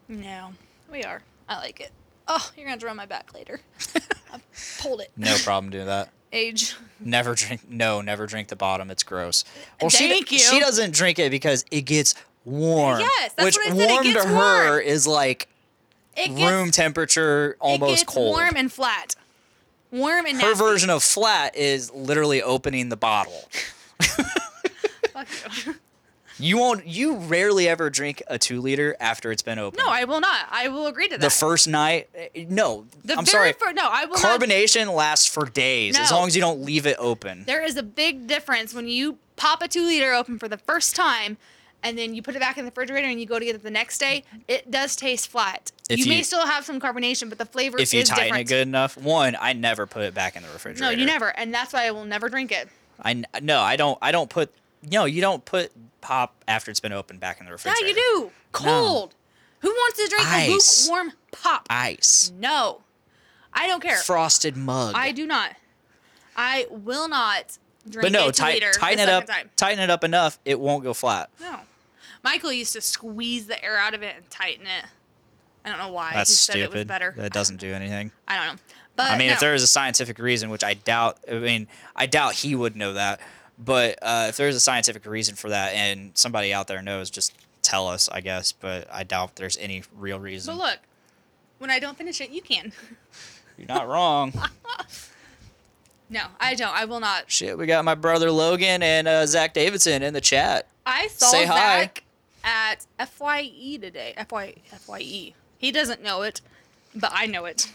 [0.07, 0.53] No,
[0.91, 1.21] we are.
[1.49, 1.91] I like it.
[2.27, 3.61] Oh, you're gonna draw my back later.
[4.31, 4.39] I
[4.79, 5.11] pulled it.
[5.17, 6.09] No problem doing that.
[6.31, 6.75] Age.
[6.99, 7.61] Never drink.
[7.67, 8.91] No, never drink the bottom.
[8.91, 9.43] It's gross.
[9.81, 10.39] Well, Thank she, you.
[10.39, 12.13] She doesn't drink it because it gets
[12.45, 12.99] warm.
[13.01, 14.81] Yes, that's which what I said, it warm gets to her warm.
[14.81, 15.47] is like
[16.15, 18.35] It gets, room temperature, it almost gets cold.
[18.35, 19.15] warm and flat.
[19.91, 20.63] Warm and her nasty.
[20.63, 23.49] version of flat is literally opening the bottle.
[23.99, 25.27] Fuck
[25.65, 25.75] you.
[26.41, 26.85] You won't.
[26.87, 29.83] You rarely ever drink a two liter after it's been opened.
[29.85, 30.47] No, I will not.
[30.49, 31.21] I will agree to that.
[31.21, 32.09] the first night.
[32.15, 33.53] eh, No, The I'm very sorry.
[33.53, 34.21] fir- no, I will not.
[34.39, 37.43] Carbonation lasts for days as long as you don't leave it open.
[37.45, 40.95] There is a big difference when you pop a two liter open for the first
[40.95, 41.37] time
[41.83, 43.63] and then you put it back in the refrigerator and you go to get it
[43.63, 44.23] the next day.
[44.47, 45.71] It does taste flat.
[45.89, 48.41] If you, may still have some carbonation, but the flavor if you is tighten different.
[48.49, 50.83] it good enough, one, I never put it back in the refrigerator.
[50.93, 52.69] No, you never, and that's why I will never drink it.
[53.03, 53.97] I no, I don't.
[54.01, 54.53] I don't put.
[54.89, 55.71] No, you don't put
[56.01, 57.85] pop after it's been opened back in the refrigerator.
[57.85, 58.31] Yeah, you do.
[58.51, 59.15] Cold.
[59.59, 60.87] Who wants to drink Ice.
[60.87, 61.67] a lukewarm pop?
[61.69, 62.81] Ice, no,
[63.53, 63.97] I don't care.
[63.97, 64.95] frosted mug.
[64.95, 65.51] I do not.
[66.35, 67.57] I will not
[67.87, 69.27] drink but no, a tight, tighten the it up.
[69.27, 69.51] time.
[69.55, 71.29] Tighten it up enough, it won't go flat.
[71.39, 71.59] No.
[72.23, 74.85] Michael used to squeeze the air out of it and tighten it.
[75.63, 76.11] I don't know why.
[76.13, 76.75] That's he said stupid.
[76.75, 77.13] it was better.
[77.17, 78.11] That doesn't do anything.
[78.27, 78.61] I don't know.
[78.95, 79.33] But I mean, no.
[79.33, 81.17] if there is a scientific reason, which I doubt.
[81.29, 83.19] I mean, I doubt he would know that.
[83.63, 87.09] But uh, if there is a scientific reason for that, and somebody out there knows,
[87.09, 88.51] just tell us, I guess.
[88.51, 90.57] But I doubt there's any real reason.
[90.57, 90.79] But look,
[91.59, 92.73] when I don't finish it, you can.
[93.57, 94.33] You're not wrong.
[96.11, 96.75] No, I don't.
[96.75, 97.31] I will not.
[97.31, 100.67] Shit, we got my brother Logan and uh, Zach Davidson in the chat.
[100.85, 101.89] I saw Say hi.
[102.43, 104.13] At FYE today.
[104.27, 105.33] FY, FYE.
[105.57, 106.41] He doesn't know it,
[106.93, 107.71] but I know it.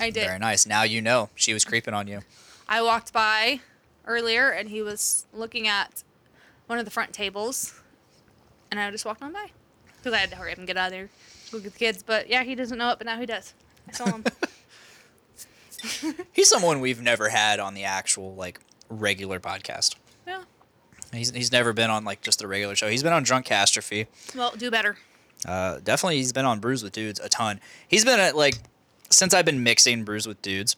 [0.00, 0.26] I did.
[0.26, 0.66] Very nice.
[0.66, 2.22] Now you know she was creeping on you.
[2.68, 3.60] I walked by
[4.06, 6.02] earlier and he was looking at
[6.66, 7.80] one of the front tables,
[8.70, 9.50] and I just walked on by
[9.96, 11.08] because I had to hurry up and get out of there,
[11.50, 12.02] go get the kids.
[12.02, 13.54] But yeah, he doesn't know it, but now he does.
[13.88, 14.24] I saw him.
[16.32, 19.96] He's someone we've never had on the actual like regular podcast.
[20.26, 20.42] yeah.
[21.12, 22.88] He's he's never been on like just the regular show.
[22.88, 24.06] He's been on Drunk Catastrophe.
[24.36, 24.96] Well, do better.
[25.46, 27.60] Uh, definitely, he's been on Brews with Dudes a ton.
[27.88, 28.56] He's been at like
[29.08, 30.76] since I've been mixing Brews with Dudes.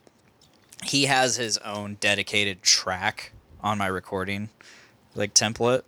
[0.85, 4.51] He has his own dedicated track on my recording,
[5.15, 5.83] like template,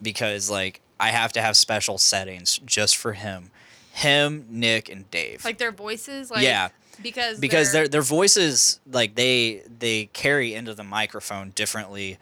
[0.00, 3.50] because like I have to have special settings just for him,
[3.92, 5.44] him, Nick, and Dave.
[5.44, 6.68] Like their voices, like Yeah.
[7.02, 12.18] because because their their voices like they they carry into the microphone differently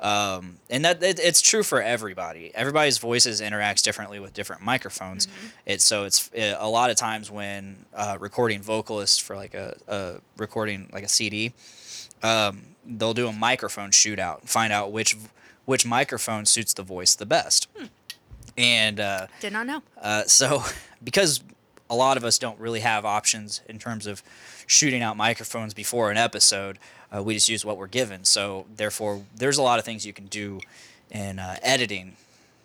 [0.00, 2.52] um, and that it, it's true for everybody.
[2.54, 5.28] Everybody's voices interacts differently with different microphones.
[5.64, 9.76] It's so it's uh, a lot of times when uh, recording vocalists for like a,
[9.88, 11.52] a recording like a cd
[12.22, 15.16] um, they'll do a microphone shootout and find out which
[15.64, 17.68] which microphone suits the voice the best.
[18.56, 19.82] And uh, did not know.
[20.00, 20.62] uh, so,
[21.04, 21.42] because
[21.90, 24.22] a lot of us don't really have options in terms of
[24.66, 26.78] shooting out microphones before an episode,
[27.14, 28.24] uh, we just use what we're given.
[28.24, 30.60] So, therefore, there's a lot of things you can do
[31.10, 32.16] in uh, editing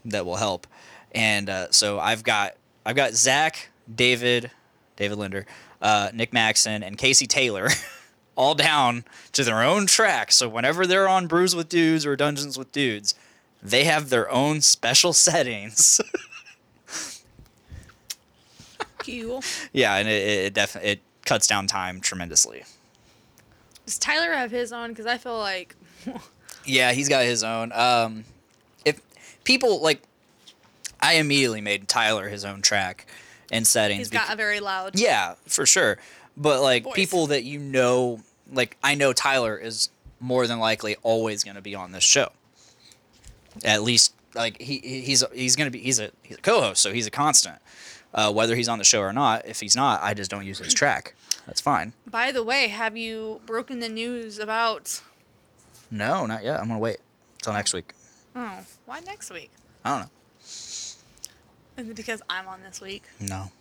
[0.05, 0.67] that will help.
[1.13, 4.51] And uh, so, I've got I've got Zach, David,
[4.95, 5.45] David Linder,
[5.81, 7.69] uh, Nick Maxon, and Casey Taylor.
[8.35, 9.03] All down
[9.33, 10.31] to their own track.
[10.31, 13.13] So whenever they're on Brews with Dudes or Dungeons with Dudes,
[13.61, 15.99] they have their own special settings.
[18.97, 19.43] Cool.
[19.73, 22.63] Yeah, and it, it definitely it cuts down time tremendously.
[23.91, 24.89] Does Tyler have his own?
[24.91, 25.75] Because I feel like
[26.65, 27.73] Yeah, he's got his own.
[27.73, 28.23] Um,
[28.85, 29.01] if
[29.43, 30.01] people like,
[31.01, 33.05] I immediately made Tyler his own track
[33.51, 33.99] and settings.
[33.99, 34.97] he's got a very loud.
[34.97, 35.97] yeah, for sure.
[36.37, 36.95] But like Voice.
[36.95, 39.89] people that you know, like I know Tyler is
[40.21, 42.29] more than likely always going to be on this show.
[43.65, 46.81] At least like he he- he's he's going to be he's a he's a co-host,
[46.81, 47.57] so he's a constant.
[48.13, 50.59] Uh, whether he's on the show or not, if he's not, I just don't use
[50.59, 51.13] his track.
[51.51, 51.91] That's fine.
[52.07, 55.01] By the way, have you broken the news about?
[55.91, 56.61] No, not yet.
[56.61, 56.99] I'm gonna wait
[57.41, 57.91] till next week.
[58.33, 59.51] Oh, why next week?
[59.83, 60.09] I don't know.
[60.45, 60.97] Is
[61.77, 63.03] it because I'm on this week?
[63.19, 63.51] No.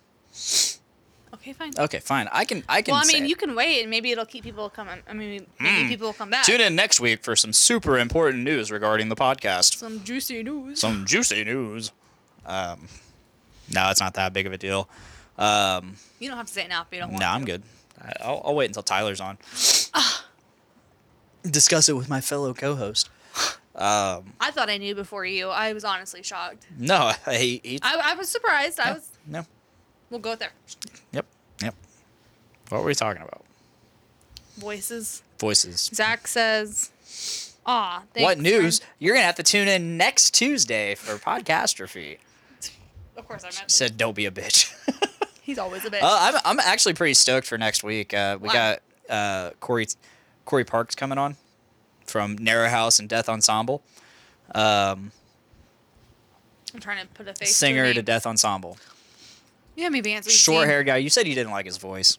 [1.35, 1.73] Okay, fine.
[1.77, 2.29] Okay, fine.
[2.31, 2.62] I can.
[2.69, 2.93] I can.
[2.93, 5.01] well, I mean, you can wait, and maybe it'll keep people coming.
[5.09, 6.45] I mean, maybe people will come back.
[6.45, 9.79] Tune in next week for some super important news regarding the podcast.
[9.79, 10.79] Some juicy news.
[10.79, 11.91] Some juicy news.
[12.47, 12.87] Um,
[13.75, 14.89] No, it's not that big of a deal.
[15.37, 17.33] Um, you don't have to say it now if you don't want no, to.
[17.33, 17.65] I'm good.
[18.02, 19.39] I- I'll, I'll wait until Tyler's on.
[21.43, 23.09] Discuss it with my fellow co-host.
[23.72, 25.48] Um, I thought I knew before you.
[25.48, 26.66] I was honestly shocked.
[26.77, 28.78] No, he, he I, I was surprised.
[28.81, 29.09] I was.
[29.27, 29.47] no.
[30.10, 30.51] We'll go there.
[31.12, 31.24] Yep.
[31.62, 31.74] Yep.
[32.68, 33.43] What were we talking about?
[34.59, 35.22] Voices.
[35.39, 35.89] Voices.
[35.94, 36.90] Zach says,
[37.64, 38.81] "Aw, what news?
[38.81, 42.18] friend." You're gonna have to tune in next Tuesday for Podcastrophe.
[43.16, 43.70] Of course, I meant.
[43.70, 44.74] Said, don't be a bitch.
[45.51, 46.01] He's always a bitch.
[46.01, 48.14] Uh, I'm I'm actually pretty stoked for next week.
[48.14, 48.52] Uh, we Why?
[48.55, 48.78] got
[49.09, 49.89] uh, Corey
[50.44, 51.36] Corey Parks coming on
[52.06, 53.82] from Narrow House and Death Ensemble,
[54.55, 55.10] um,
[56.72, 57.56] I'm trying to put a face.
[57.56, 58.02] singer to, to.
[58.02, 58.78] Death Ensemble,
[59.74, 60.98] Yeah, maybe we've short haired guy.
[60.98, 62.16] You said you didn't like his voice.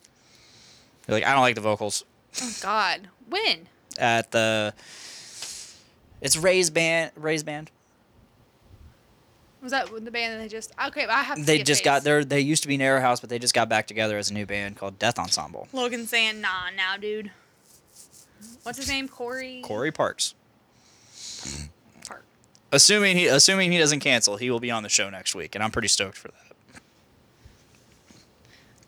[1.07, 2.03] You're like I don't like the vocals
[2.41, 3.69] Oh God, when?
[3.97, 4.73] at the.
[6.21, 7.11] It's Ray's band.
[7.15, 7.71] Ray's band.
[9.61, 10.71] Was that the band that they just?
[10.87, 11.37] Okay, I have.
[11.37, 11.85] To They see just face.
[11.85, 12.25] got there.
[12.25, 14.45] They used to be Narrow House, but they just got back together as a new
[14.45, 15.67] band called Death Ensemble.
[15.71, 17.31] Logan saying, "Nah, now, dude."
[18.63, 19.07] What's his name?
[19.07, 19.61] Corey.
[19.63, 20.33] Corey Parks.
[22.07, 22.23] Park.
[22.71, 25.63] Assuming he assuming he doesn't cancel, he will be on the show next week, and
[25.63, 26.81] I'm pretty stoked for that.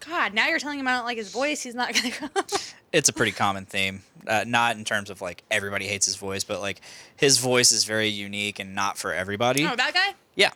[0.06, 1.62] God, now you're telling him I don't like his voice.
[1.64, 2.30] He's not gonna come.
[2.92, 6.44] It's a pretty common theme, uh, not in terms of like everybody hates his voice,
[6.44, 6.80] but like
[7.16, 9.66] his voice is very unique and not for everybody.
[9.66, 10.52] oh, that guy, Yeah,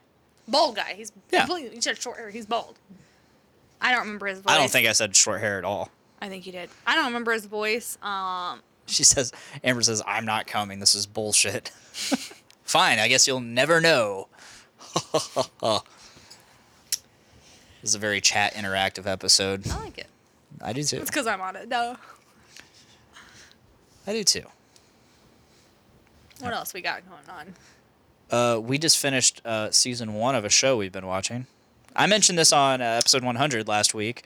[0.48, 0.94] bold guy.
[0.96, 1.42] He's Yeah.
[1.46, 1.76] completely.
[1.76, 2.30] You said short hair.
[2.30, 2.78] He's bold.
[3.82, 4.54] I don't remember his voice.
[4.54, 5.90] I don't think I said short hair at all.
[6.22, 6.70] I think you did.
[6.86, 7.98] I don't remember his voice.
[8.02, 9.32] Um, She says,
[9.64, 10.80] Amber says, I'm not coming.
[10.80, 11.70] This is bullshit.
[12.64, 14.28] Fine, I guess you'll never know.
[15.62, 15.84] this
[17.84, 19.68] is a very chat interactive episode.
[19.70, 20.08] I like it.
[20.62, 20.98] I do too.
[20.98, 21.68] It's because I'm on it.
[21.70, 21.98] No.
[24.08, 24.44] I do too.
[26.40, 27.54] What else we got going on?
[28.32, 31.48] Uh, we just finished uh, season one of a show we've been watching.
[31.96, 34.24] I mentioned this on uh, episode 100 last week,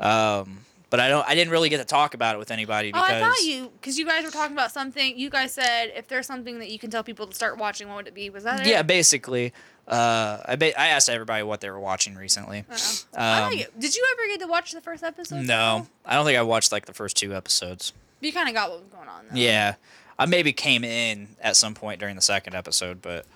[0.00, 0.60] um,
[0.90, 1.26] but I don't.
[1.28, 3.72] I didn't really get to talk about it with anybody Oh, because I thought you,
[3.80, 5.18] because you guys were talking about something.
[5.18, 7.96] You guys said if there's something that you can tell people to start watching, what
[7.96, 8.30] would it be?
[8.30, 8.66] Was that it?
[8.66, 9.52] yeah, basically,
[9.88, 12.64] uh, I ba- I asked everybody what they were watching recently.
[12.70, 13.02] Oh.
[13.14, 13.72] Um, like.
[13.78, 15.44] Did you ever get to watch the first episode?
[15.46, 17.92] No, I don't think I watched like the first two episodes.
[18.20, 19.24] You kind of got what was going on.
[19.30, 19.36] Though.
[19.36, 19.74] Yeah,
[20.22, 23.26] I maybe came in at some point during the second episode, but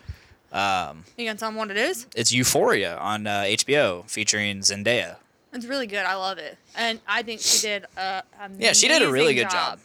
[0.52, 2.06] um, You gonna tell them what it is?
[2.14, 5.16] it's Euphoria on uh, HBO featuring Zendaya.
[5.52, 6.04] It's really good.
[6.04, 8.22] I love it, and I think she did a
[8.58, 9.78] Yeah, she did a really good job.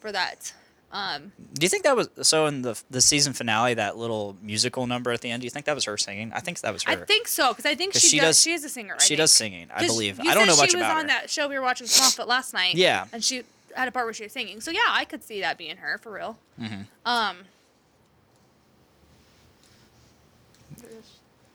[0.00, 0.52] for that.
[0.92, 3.74] Um, Do you think that was so in the the season finale?
[3.74, 5.40] That little musical number at the end.
[5.40, 6.32] Do you think that was her singing?
[6.32, 6.92] I think that was her.
[6.92, 8.94] I think so because I think she, she does, does- She is a singer.
[8.94, 9.18] I she think.
[9.18, 9.68] does singing.
[9.74, 10.20] I believe.
[10.20, 10.90] I don't know much about her.
[10.90, 12.74] she was on that show we were watching Smallfoot last night.
[12.76, 13.06] Yeah.
[13.12, 13.42] and she
[13.76, 14.60] had a part where she was singing.
[14.60, 16.38] So yeah, I could see that being her for real.
[16.60, 16.82] Mm-hmm.
[17.04, 17.36] Um,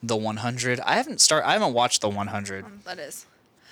[0.02, 0.80] The 100.
[0.80, 1.44] I haven't start.
[1.46, 2.66] I haven't watched the 100.
[2.86, 3.26] that is.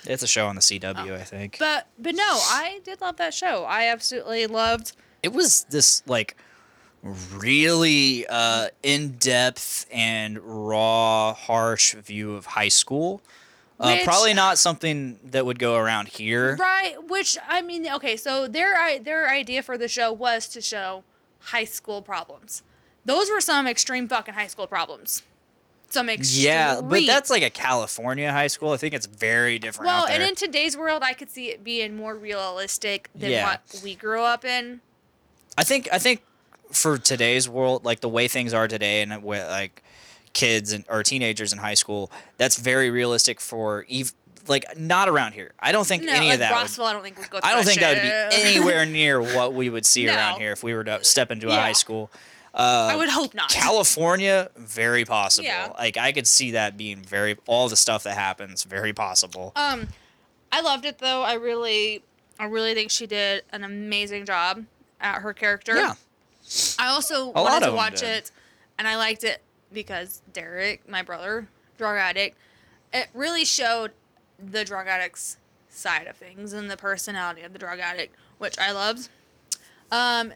[0.04, 1.56] It's a show on the CW, I think.
[1.56, 1.64] Oh.
[1.64, 3.64] But but no, I did love that show.
[3.64, 4.92] I absolutely loved.
[5.22, 6.36] it was this like
[7.02, 13.22] really uh, in-depth and raw, harsh view of high school.
[13.80, 16.56] Uh, Which- probably not something that would go around here.
[16.56, 21.04] Right, which I mean, okay, so their their idea for the show was to show
[21.40, 22.62] high school problems.
[23.04, 25.22] Those were some extreme fucking high school problems.
[25.90, 26.44] Some extreme.
[26.44, 28.72] Yeah, but that's like a California high school.
[28.72, 31.96] I think it's very different well, and in today's world, I could see it being
[31.96, 33.46] more realistic than Yeah.
[33.48, 34.80] what we grew up in.
[35.56, 36.22] I think I think
[36.72, 39.82] for today's world, like the way things are today, and like
[40.38, 44.12] kids and or teenagers in high school, that's very realistic for ev-
[44.46, 45.52] like not around here.
[45.60, 46.52] I don't think No, any like of that.
[46.52, 47.40] would- Rossville, I don't think would go.
[47.42, 48.02] I don't think that would
[48.40, 51.48] be anywhere near what we would see around here if we were to step into
[51.48, 51.60] a Yeah.
[51.60, 52.10] high school.
[52.54, 53.50] I would hope not.
[53.50, 55.46] California, very possible.
[55.46, 55.72] Yeah.
[55.78, 59.52] Like I could see that being very all the stuff that happens, very possible.
[59.54, 59.88] Um,
[60.50, 61.22] I loved it though.
[61.22, 62.02] I really,
[62.38, 64.64] I really think she did an amazing job
[65.00, 65.76] at her character.
[65.76, 65.94] yeah.
[66.78, 68.08] I also lot wanted to watch did.
[68.24, 68.30] it,
[68.78, 69.42] and I liked it
[69.72, 72.36] because Derek, my brother, drug addict,
[72.92, 73.92] it really showed
[74.38, 75.36] the drug addict's
[75.68, 79.08] side of things and the personality of the drug addict, which I loved.
[79.90, 80.32] Um,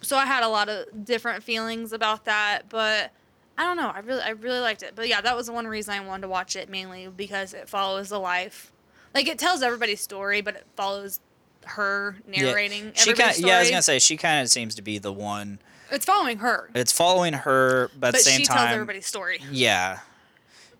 [0.00, 3.12] so I had a lot of different feelings about that, but
[3.58, 3.92] I don't know.
[3.94, 4.92] I really, I really liked it.
[4.94, 7.68] But yeah, that was the one reason I wanted to watch it mainly because it
[7.68, 8.72] follows the life,
[9.14, 11.20] like it tells everybody's story, but it follows
[11.64, 14.98] her narrating She kind yeah, I was gonna say she kind of seems to be
[14.98, 15.58] the one.
[15.90, 19.06] It's following her, It's following her, but at but the same she time, tells everybody's
[19.06, 19.40] story.
[19.50, 20.00] yeah,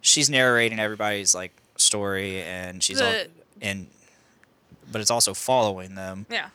[0.00, 3.28] she's narrating everybody's like story, and she's all The-
[3.62, 3.88] and,
[4.92, 6.26] but it's also following them.
[6.30, 6.48] Yeah,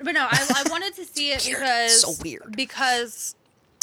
[0.00, 2.54] but no, I, I wanted to see it because so weird.
[2.56, 3.34] because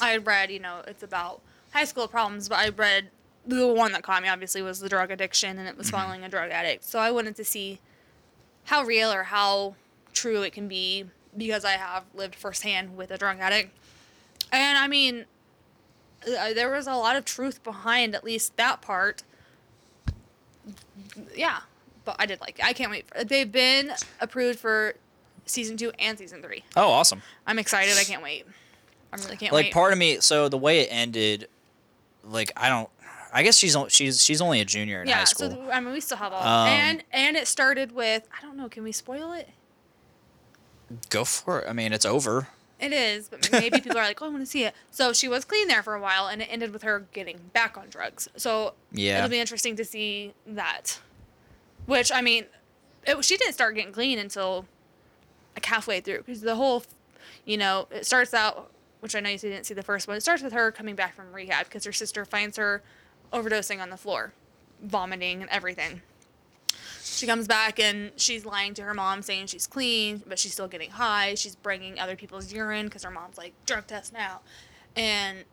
[0.02, 1.42] I read, you know, it's about
[1.74, 3.10] high school problems, but I read
[3.48, 5.98] the one that caught me obviously was the drug addiction, and it was Mm-hmm.
[5.98, 6.84] following a drug addict.
[6.84, 7.80] So I wanted to see
[8.66, 9.76] how real or how
[10.14, 11.06] true it can be
[11.38, 13.72] because I have lived firsthand with a drug addict,
[14.56, 15.26] and I mean,
[16.28, 19.24] uh, there was a lot of truth behind at least that part.
[21.36, 21.60] yeah,
[22.04, 22.66] but I did like it.
[22.66, 23.06] I can't wait.
[23.08, 24.96] For, they've been approved for
[25.46, 26.64] season two and season three.
[26.76, 27.22] Oh, awesome.
[27.46, 27.96] I'm excited.
[27.98, 28.46] I can't wait.
[29.14, 29.52] I really can't wait.
[29.52, 29.74] Like wait.
[29.74, 31.48] part of me, so the way it ended,
[32.24, 32.90] like I don't.
[33.34, 35.50] I guess she's she's she's only a junior in yeah, high so school.
[35.58, 38.56] th- I mean, we still have all, Um, and and it started with I don't
[38.56, 38.70] know.
[38.70, 39.50] Can we spoil it?
[41.10, 41.70] Go for it.
[41.70, 42.48] I mean, it's over.
[42.80, 45.28] It is, but maybe people are like, "Oh, I want to see it." So she
[45.30, 48.28] was clean there for a while, and it ended with her getting back on drugs.
[48.36, 49.18] So Yeah.
[49.20, 51.00] it'll be interesting to see that.
[51.86, 52.46] Which I mean,
[53.08, 54.66] it, she didn't start getting clean until
[55.56, 56.84] like halfway through, because the whole,
[57.46, 58.72] you know, it starts out.
[59.00, 60.18] Which I know you didn't see the first one.
[60.18, 62.82] It starts with her coming back from rehab because her sister finds her
[63.32, 64.34] overdosing on the floor,
[64.82, 66.02] vomiting and everything.
[67.16, 70.68] She comes back and she's lying to her mom, saying she's clean, but she's still
[70.68, 71.36] getting high.
[71.36, 74.42] She's bringing other people's urine because her mom's like, drug test now.
[74.96, 75.46] And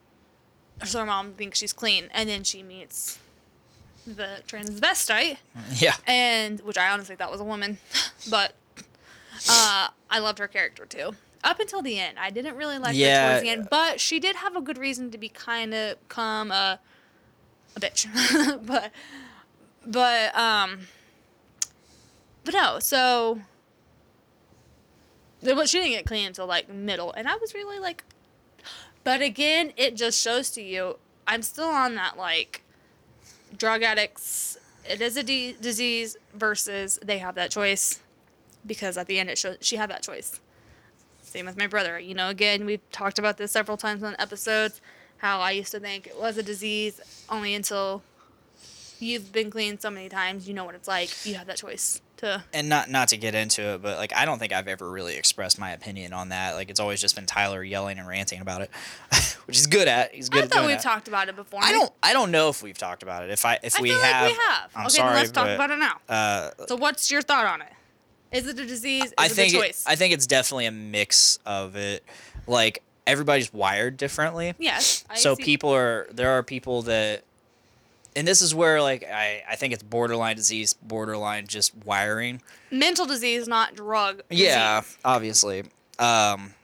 [0.85, 2.09] so her mom thinks she's clean.
[2.13, 3.19] And then she meets
[4.07, 5.37] the transvestite,
[5.75, 5.95] Yeah.
[6.09, 7.79] and which I honestly thought was a woman.
[8.31, 8.55] but
[9.49, 11.15] uh, I loved her character too.
[11.45, 14.37] Up until the end, I didn't really like her towards the end, but she did
[14.37, 16.79] have a good reason to be kind of come a,
[17.77, 18.07] a bitch.
[18.67, 18.93] but
[19.85, 20.81] but um
[22.45, 23.41] but no, so
[25.43, 28.05] but she didn't get clean until like middle, and I was really like,
[29.05, 30.97] but again, it just shows to you
[31.27, 32.63] I'm still on that like
[33.57, 34.59] drug addicts.
[34.89, 38.01] It is a disease versus they have that choice
[38.67, 40.41] because at the end it shows she had that choice.
[41.23, 41.99] Same with my brother.
[41.99, 44.81] You know, again, we've talked about this several times on episodes.
[45.19, 47.01] How I used to think it was a disease
[47.31, 48.03] only until
[48.99, 51.11] you've been clean so many times, you know what it's like.
[51.25, 52.43] You have that choice to.
[52.53, 55.17] and not not to get into it, but like I don't think I've ever really
[55.17, 56.55] expressed my opinion on that.
[56.55, 58.71] Like it's always just been Tyler yelling and ranting about it,
[59.47, 60.15] which he's good at.
[60.15, 60.83] He's good I thought we've that.
[60.83, 61.61] talked about it before.
[61.63, 63.31] I don't I don't know if we've talked about it.
[63.31, 64.71] If I if I we have, like we have.
[64.75, 66.01] I'm okay, sorry, let's talk but, about it now.
[66.09, 67.73] Uh, so, what's your thought on it?
[68.33, 69.05] Is it a disease?
[69.07, 72.05] Is I it think a it- I think it's definitely a mix of it.
[72.47, 74.55] Like everybody's wired differently.
[74.59, 75.05] yes.
[75.11, 77.25] I so see- people are there are people that
[78.17, 83.07] and this is where like I, I think it's borderline disease borderline just wiring mental
[83.07, 84.23] disease, not drug.
[84.31, 84.99] yeah disease.
[85.05, 85.63] obviously
[85.99, 86.55] um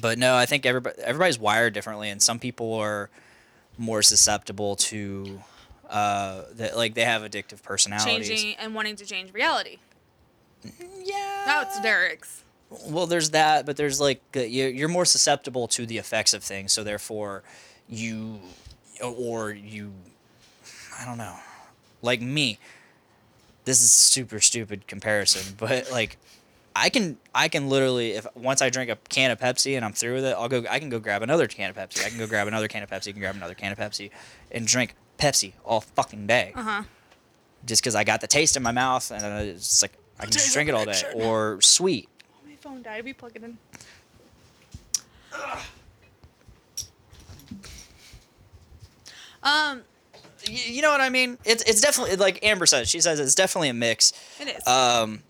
[0.00, 3.10] but no i think everybody everybody's wired differently and some people are
[3.78, 5.40] more susceptible to
[5.88, 9.78] uh that like they have addictive personalities Changing and wanting to change reality.
[11.04, 12.42] yeah That's Derek's.
[12.86, 16.84] well there's that but there's like you're more susceptible to the effects of things so
[16.84, 17.42] therefore
[17.88, 18.40] you
[19.02, 19.92] or you
[21.00, 21.34] i don't know.
[22.02, 22.58] Like me
[23.64, 26.16] this is super stupid comparison but like
[26.74, 29.92] i can i can literally if once i drink a can of pepsi and i'm
[29.92, 32.04] through with it i'll go i can go grab another can of pepsi.
[32.04, 34.10] I can go grab another can of pepsi I can grab another can of pepsi
[34.50, 36.52] and drink pepsi all fucking day.
[36.54, 36.82] Uh huh.
[37.66, 40.32] just because i got the taste in my mouth and it's just like i can
[40.32, 41.02] just drink it all day.
[41.14, 42.08] Or sweet.
[42.32, 43.04] Oh, My phone died.
[43.04, 43.58] We plug it in.
[49.42, 49.82] Um, Y-
[50.50, 51.38] you know what I mean?
[51.44, 52.88] It's it's definitely like Amber says.
[52.88, 54.12] She says it's definitely a mix.
[54.40, 54.66] it is.
[54.66, 55.22] Um,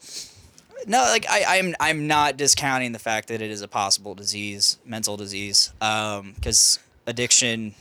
[0.86, 4.78] no, like I, I'm I'm not discounting the fact that it is a possible disease,
[4.84, 5.72] mental disease.
[5.80, 7.74] Um, because addiction,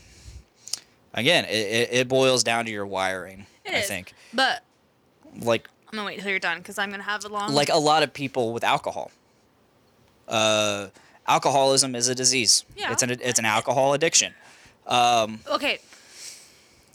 [1.14, 3.46] again, it, it, it boils down to your wiring.
[3.66, 3.88] It I is.
[3.88, 4.64] think but
[5.42, 7.54] like I'm gonna wait till you're done because I'm gonna have a long.
[7.54, 9.12] like a lot of people with alcohol.
[10.28, 10.88] Uh,
[11.28, 12.66] alcoholism is a disease.
[12.76, 12.92] Yeah.
[12.92, 14.34] It's an it's an alcohol addiction.
[14.88, 15.80] Um, okay.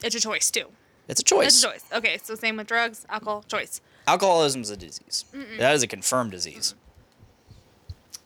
[0.05, 0.66] It's a choice too.
[1.09, 1.47] it's a choice.
[1.48, 1.85] It's a choice.
[1.93, 3.81] Okay, so same with drugs, alcohol, choice.
[4.06, 5.24] Alcoholism is a disease.
[5.59, 6.74] That is a confirmed disease.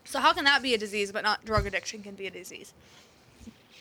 [0.05, 2.73] So how can that be a disease, but not drug addiction can be a disease?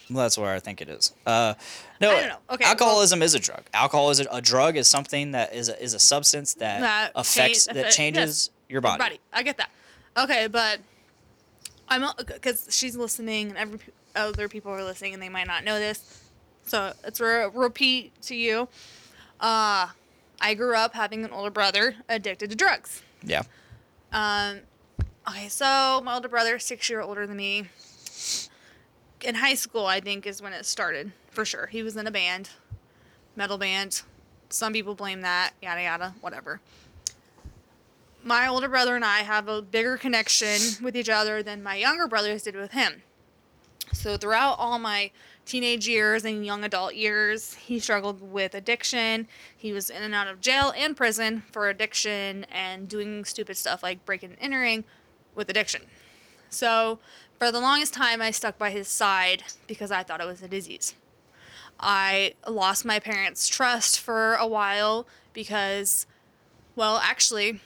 [0.09, 1.13] Well, that's where I think it is.
[1.25, 1.53] Uh,
[1.99, 2.37] no, I don't know.
[2.51, 3.63] Okay, alcoholism is a drug.
[3.73, 7.11] Alcohol is a, a drug is something that is a, is a substance that, That
[7.15, 9.19] affects change- that affect- changes your body.
[9.33, 9.69] I get that.
[10.17, 10.79] Okay, but
[11.89, 13.79] I'm because she's listening and every
[14.15, 16.21] other people are listening and they might not know this,
[16.67, 18.67] so it's a repeat to you.
[19.39, 19.87] Uh,
[20.39, 23.01] I grew up having an older brother addicted to drugs.
[23.23, 23.43] Yeah.
[24.11, 24.59] Um,
[25.27, 27.69] okay, so my older brother, six year older than me.
[29.21, 31.67] In high school, I think is when it started for sure.
[31.67, 32.49] He was in a band,
[33.35, 34.03] metal band.
[34.49, 36.61] Some people blame that, yada yada, whatever.
[38.23, 42.07] My older brother and I have a bigger connection with each other than my younger
[42.07, 43.01] brothers did with him.
[43.93, 45.11] So throughout all my
[45.47, 49.27] teenage years and young adult years, he struggled with addiction.
[49.55, 53.81] He was in and out of jail and prison for addiction and doing stupid stuff
[53.81, 54.83] like breaking and entering
[55.33, 55.83] with addiction.
[56.49, 56.99] So
[57.39, 60.47] for the longest time, I stuck by his side because I thought it was a
[60.47, 60.93] disease.
[61.79, 66.07] I lost my parents' trust for a while because,
[66.75, 67.61] well, actually,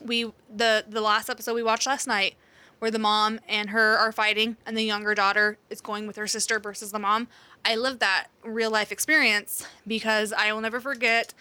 [0.00, 2.34] we the the last episode we watched last night,
[2.78, 6.26] where the mom and her are fighting, and the younger daughter is going with her
[6.26, 7.28] sister versus the mom.
[7.64, 11.34] I lived that real life experience because I will never forget.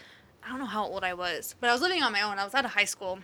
[0.44, 2.40] I don't know how old I was, but I was living on my own.
[2.40, 3.20] I was out of high school,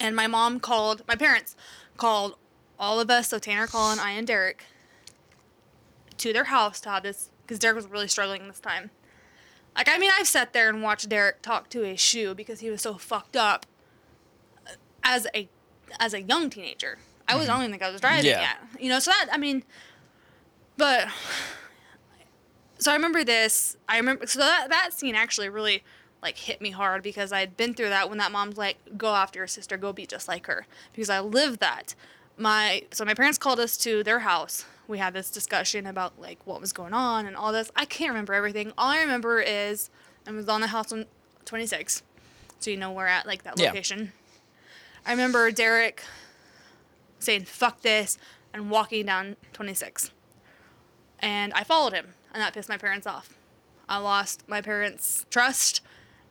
[0.00, 1.02] and my mom called.
[1.06, 1.56] My parents
[1.96, 2.36] called
[2.78, 4.64] all of us, so Tanner, Colin, I, and Derek,
[6.18, 8.90] to their house to have this because Derek was really struggling this time.
[9.76, 12.70] Like, I mean, I've sat there and watched Derek talk to his shoe because he
[12.70, 13.66] was so fucked up
[15.02, 15.48] as a
[16.00, 16.98] as a young teenager.
[17.26, 18.40] I was I don't even think I was driving Yeah.
[18.40, 18.56] yet.
[18.82, 19.64] You know, so that I mean,
[20.76, 21.08] but
[22.78, 23.76] so I remember this.
[23.88, 25.82] I remember so that that scene actually really
[26.22, 29.38] like hit me hard because I'd been through that when that mom's like, "Go after
[29.38, 31.94] your sister, go be just like her," because I lived that.
[32.36, 34.64] My so my parents called us to their house.
[34.86, 37.70] We had this discussion about like what was going on and all this.
[37.76, 38.72] I can't remember everything.
[38.76, 39.88] All I remember is
[40.26, 41.06] I was on the house on
[41.44, 42.02] 26,
[42.58, 43.70] so you know we're at like that Yeah.
[45.06, 46.02] I remember Derek
[47.18, 48.18] saying "fuck this"
[48.52, 50.10] and walking down 26
[51.24, 53.34] and I followed him, and that pissed my parents off.
[53.88, 55.80] I lost my parents' trust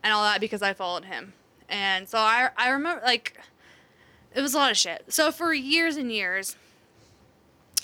[0.03, 1.33] and all that because I followed him,
[1.67, 3.39] and so I I remember like
[4.35, 5.05] it was a lot of shit.
[5.13, 6.55] So for years and years,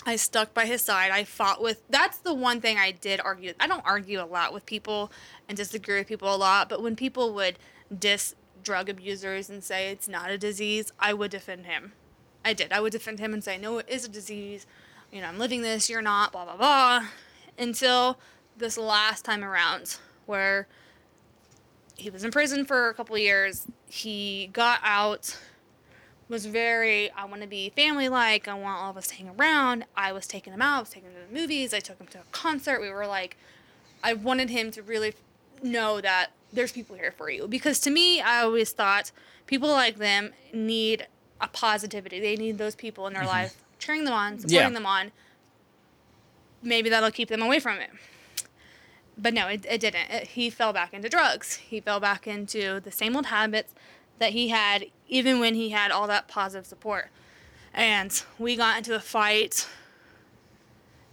[0.06, 1.10] I stuck by his side.
[1.10, 1.82] I fought with.
[1.88, 3.54] That's the one thing I did argue.
[3.60, 5.10] I don't argue a lot with people
[5.48, 7.58] and disagree with people a lot, but when people would
[7.96, 11.92] diss drug abusers and say it's not a disease, I would defend him.
[12.44, 12.72] I did.
[12.72, 14.66] I would defend him and say, no, it is a disease.
[15.12, 17.06] You know, I'm living this, you're not, blah, blah, blah.
[17.58, 18.18] Until
[18.56, 20.68] this last time around where
[22.00, 23.66] he was in prison for a couple years.
[23.86, 25.36] He got out,
[26.28, 28.48] was very, I want to be family like.
[28.48, 29.84] I want all of us to hang around.
[29.96, 31.74] I was taking him out, I was taking him to the movies.
[31.74, 32.80] I took him to a concert.
[32.80, 33.36] We were like,
[34.02, 35.14] I wanted him to really
[35.62, 37.46] know that there's people here for you.
[37.46, 39.12] Because to me, I always thought
[39.46, 41.06] people like them need
[41.40, 42.20] a positivity.
[42.20, 43.30] They need those people in their mm-hmm.
[43.30, 44.70] life cheering them on, supporting Yeah.
[44.70, 45.12] them on.
[46.62, 47.90] Maybe that'll keep them away from it.
[49.16, 50.10] But no, it, it didn't.
[50.10, 51.56] It, he fell back into drugs.
[51.56, 53.74] He fell back into the same old habits
[54.18, 57.08] that he had, even when he had all that positive support.
[57.72, 59.66] And we got into a fight,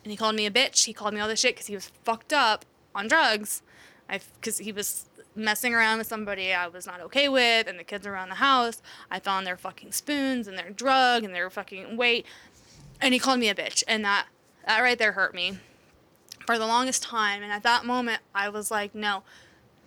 [0.04, 0.86] and he called me a bitch.
[0.86, 3.62] He called me all this shit because he was fucked up on drugs.
[4.10, 5.07] I because he was
[5.38, 8.82] messing around with somebody I was not okay with, and the kids around the house.
[9.10, 12.26] I found their fucking spoons and their drug and their fucking weight,
[13.00, 14.28] and he called me a bitch, and that
[14.66, 15.60] that right there hurt me
[16.46, 17.42] for the longest time.
[17.44, 19.24] And at that moment, I was like, no,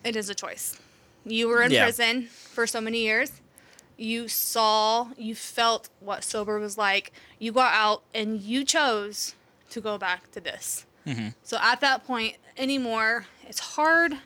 [0.05, 0.79] it is a choice.
[1.25, 1.85] You were in Yeah.
[1.85, 3.33] prison for so many years.
[3.99, 7.13] You saw, you felt what sober was like.
[7.39, 9.35] You got out and you chose
[9.71, 10.87] to go back to this.
[11.07, 11.29] Mm-hmm.
[11.43, 14.17] So at that point anymore, it's hard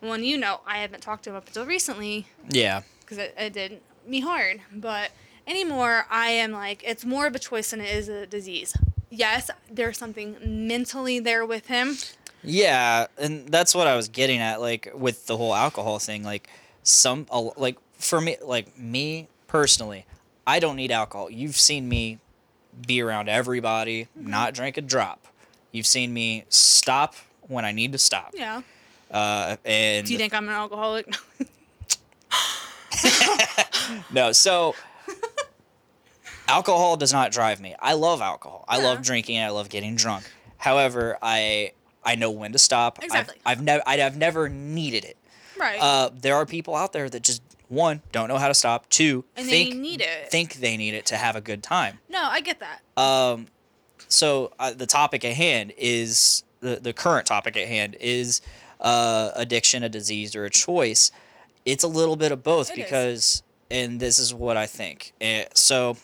[0.00, 2.82] when you know I haven't talked to him up until recently Yeah.
[3.00, 4.60] because it, it did me hard.
[4.72, 5.10] But
[5.46, 8.74] anymore, I am like, it's more of a choice than it is a disease.
[9.10, 11.96] Yes, there's something mentally there with him.
[12.42, 16.22] Yeah, and that's what I was getting at, like with the whole alcohol thing.
[16.22, 16.48] Like
[16.82, 20.06] some, like for me, like me personally,
[20.46, 21.28] I don't need alcohol.
[21.30, 22.18] You've seen me
[22.86, 24.30] be around everybody, mm-hmm.
[24.30, 25.26] not drink a drop.
[25.72, 28.32] You've seen me stop when I need to stop.
[28.34, 28.62] Yeah.
[29.10, 31.10] Uh, and Do you think I'm an alcoholic?
[34.12, 34.74] no, so
[36.48, 37.74] alcohol does not drive me.
[37.80, 38.64] I love alcohol.
[38.68, 39.38] I love drinking.
[39.38, 40.24] I love getting drunk.
[40.58, 41.72] However, I
[42.04, 42.98] I know when to stop.
[42.98, 43.36] I've- Exactly.
[43.44, 45.16] I've, never I've never needed it.
[45.58, 45.78] right.
[45.80, 48.88] Uh, there are people out there that just one don't know how to stop.
[48.88, 50.30] Two And they think need it.
[50.30, 51.98] think they need it to have a good time.
[52.08, 52.80] no, I get that.
[53.00, 53.46] Um,
[54.08, 58.40] so uh, the topic at hand is the the current topic at hand is
[58.80, 61.10] uh, addiction, a disease, or a choice.
[61.64, 62.84] It's a little bit of both It is.
[62.84, 65.12] because, and this is what I think.
[65.20, 65.96] Eh, so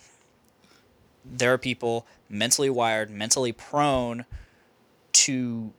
[1.24, 4.24] there are people mentally wired, mentally prone
[5.12, 5.73] to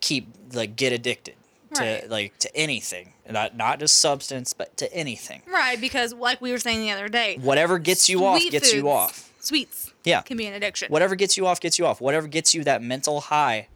[0.00, 1.34] keep like get addicted
[1.74, 2.08] to Right.
[2.10, 5.42] like to anything, not not just substance, but to anything.
[5.46, 8.88] Right, because like we were saying the other day, Whatever gets you off gets you
[8.88, 9.32] off.
[9.40, 10.20] Sweets Yeah.
[10.22, 10.88] can be an addiction.
[10.90, 13.68] whatever gets you off gets you off whatever gets you that mental high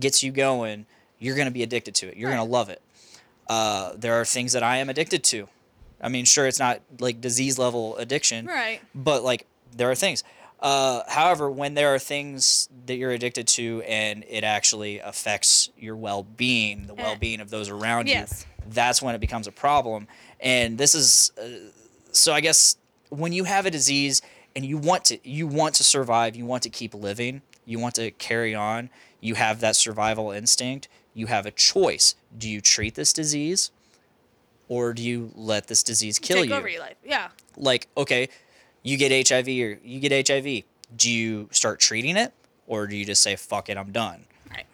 [0.00, 0.86] gets you going
[1.20, 2.82] you're going to be addicted to it you're going to love it
[3.48, 5.48] uh, there are things that i am addicted to
[6.00, 8.80] i mean sure it's not like disease level addiction Right.
[8.94, 10.24] but like there are things
[10.60, 15.96] uh, however when there are things that you're addicted to and it actually affects your
[15.96, 17.02] well-being the Eh.
[17.02, 18.44] well-being of those around Yes.
[18.66, 20.06] you that's when it becomes a problem
[20.40, 21.70] and this is uh,
[22.12, 22.76] so i guess
[23.08, 24.20] when you have a disease
[24.54, 27.94] and you want to you want to survive you want to keep living you want
[27.94, 28.90] to carry on,
[29.20, 32.14] you have that survival instinct, you have a choice.
[32.36, 33.70] Do you treat this disease
[34.68, 36.54] or do you let this disease kill Take you?
[36.54, 36.96] over your life.
[37.04, 37.28] Yeah.
[37.56, 38.28] Like, okay,
[38.82, 40.62] you get HIV or you get HIV.
[40.96, 42.32] Do you start treating it
[42.66, 44.24] or do you just say fuck it, I'm done?
[44.50, 44.66] Right.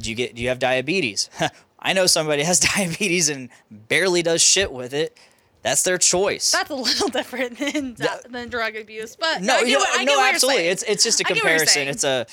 [0.00, 1.30] Do you get do you have diabetes?
[1.78, 5.16] I know somebody has diabetes and barely does shit with it.
[5.62, 6.52] That's their choice.
[6.52, 7.96] That's a little different than
[8.30, 10.64] than drug abuse, but no, I get you- what, I get no, absolutely.
[10.68, 11.88] It's it's just a I get what you're comparison.
[11.88, 12.26] It's a,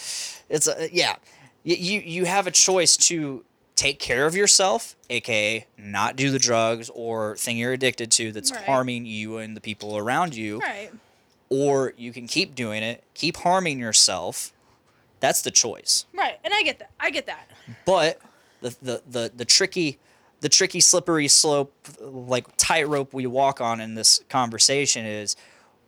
[0.50, 1.16] it's a yeah.
[1.76, 3.44] You you have a choice to
[3.76, 8.52] take care of yourself, aka not do the drugs or thing you're addicted to that's
[8.52, 8.64] Right.
[8.66, 10.92] harming you and the people around you, right.
[11.50, 14.54] or you can keep doing it, keep harming yourself.
[15.20, 16.06] That's the choice.
[16.14, 16.40] Right.
[16.44, 16.92] And I get that.
[17.00, 17.50] I get that.
[17.86, 18.20] But
[18.62, 20.00] the the the, the tricky
[20.40, 25.36] the tricky slippery slope like tightrope we walk on in this conversation is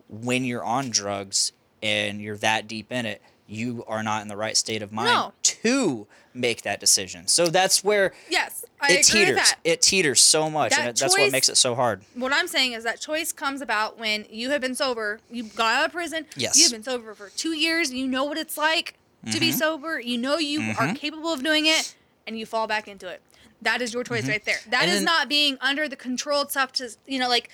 [0.10, 1.52] when you're on drugs
[1.82, 5.08] and you're that deep in it, you are not in the right state of mind
[5.10, 5.34] No.
[5.42, 7.28] to make that decision.
[7.28, 9.28] So that's where Yes, I it agree teeters.
[9.36, 9.56] with that.
[9.64, 12.04] It teeters so much, That and it, that's what makes it so hard.
[12.14, 15.74] what I'm saying is that choice comes about when you have been sober, you got
[15.74, 16.58] out of prison, Yes.
[16.60, 18.94] you've been sober for two years, you know what it's like
[19.32, 19.58] to be Mm-hmm.
[19.58, 21.96] sober, you know you are capable of doing it,
[22.28, 23.22] and you fall back into it.
[23.62, 24.60] That is your choice right there.
[24.70, 24.90] That is Mm-hmm.
[24.90, 27.50] And then- not being under the controlled substance, you know, like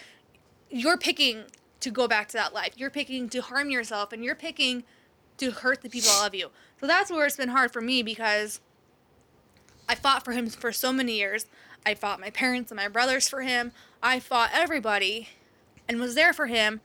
[0.70, 1.46] you're picking
[1.80, 2.74] to go back to that life.
[2.76, 4.84] You're picking to harm yourself and you're picking
[5.38, 6.50] to hurt the people that love you.
[6.80, 8.60] So that's where it's been hard for me because
[9.88, 11.46] I fought for him for so many years.
[11.86, 13.72] I fought my parents and my brothers for him.
[14.02, 15.30] I fought everybody
[15.88, 16.82] and was there for him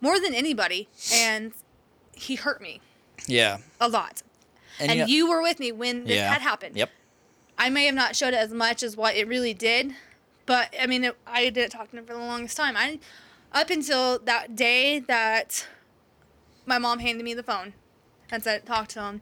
[0.00, 0.88] more than anybody.
[1.12, 1.52] And
[2.14, 2.80] he hurt me
[3.26, 3.58] Yeah.
[3.80, 4.22] a lot.
[4.78, 6.32] And, know- you were with me when this yeah.
[6.32, 6.76] had happened.
[6.76, 6.90] Yep.
[7.56, 9.94] I may have not showed it as much as what it really did,
[10.46, 12.76] but I mean, it, I didn't talk to him for the longest time.
[12.76, 12.98] I,
[13.52, 15.66] up until that day that
[16.66, 17.72] my mom handed me the phone
[18.30, 19.20] and said, "Talk to him,"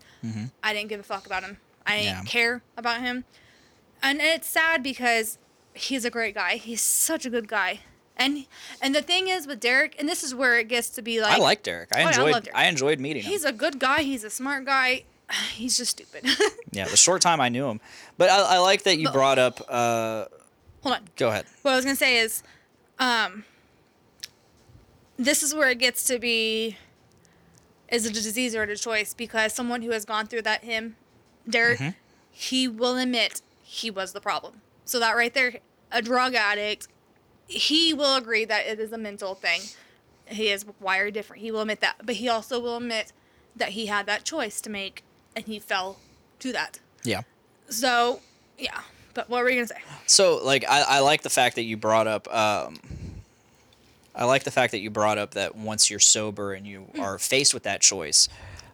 [0.62, 1.58] I didn't give a fuck about him.
[1.86, 2.24] I didn't Mm-hmm.
[2.26, 2.30] Yeah.
[2.30, 3.24] care about him,
[4.02, 5.38] and it's sad because
[5.74, 6.56] he's a great guy.
[6.56, 7.80] He's such a good guy,
[8.16, 8.46] and
[8.80, 11.34] and the thing is with Derek, and this is where it gets to be like,
[11.34, 11.88] I like Derek.
[11.94, 12.56] I Oh, yeah, I enjoyed Derek.
[12.56, 13.30] I enjoyed meeting him.
[13.32, 14.02] he's a good guy.
[14.02, 15.04] He's a smart guy.
[15.54, 16.28] He's just stupid.
[16.72, 17.80] yeah, the short time I knew him.
[18.18, 20.26] But I, I like that you But- brought up uh
[20.82, 21.08] Hold on.
[21.16, 21.46] go ahead.
[21.62, 22.42] what I was gonna say is,
[22.98, 23.44] um,
[25.16, 26.76] this is where it gets to be,
[27.92, 29.14] is it a disease or a choice?
[29.14, 30.96] Because someone who has gone through that, him,
[31.48, 31.90] Derek, Mm-hmm.
[32.32, 34.62] he will admit he was the problem.
[34.84, 35.54] So that right there,
[35.92, 36.88] a drug addict,
[37.46, 39.60] he will agree that it is a mental thing.
[40.26, 41.42] He is wired different.
[41.42, 43.12] He will admit that, but he also will admit
[43.54, 45.04] that he had that choice to make,
[45.36, 45.98] and he fell
[46.38, 46.80] to that.
[47.04, 47.22] Yeah.
[47.68, 48.20] So,
[48.58, 48.80] yeah.
[49.14, 49.82] But what were you gonna say?
[50.06, 52.76] So like I, I like the fact that you brought up um
[54.14, 57.18] I like the fact that you brought up that once you're sober and you are
[57.18, 58.28] faced with that choice.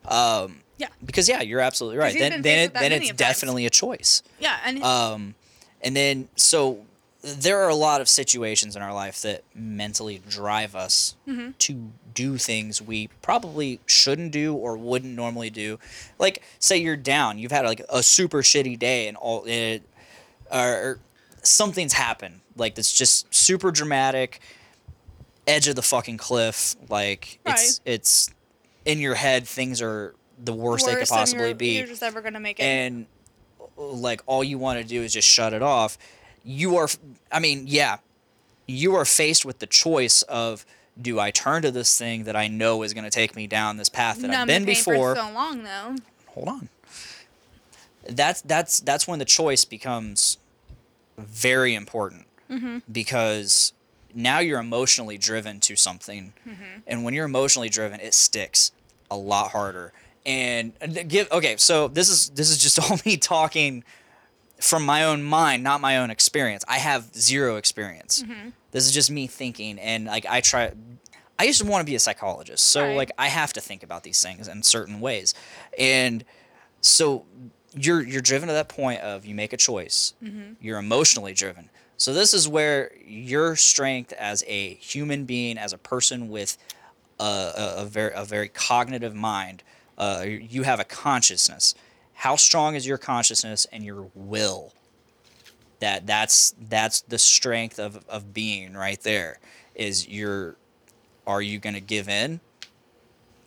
[0.07, 0.89] Um Yeah.
[1.05, 2.17] because yeah, you're absolutely right.
[2.19, 3.19] Then then it, then it's of times.
[3.19, 4.23] definitely a choice.
[4.41, 5.35] Yeah, and Um
[5.83, 6.85] and then so
[7.23, 11.51] there are a lot of situations in our life that mentally drive us Mm-hmm.
[11.59, 15.79] to do things we probably shouldn't do or wouldn't normally do.
[16.19, 19.83] Like say you're down, you've had like a super shitty day and all it
[20.51, 20.99] or, or
[21.43, 24.41] something's happened like that's just super dramatic
[25.49, 28.31] edge of the fucking cliff like it's it's
[28.85, 32.21] in your head things are the worst, they could possibly you're, be You're just ever
[32.21, 32.63] gonna make it.
[32.63, 33.07] and
[33.77, 35.99] like all you want to do is just shut it off
[36.45, 36.89] you are
[37.33, 37.99] i mean yeah
[38.67, 40.65] you are faced with the choice of
[41.01, 43.77] do i turn to this thing that i know is going to take me down
[43.77, 45.97] this path that i've been pain before for so long though.
[46.29, 46.69] hold on
[48.09, 50.39] that's that's that's when the choice becomes
[51.19, 52.79] very important Mm-hmm.
[52.91, 53.75] because
[54.15, 56.33] now you're emotionally driven to something.
[56.49, 56.81] Mm-hmm.
[56.87, 58.73] and when you're emotionally driven it sticks
[59.11, 59.93] a lot harder.
[60.27, 60.73] And
[61.09, 63.85] give okay so this is this is just all me talking
[64.61, 66.65] from my own mind not my own experience.
[66.69, 68.23] I have zero experience.
[68.23, 68.51] Mm-hmm.
[68.73, 70.73] this is just me thinking and like i try
[71.39, 72.65] i used to want to be a psychologist.
[72.65, 72.97] So Right.
[72.97, 75.35] like i have to think about these things in certain ways.
[75.79, 76.25] And
[76.81, 77.25] so
[77.77, 80.15] you're you're driven to that point of you make a choice.
[80.61, 85.79] You're emotionally driven so this is where your strength as a human being as a
[85.79, 86.57] person with
[87.21, 89.63] a, a, a very a very cognitive mind
[89.99, 91.75] uh, you have a consciousness.
[92.15, 94.73] How strong is your consciousness and your will?
[95.81, 99.39] That that's that's the strength of, of being right there
[99.75, 100.57] is your
[101.27, 102.41] are you going to give in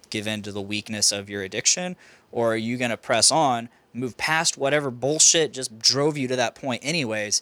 [0.09, 1.97] give in to the weakness of your addiction
[2.31, 6.37] or are you going to press on move past whatever bullshit just drove you to
[6.37, 7.41] that point anyways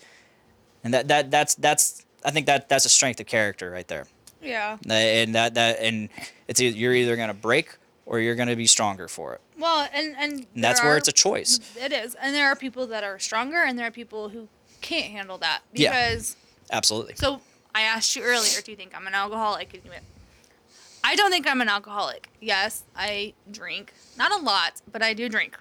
[0.83, 4.05] and that, that that's that's i think that that's a strength of character right there
[4.41, 4.77] Yeah.
[4.89, 6.09] and that that and
[6.47, 9.41] it's either, you're either going to break or you're going to be stronger for it.
[9.59, 11.59] Well, and and, And that's there where it's a choice.
[11.79, 14.47] It is, and there are people that are stronger, and there are people who
[14.81, 15.91] can't handle that Yeah.
[15.91, 16.35] because.
[16.71, 17.13] Absolutely.
[17.17, 17.41] So
[17.75, 19.75] I asked you earlier, do you think I'm an alcoholic?
[19.75, 20.03] And you went,
[21.03, 22.29] I don't think I'm an alcoholic.
[22.41, 25.55] Yes, I drink, not a lot, but I do drink.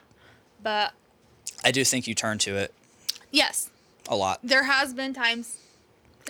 [0.63, 0.95] But
[1.63, 2.73] I do think you turn to it
[3.31, 3.69] yes,
[4.09, 4.41] a lot.
[4.43, 5.59] there has been times,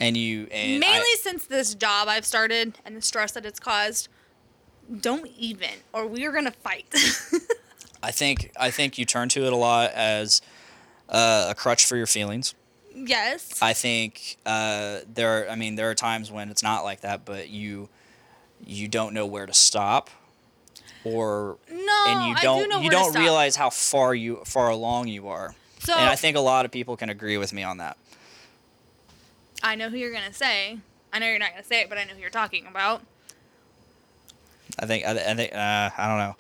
[0.00, 3.60] And you and mainly I, since this job I've started and the stress that it's
[3.60, 4.09] caused.
[5.00, 6.86] Don't even, or we are gonna fight.
[8.02, 10.40] I think I think you turn to it a lot as
[11.09, 12.55] uh, a crutch for your feelings.
[12.94, 13.60] yes.
[13.60, 15.44] I think uh, there.
[15.46, 17.88] Are, I mean, there are times when it's not like that, but you
[18.64, 20.09] you don't know where to stop,
[21.05, 23.22] or no, and you I don't do know you where to don't stop.
[23.22, 25.55] realize how far you far along you are.
[25.80, 27.96] So and I think a lot of people can agree with me on that.
[29.62, 30.78] I know who you're gonna say.
[31.12, 33.02] I know you're not gonna say it, but I know who you're talking about.
[34.78, 36.36] I think I, I think uh, I don't know.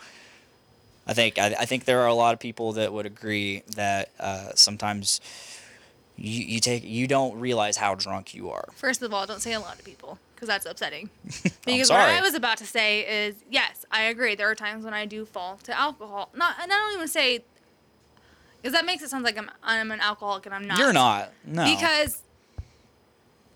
[1.06, 4.10] I think I, I think there are a lot of people that would agree that
[4.20, 5.20] uh, sometimes
[6.16, 8.68] you, you take you don't realize how drunk you are.
[8.74, 11.10] First of all, don't say a lot of people because that's upsetting.
[11.64, 12.00] Because what.
[12.00, 14.34] I was about to say is, yes, I agree.
[14.34, 16.30] There are times when I do fall to alcohol.
[16.34, 17.44] Not, and I don't even say,
[18.68, 20.78] because that makes it sound like I'm, I'm an alcoholic and I'm not.
[20.78, 21.32] You're not.
[21.46, 21.64] No.
[21.64, 22.22] Because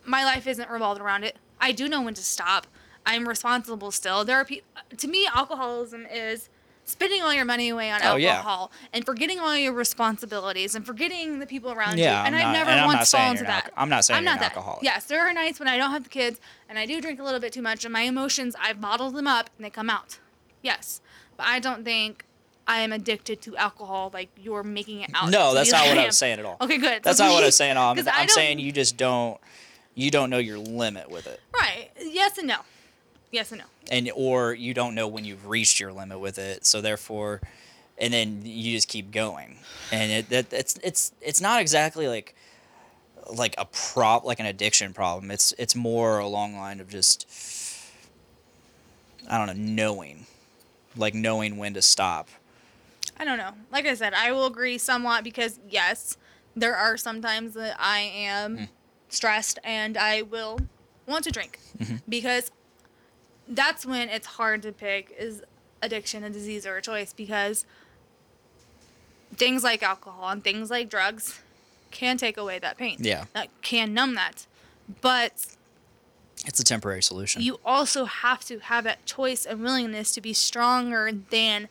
[0.07, 1.37] my life isn't revolved around it.
[1.61, 2.67] I do know when to stop.
[3.05, 4.25] I'm responsible still.
[4.25, 4.67] There are people.
[4.97, 6.49] To me, alcoholism is
[6.87, 8.37] spending all your money away on Oh, yeah.
[8.37, 12.05] alcohol and forgetting all your responsibilities and forgetting the people around you.
[12.05, 13.67] Yeah, And I'm I've not- never and once fallen to that.
[13.67, 14.57] alco- I'm not saying I'm not an that.
[14.57, 14.83] alcoholic.
[14.83, 16.41] Yes, there are nights when I don't have the kids
[16.71, 19.27] and I do drink a little bit too much and my emotions I've bottled them
[19.27, 20.19] up and they come out.
[20.63, 21.01] Yes,
[21.37, 22.25] but I don't think
[22.67, 25.31] I am addicted to alcohol like you're making it out.
[25.31, 26.07] No, that's not like what I am.
[26.09, 26.57] was saying at all.
[26.61, 27.03] Okay, good.
[27.03, 27.73] That's So not what I was saying.
[27.73, 27.93] at all.
[27.99, 29.41] I'm, I'm saying you just don't
[29.95, 31.91] you don't know your limit with it, Right.
[32.01, 32.59] Yes and no.
[33.31, 33.67] Yes and no.
[33.91, 36.65] and or you don't know when you've reached your limit with it.
[36.65, 37.41] So therefore,
[37.99, 39.57] and then you just keep going,
[39.91, 42.35] and it that it's it's it's not exactly like
[43.35, 45.31] like a prop like an addiction problem.
[45.31, 47.27] It's it's more along the line of just
[49.29, 50.27] I don't know knowing,
[50.97, 52.29] like knowing when to stop.
[53.23, 53.53] I don't know.
[53.71, 56.17] Like I said, I will agree somewhat because yes,
[56.57, 58.65] there are sometimes that I am Hmm.
[59.11, 60.59] stressed and I will
[61.07, 61.97] want to drink Mm-hmm.
[62.09, 62.51] because
[63.47, 65.41] that's when it's hard to pick is
[65.83, 67.65] addiction a disease or a choice because
[69.37, 71.41] things like alcohol and things like drugs
[71.93, 72.97] can take away that pain.
[72.99, 73.27] Yeah.
[73.35, 74.47] That can numb that.
[75.01, 75.47] But
[76.45, 77.41] It's a temporary solution.
[77.43, 81.69] you also have to have that choice and willingness to be stronger than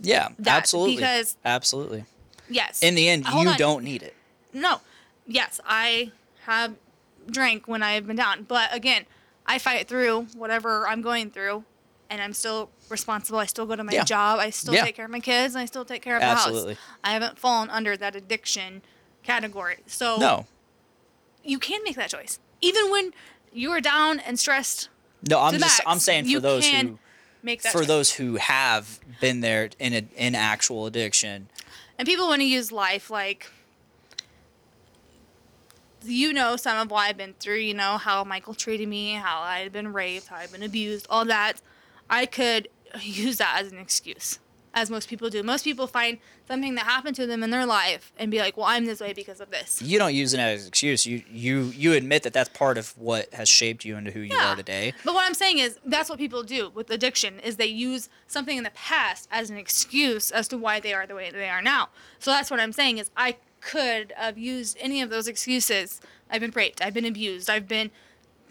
[0.00, 2.04] yeah, that, absolutely, because- absolutely.
[2.48, 2.82] yes.
[2.82, 3.56] In the end, Hold you on.
[3.58, 4.14] don't need it.
[4.52, 4.80] No.
[5.26, 6.12] Yes, I
[6.44, 6.74] have
[7.30, 9.04] drank when I've been down, but again,
[9.46, 11.64] I fight through whatever I'm going through,
[12.10, 13.38] and I'm still responsible.
[13.38, 14.04] I still go to my Yeah.
[14.04, 14.38] job.
[14.38, 14.84] I still Yeah.
[14.84, 15.54] take care of my kids.
[15.54, 16.74] And I still take care of Absolutely.
[16.74, 16.90] the house.
[17.04, 18.80] I haven't fallen under that addiction
[19.22, 19.78] category.
[19.86, 20.46] So No,
[21.44, 23.12] you can make that choice, even when
[23.52, 24.88] you are down and stressed.
[25.28, 25.40] no.
[25.40, 26.98] I'm just I'm saying for those can who
[27.42, 27.86] Make that for choice.
[27.86, 31.48] those who have been there in a, in actual addiction.
[31.98, 33.50] And people want to use life like
[36.04, 39.40] you know some of what I've been through, you know, how Michael treated me, how
[39.40, 41.60] I had been raped, how I've been abused, all that.
[42.08, 42.68] I could
[43.00, 44.38] use that as an excuse,
[44.78, 45.42] as most people do.
[45.42, 48.66] Most people find something that happened to them in their life and be like, well,
[48.66, 49.82] I'm this way because of this.
[49.82, 51.04] You don't use it as an excuse.
[51.04, 54.34] You you you admit that that's part of what has shaped you into who you
[54.36, 54.52] Yeah.
[54.52, 54.94] are today.
[55.04, 58.56] But what I'm saying is that's what people do with addiction is they use something
[58.56, 61.62] in the past as an excuse as to why they are the way they are
[61.62, 61.88] now.
[62.20, 66.00] So that's what I'm saying is I could have used any of those excuses.
[66.30, 67.90] I've been raped, I've been abused, I've been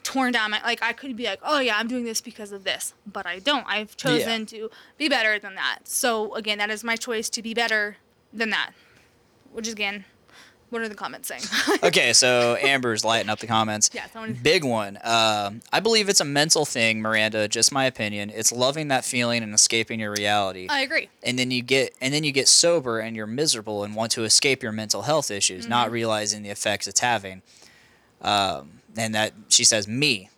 [0.08, 0.52] torn down.
[0.52, 3.26] My, like I could be like, "Oh yeah, I'm doing this because of this." But
[3.26, 3.66] I don't.
[3.68, 5.80] I've chosen to be better than that.
[5.84, 7.98] So again, that is my choice to be better
[8.34, 8.72] than that.
[9.52, 10.06] Which is again,
[10.70, 11.42] what are the comments saying?
[11.84, 13.90] Okay, so Amber's lighting up the comments.
[13.94, 14.98] Yeah, someone- Big one.
[15.04, 17.48] Um, I believe it's a mental thing, Miranda.
[17.48, 18.30] Just my opinion.
[18.34, 20.68] It's loving that feeling and escaping your reality.
[20.70, 21.10] I agree.
[21.24, 24.24] and then you get and then you get sober and you're miserable and want to
[24.24, 25.70] escape your mental health issues, Mm-hmm.
[25.70, 27.42] not realizing the effects it's having.
[28.22, 30.30] Um, and that she says me.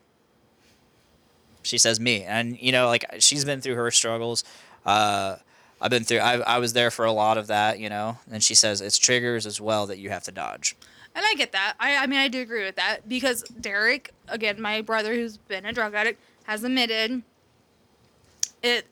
[1.62, 4.44] She says me, and you know, like she's been through her struggles.
[4.86, 5.36] Uh,
[5.82, 6.20] I've been through.
[6.20, 8.18] I, I was there for a lot of that, you know.
[8.32, 10.76] And she says it's triggers as well that you have to dodge.
[11.16, 11.76] And I get that.
[11.80, 15.66] I, I mean, I do agree with that because Derek, again, my brother who's been
[15.66, 17.24] a drug addict, has admitted
[18.64, 18.86] it.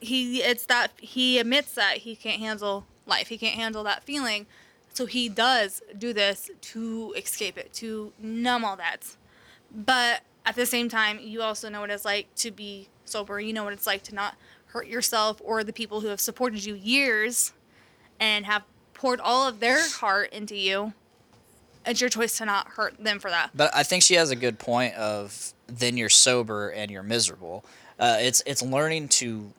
[0.00, 3.28] He it's that he admits that he can't handle life.
[3.28, 4.46] He can't handle that feeling,
[4.92, 9.16] so he does do this to escape it, to numb all that.
[9.74, 13.40] But at the same time, you also know what it's like to be sober.
[13.40, 14.36] You know what it's like to not
[14.66, 17.52] hurt yourself or the people who have supported you years
[18.20, 18.62] and have
[18.94, 20.92] poured all of their heart into you.
[21.84, 23.50] It's your choice to not hurt them for that.
[23.54, 27.64] But I think she has a good point of then you're sober and you're miserable.
[27.98, 29.52] Uh, it's it's learning to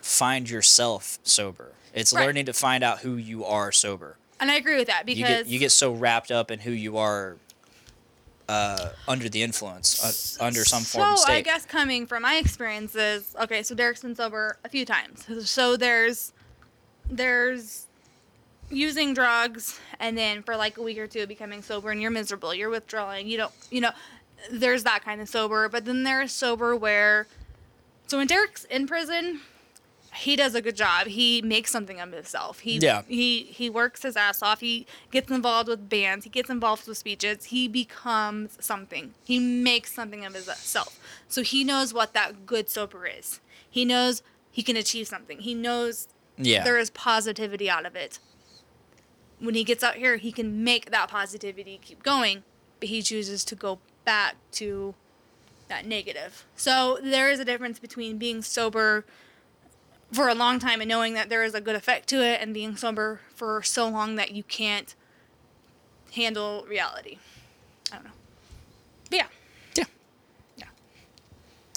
[0.00, 1.72] find yourself sober.
[1.94, 2.24] It's Right.
[2.26, 4.16] learning to find out who you are sober.
[4.42, 6.72] And I agree with that because You get you get so wrapped up in who
[6.72, 7.36] you are
[8.48, 11.34] uh, under the influence, uh, under some form of So state.
[11.34, 15.24] I guess coming from my experiences, okay, so Derek's been sober a few times.
[15.48, 16.32] So there's
[17.08, 17.86] there's
[18.68, 22.52] using drugs and then for like a week or two becoming sober and you're miserable,
[22.52, 23.92] you're withdrawing, you don't you know,
[24.50, 25.68] there's that kind of sober.
[25.68, 27.28] But then there's sober where
[28.08, 29.40] so when Derek's in prison,
[30.14, 31.06] he does a good job.
[31.06, 32.60] He makes something of himself.
[32.60, 33.02] He Yeah.
[33.08, 34.60] he he works his ass off.
[34.60, 36.24] He gets involved with bands.
[36.24, 37.46] He gets involved with speeches.
[37.46, 39.14] He becomes something.
[39.24, 40.98] He makes something of himself.
[41.28, 43.40] So he knows what that good sober is.
[43.68, 45.38] He knows he can achieve something.
[45.38, 46.62] He knows yeah.
[46.62, 48.18] there is positivity out of it.
[49.38, 52.44] When he gets out here, he can make that positivity keep going,
[52.80, 54.94] but he chooses to go back to
[55.68, 56.44] that negative.
[56.54, 59.06] So there is a difference between being sober
[60.12, 62.52] for a long time and knowing that there is a good effect to it and
[62.52, 64.94] being sober for so long that you can't
[66.14, 67.18] handle reality.
[67.90, 68.10] I don't know.
[69.10, 69.26] But yeah,
[69.74, 69.84] Yeah.
[70.56, 70.64] Yeah.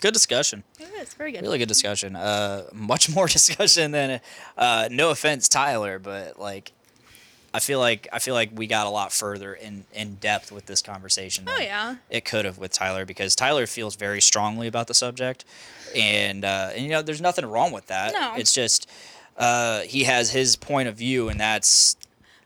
[0.02, 0.64] Good discussion.
[0.80, 1.42] it is very good.
[1.42, 2.16] Really good discussion.
[2.16, 4.20] Uh, much more discussion than,
[4.58, 6.72] uh, no offense, Tyler, but like,
[7.56, 10.66] I feel like I feel like we got a lot further in in depth with
[10.66, 11.46] this conversation.
[11.48, 11.96] Oh yeah.
[12.10, 15.46] it could have with Tyler because Tyler feels very strongly about the subject,
[15.96, 18.14] and uh, and you know there's nothing wrong with that.
[18.14, 18.34] No.
[18.38, 18.90] It's just
[19.38, 21.96] uh, he has his point of view, and that's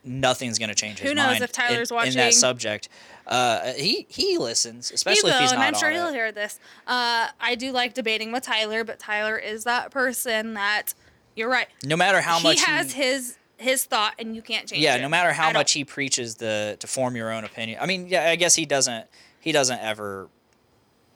[0.04, 2.16] nothing's gonna change his Who knows mind if Tyler's in, in watching?
[2.16, 2.88] that subject.
[3.26, 5.60] Uh, he he listens, He especially will, if he's not.
[5.60, 6.14] and I'm sure he'll it.
[6.14, 6.58] hear this.
[6.86, 10.94] Uh, I do like debating with Tyler, but Tyler is that person that
[11.36, 11.68] you're right.
[11.84, 14.96] No matter how much he much has his his thought, and you can't change yeah
[14.96, 15.02] it.
[15.02, 18.30] no matter how much he preaches the to form your own opinion i mean yeah
[18.30, 19.06] i guess he doesn't
[19.40, 20.28] he doesn't ever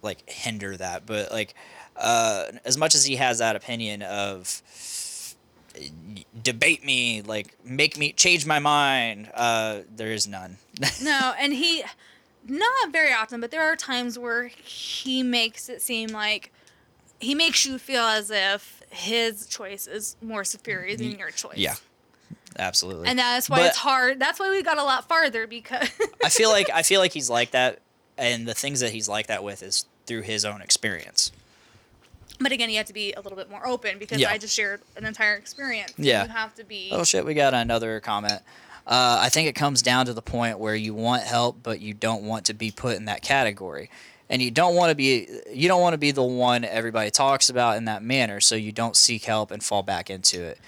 [0.03, 1.55] like hinder that but like
[1.97, 4.63] uh as much as he has that opinion of
[6.43, 10.57] debate me like make me change my mind uh there is none
[11.03, 11.83] No, and he
[12.47, 16.53] not very often, but there are times where he makes it seem like
[17.19, 21.57] he makes you feel as if his choice is more superior than your choice.
[21.57, 21.75] yeah
[22.59, 24.19] absolutely And that's why But- it's hard.
[24.21, 25.89] That's why we got a lot farther because
[26.25, 27.81] i feel like i feel like he's like that
[28.17, 31.33] and the things that he's like that with is through his own experience
[32.41, 34.31] But again, you have to be a little bit more open because Yeah.
[34.31, 35.93] I just shared an entire experience.
[35.97, 36.25] Yeah.
[36.25, 38.43] You have to be Oh shit, we got another comment.
[38.87, 41.95] Uh, I think it comes down to the point where you want help, but you
[41.95, 43.89] don't want to be put in that category,
[44.29, 47.49] and you don't want to be you don't want to be the one everybody talks
[47.49, 48.41] about in that manner.
[48.41, 50.59] So you don't seek help and fall back into it.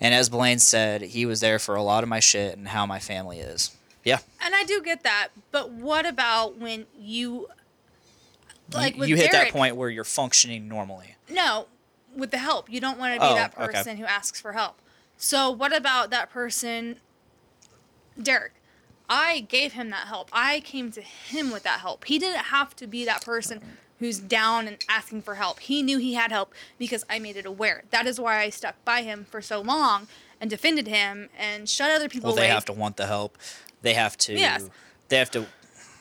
[0.00, 2.86] And as Blaine said, he was there for a lot of my shit and how
[2.86, 3.76] my family is.
[4.04, 7.48] Yeah, And I do get that, but what about when you
[8.72, 11.16] like you, you hit Derek, that point where you're functioning normally.
[11.28, 11.66] No,
[12.16, 12.70] with the help.
[12.70, 13.66] You don't want to be Oh, that okay.
[13.66, 14.80] person who asks for help.
[15.18, 17.00] So what about that person
[18.20, 18.52] Derek?
[19.10, 20.30] I gave him that help.
[20.32, 22.04] I came to him with that help.
[22.04, 23.60] He didn't have to be that person
[23.98, 25.60] who's down and asking for help.
[25.60, 27.82] He knew he had help because I made it aware.
[27.90, 30.06] That is why I stuck by him for so long
[30.40, 32.50] and defended him and shut other people Well, they away.
[32.54, 33.36] have to want the help.
[33.82, 34.34] They have to.
[34.34, 34.68] Yes.
[35.08, 35.46] They have to.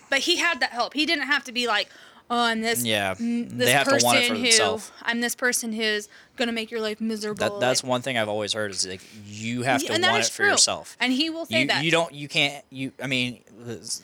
[0.10, 0.94] but he had that help.
[0.94, 1.90] He didn't have to be like,
[2.30, 3.14] "Oh, I'm this Yeah.
[3.15, 4.91] this They have person to want it for who themselves.
[5.02, 8.53] I'm this person who's gonna make your life miserable." That, that's one thing I've always
[8.53, 10.52] heard is like you have to want it for true.
[10.52, 10.95] yourself.
[10.99, 11.84] And he will say you, that.
[11.84, 14.02] you don't you can't you i mean as-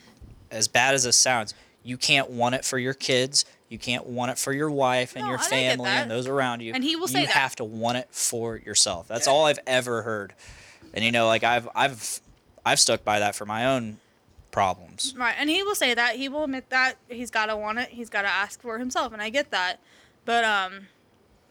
[0.50, 1.52] as bad as this sounds
[1.82, 5.24] you can't want it for your kids you can't want it for your wife and
[5.24, 7.34] No, your family and those around you And he will say you that.
[7.36, 10.34] have to want it for yourself that's all i've ever heard
[10.92, 12.20] and you know like i've i've
[12.64, 13.98] i've stuck by that for my own
[14.50, 16.14] problems Right, and he will say that.
[16.16, 17.88] He will admit that he's got to want it.
[17.88, 19.80] He's got to ask for himself, and I get that.
[20.24, 20.86] But um,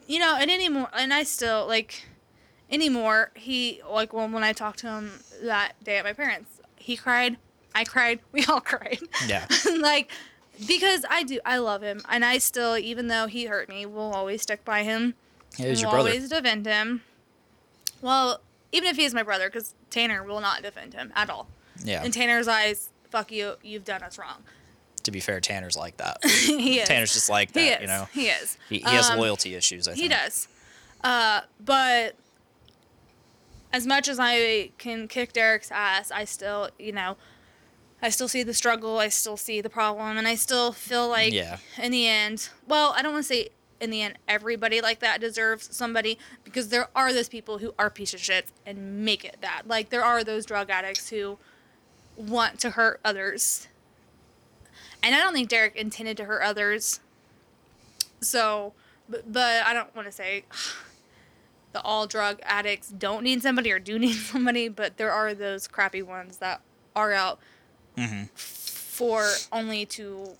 [0.06, 2.06] you know, and anymore, and I still like
[2.70, 3.30] anymore.
[3.34, 5.10] He like when when I talked to him
[5.42, 7.36] that day at my parents, he cried.
[7.74, 8.20] I cried.
[8.32, 9.00] We all cried.
[9.26, 9.46] yeah
[9.80, 10.10] like
[10.66, 11.40] because I do.
[11.44, 14.82] I love him, and I still, even though he hurt me, will always stick by
[14.82, 15.14] him.
[15.58, 17.02] it was your brother always defend him.
[18.02, 18.40] Well,
[18.72, 21.48] even if he is my brother, because Tanner will not defend him at all.
[21.84, 24.42] yeah In Tanner's eyes, fuck you, you've done us wrong.
[25.04, 26.88] to be fair tanner's like that he is.
[26.88, 27.80] tanner's just like that he is.
[27.82, 28.56] you know He is.
[28.68, 30.48] he, he has Um, loyalty issues i think He does.
[31.02, 32.14] Uh, but
[33.72, 37.16] as much as I can kick Derek's ass, I still, you know,
[38.04, 38.98] I still see the struggle.
[38.98, 41.56] I still see the problem, and I still feel like, Yeah.
[41.82, 43.48] in the end, well, I don't want to say
[43.80, 47.88] in the end, everybody like that deserves somebody because there are those people who are
[47.88, 49.62] piece of shit and make it that.
[49.66, 51.38] Like there are those drug addicts who
[52.14, 53.68] want to hurt others.
[55.02, 57.00] And I don't think Derek intended to hurt others.
[58.20, 58.74] So,
[59.08, 60.44] but, but I don't want to say
[61.72, 65.66] the all drug addicts don't need somebody or do need somebody, but there are those
[65.66, 66.60] crappy ones that
[66.94, 67.38] are out
[68.34, 70.30] for only to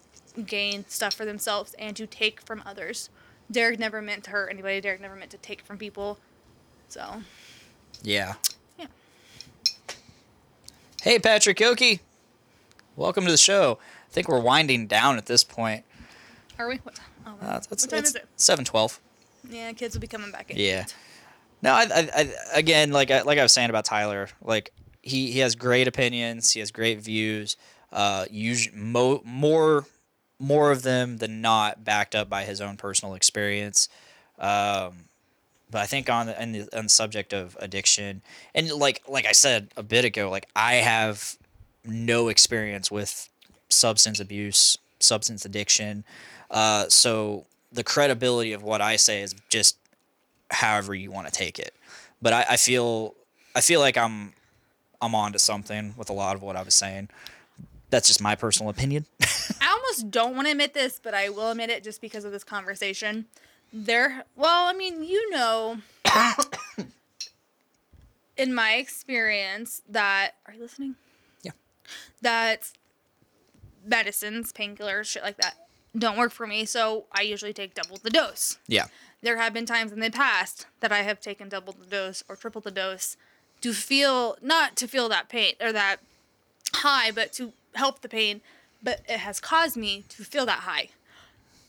[0.47, 3.11] gain stuff for themselves and to take from others.
[3.51, 4.81] Derek never meant to hurt anybody.
[4.81, 6.19] Derek never meant to take from people.
[6.89, 7.23] So,
[8.03, 8.35] Yeah.
[8.79, 8.87] Yeah.
[11.03, 12.01] Hey, Patrick Yoki.
[12.97, 13.79] Welcome to the show.
[14.09, 15.85] I think we're winding down at this point.
[16.59, 16.77] are we?
[16.77, 18.27] What, oh, Uh, it's, what time it's is it?
[18.37, 19.01] 712.
[19.51, 20.51] Yeah, kids will be coming back.
[20.51, 20.57] in.
[20.57, 20.87] Yeah.
[21.63, 24.73] No, I, I, I again, like I, like I was saying about Tyler, like
[25.05, 27.57] he, he has great opinions, he has great views.
[27.93, 29.87] Uh, usually mo- more
[30.41, 33.89] more of them than not backed up by his own personal experience.
[34.39, 35.05] Um,
[35.71, 38.23] but I think on the, on the on the subject of addiction,
[38.55, 41.37] and like like I said a bit ago, like I have
[41.85, 43.29] no experience with
[43.69, 46.05] substance abuse, substance addiction.
[46.51, 49.77] Uh, so the credibility of what I say is just
[50.51, 51.75] however you want to take it.
[52.23, 53.15] But I, I feel
[53.55, 54.33] I feel like I'm
[55.01, 57.09] I'm on to something with a lot of what I was saying.
[57.91, 59.07] That's just my personal opinion.
[59.61, 62.33] I almost don't want to admit this, but I will admit it just because of
[62.33, 63.27] this conversation.
[63.73, 65.79] There, well, I mean, you know,
[68.37, 70.97] in my experience, that are you listening?
[71.43, 71.53] Yeah.
[72.23, 72.73] That
[73.85, 75.55] medicines, painkillers, shit like that,
[75.97, 76.65] don't work for me.
[76.65, 78.59] So I usually take double the dose.
[78.67, 78.87] yeah.
[79.23, 82.37] There have been times in the past that I have taken double the dose or
[82.37, 83.17] triple the dose
[83.65, 85.97] to feel not to feel that pain or that
[86.75, 88.43] high, but to help the pain.
[88.83, 90.91] But it has caused me to feel that high.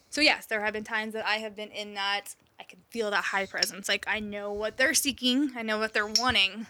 [0.09, 3.11] So yes, there have been times that I have been in that I can feel
[3.11, 3.87] that high presence.
[3.87, 6.67] Like I know what they're seeking, I know what they're wanting.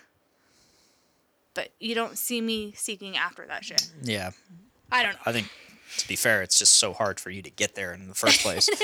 [1.55, 3.89] But you don't see me seeking after that shit.
[4.03, 4.29] Yeah.
[4.91, 5.21] I don't know.
[5.25, 5.49] I think
[5.97, 8.39] to be fair, it's just so hard for you to get there in the first
[8.43, 8.67] place.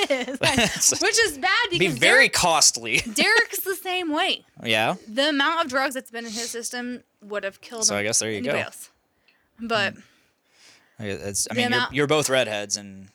[1.02, 2.98] Which is bad Be because very Derek, costly.
[3.14, 4.44] Derek's the same way.
[4.64, 4.96] yeah.
[5.08, 8.00] the amount of drugs that's been in his system would have killed So him So
[8.00, 8.52] I guess there you go.
[8.52, 8.90] Else.
[9.60, 9.96] But
[11.00, 13.10] I It's, I mean, you're, you're both redheads and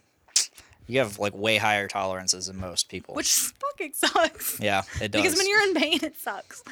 [0.86, 3.14] you have like way higher tolerances than most people.
[3.14, 4.60] which fucking sucks.
[4.60, 5.23] yeah, it does.
[5.23, 6.62] Because when you're in pain, it sucks.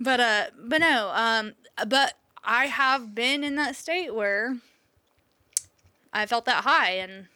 [0.00, 1.52] But uh, but no, um,
[1.86, 2.14] but
[2.44, 4.56] I have been in that state where
[6.14, 7.26] I felt that high, and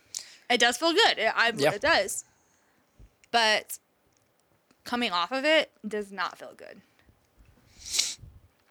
[0.49, 1.19] it does feel good.
[1.19, 1.73] It, I, Yeah.
[1.73, 2.25] it does.
[3.31, 3.79] But
[4.85, 6.81] coming off of it does not feel good.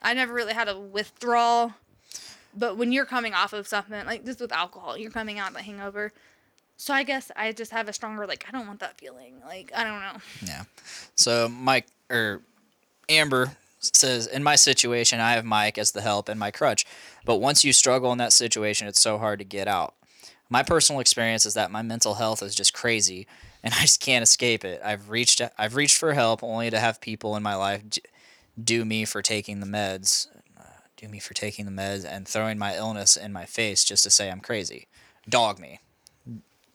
[0.02, 1.74] I never really had a withdrawal,
[2.56, 5.56] but when you're coming off of something like this with alcohol, you're coming out of
[5.58, 6.14] a hangover.
[6.78, 9.36] So I guess I just have a stronger like I don't want that feeling.
[9.46, 10.22] Like I don't know.
[10.46, 10.64] Yeah.
[11.16, 12.42] So Mike or
[13.10, 16.86] Amber says, in my situation, I have Mike as the help and my crutch.
[17.26, 19.94] But once you struggle in that situation, it's so hard to get out.
[20.50, 23.28] My personal experience is that my mental health is just crazy,
[23.64, 24.82] and I just can't escape it.
[24.84, 27.82] I've reached I've reached for help only to have people in my life
[28.62, 30.64] do me for taking the meds, uh,
[30.96, 34.10] do me for taking the meds, and throwing my illness in my face just to
[34.10, 34.88] say I'm crazy,
[35.30, 35.80] dog me.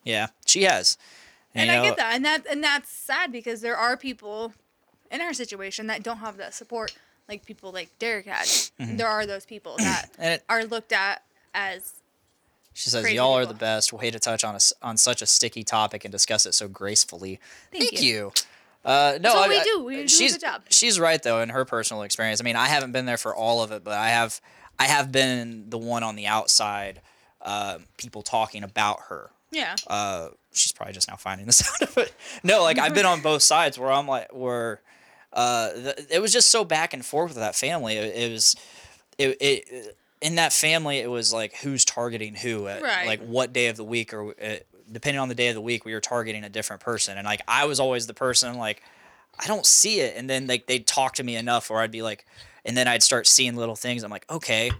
[0.05, 0.99] Yeah, she has.
[1.55, 4.53] And you I know, get that, and that and that's sad because there are people
[5.11, 6.97] in our situation that don't have that support,
[7.29, 8.47] like people like Derek had.
[8.79, 10.23] There are those people that Mm-hmm.
[10.23, 11.23] It- are looked at
[11.55, 11.95] as
[12.75, 13.55] She says, Crazy "Y'all are people.
[13.55, 13.93] the best.
[13.93, 17.39] Way to touch on a on such a sticky topic and discuss it so gracefully.
[17.71, 18.33] Thank you.
[18.85, 19.85] Uh, no, what I- we do.
[19.85, 20.63] We do she's job.
[20.71, 22.41] she's right though in her personal experience.
[22.41, 24.41] I mean, I haven't been there for all of it, but I have.
[24.79, 27.01] I have been the one on the outside.
[27.41, 29.31] Uh, people talking about her.
[29.51, 29.75] yeah.
[29.87, 31.91] Uh, she's probably just now finding this out.
[31.95, 32.13] but
[32.43, 34.81] no, like I've been on both sides where I'm like where
[35.33, 37.97] uh, th- it was just so back and forth with that family.
[37.97, 38.57] It, it was
[39.19, 43.07] it, it in that family it was like who's targeting who at Right.
[43.07, 44.57] like what day of the week or uh,
[44.91, 47.19] depending on the day of the week we were targeting a different person.
[47.19, 48.83] And like I was always the person like
[49.39, 50.15] I don't see it.
[50.17, 52.25] And then like they'd talk to me enough where I'd be like
[52.65, 54.03] and then I'd start seeing little things.
[54.05, 54.71] I'm like okay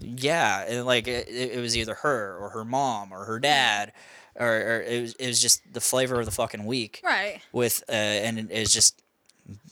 [0.00, 0.64] yeah.
[0.68, 3.92] And like it, it was either her or her mom or her dad
[4.36, 7.40] or, or it, was, it was just the flavor of the fucking week Right.
[7.52, 9.02] with uh, and it was just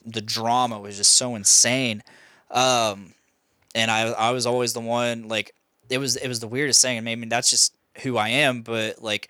[0.05, 2.03] the drama was just so insane.
[2.51, 3.13] Um
[3.77, 5.55] and i i was always the one like
[5.89, 6.97] it was it was the weirdest thing.
[6.99, 9.29] And maybe that's just who i am but like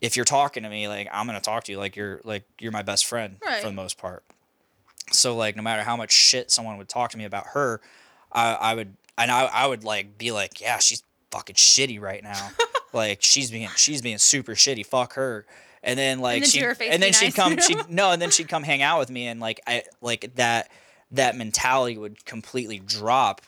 [0.00, 2.72] if you're talking to me like i'm gonna talk to you like you're like you're
[2.72, 3.60] my best friend Right.
[3.62, 4.24] for the most part.
[5.12, 7.80] So like no matter how much shit someone would talk to me about her
[8.32, 12.22] i i would and i, I would like be like yeah she's fucking shitty right
[12.22, 12.50] now.
[12.92, 14.86] Like she's being she's being super shitty.
[14.86, 15.46] Fuck her.
[15.82, 18.48] And then like then she and then be she'd come she no and then she'd
[18.48, 20.70] come hang out with me and like I like that
[21.10, 23.42] that mentality would completely drop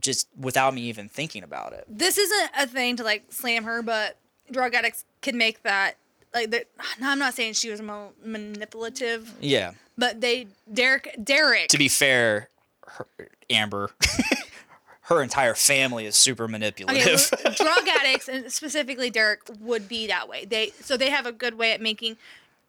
[0.00, 1.84] just without me even thinking about it.
[1.88, 4.16] this isn't a thing to like slam her, but
[4.50, 5.96] drug addicts can make that
[6.34, 6.50] like.
[6.50, 6.66] that-
[7.00, 9.72] No, I'm not saying she was mo- manipulative, Yeah.
[9.96, 11.68] but they Derek Derek.
[11.68, 12.48] To be fair,
[12.86, 13.06] her,
[13.50, 13.90] Amber,
[15.02, 17.30] her entire family is super manipulative.
[17.44, 20.44] well, drug addicts and specifically Derek would be that way.
[20.44, 22.16] They so they have a good way at making.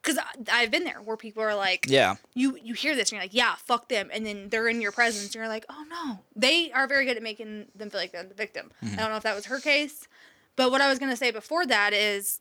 [0.05, 2.15] Because I've been there where people are like, yeah.
[2.33, 4.91] you you hear this and you're like, yeah, fuck them, and then they're in your
[4.91, 8.11] presence and you're like, oh no, they are very good at making them feel like
[8.11, 8.71] they're the victim.
[8.81, 8.95] I mm-hmm.
[8.97, 10.07] don't know if that was her case,
[10.55, 12.39] but what I was gonna say before that is,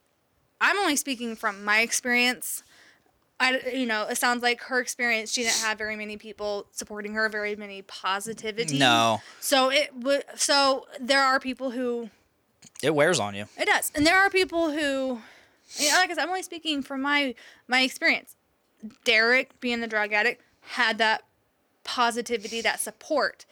[0.61, 2.63] I'm only speaking from my experience.
[3.41, 5.33] I you know it sounds like her experience.
[5.33, 8.79] She didn't have very many people supporting her, very many positivity.
[8.79, 10.25] No, So it would.
[10.37, 12.11] So there are people who
[12.83, 13.47] it wears on you.
[13.59, 15.21] it does, and there are people who,
[15.77, 17.35] you know, like I said, I'm only speaking from my
[17.69, 18.37] my experience.
[19.05, 21.25] Derek, being the drug addict, had that
[21.85, 23.47] positivity, that support.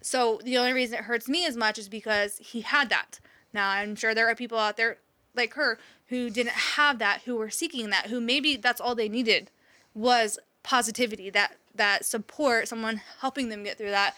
[0.00, 3.20] So the only reason it hurts me as much is because he had that.
[3.52, 4.98] Now I'm sure there are people out there
[5.34, 9.08] like her who didn't have that, who were seeking that, who maybe that's all they
[9.08, 9.50] needed
[9.94, 14.14] was positivity, that that support, someone helping them get through that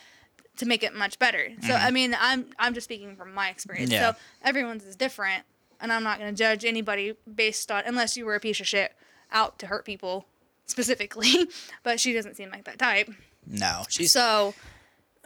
[0.56, 1.50] to make it much better.
[1.62, 1.86] So mm-hmm.
[1.86, 3.90] I mean, I'm I'm just speaking from my experience.
[3.90, 4.12] Yeah.
[4.12, 5.44] So everyone's is different,
[5.80, 8.66] and I'm not going to judge anybody based on unless you were a piece of
[8.66, 8.92] shit
[9.32, 10.26] out to hurt people
[10.66, 11.48] specifically.
[11.82, 13.10] but she doesn't seem like that type.
[13.46, 14.54] No, she's So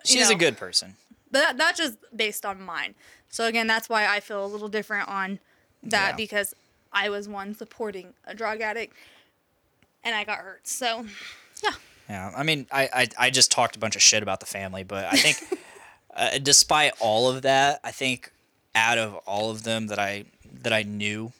[0.05, 0.97] she's a good person.
[1.31, 2.95] but that, that's just based on mine.
[3.29, 5.39] So again, that's why I feel a little different on
[5.83, 6.17] that Yeah.
[6.17, 6.55] because
[6.93, 8.95] I was one supporting a drug addict
[10.03, 10.67] and I got hurt.
[10.67, 11.05] So
[11.63, 11.71] yeah.
[12.09, 14.83] Yeah, I mean, I, I I just talked a bunch of shit about the family,
[14.83, 15.61] but I think,
[16.17, 18.33] uh, despite all of that, I think
[18.75, 20.25] out of all of them that I
[20.63, 21.33] that I knew,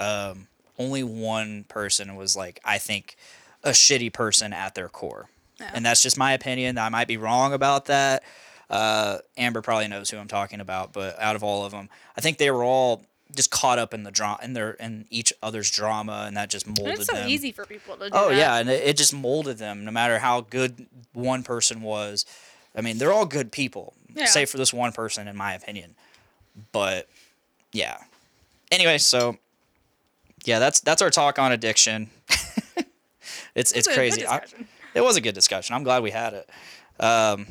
[0.00, 0.48] um,
[0.78, 3.16] only one person was like I think
[3.64, 5.28] a shitty person at their core,
[5.74, 6.78] and that's just my opinion.
[6.78, 8.22] I might be wrong about that.
[8.68, 12.20] Uh, Amber probably knows who I'm talking about, but out of all of them, I
[12.20, 13.04] think they were all
[13.34, 16.66] just caught up in the drama in their in each other's drama, and that just
[16.66, 17.28] molded And it's so them.
[17.28, 18.36] easy for people to do Oh that.
[18.36, 19.84] yeah, and it, it just molded them.
[19.84, 22.24] No matter how good one person was,
[22.76, 24.26] I mean, they're all good people, Yeah.
[24.26, 25.94] save for this one person, in my opinion.
[26.72, 27.08] But
[27.72, 27.98] yeah.
[28.70, 29.36] Anyway, so
[30.44, 32.10] yeah, that's that's our talk on addiction.
[33.54, 34.26] it's it's crazy.
[34.26, 34.40] I-
[34.94, 35.74] it was a good discussion.
[35.74, 36.48] I'm glad we had it.
[36.98, 37.46] Um,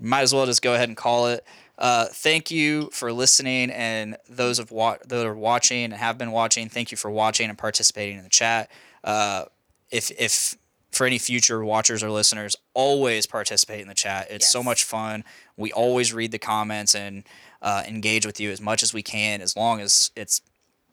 [0.00, 1.44] might as well just go ahead and call it.
[1.76, 6.30] Uh, thank you for listening, and those of wa- that are watching and have been
[6.30, 6.68] watching.
[6.68, 8.70] Thank you for watching and participating in the chat.
[9.02, 9.46] Uh,
[9.90, 10.56] if if
[10.92, 14.28] for any future watchers or listeners, always participate in the chat.
[14.30, 15.24] It's so much fun.
[15.56, 17.24] We always read the comments and
[17.62, 20.40] uh, engage with you as much as we can, as long as it's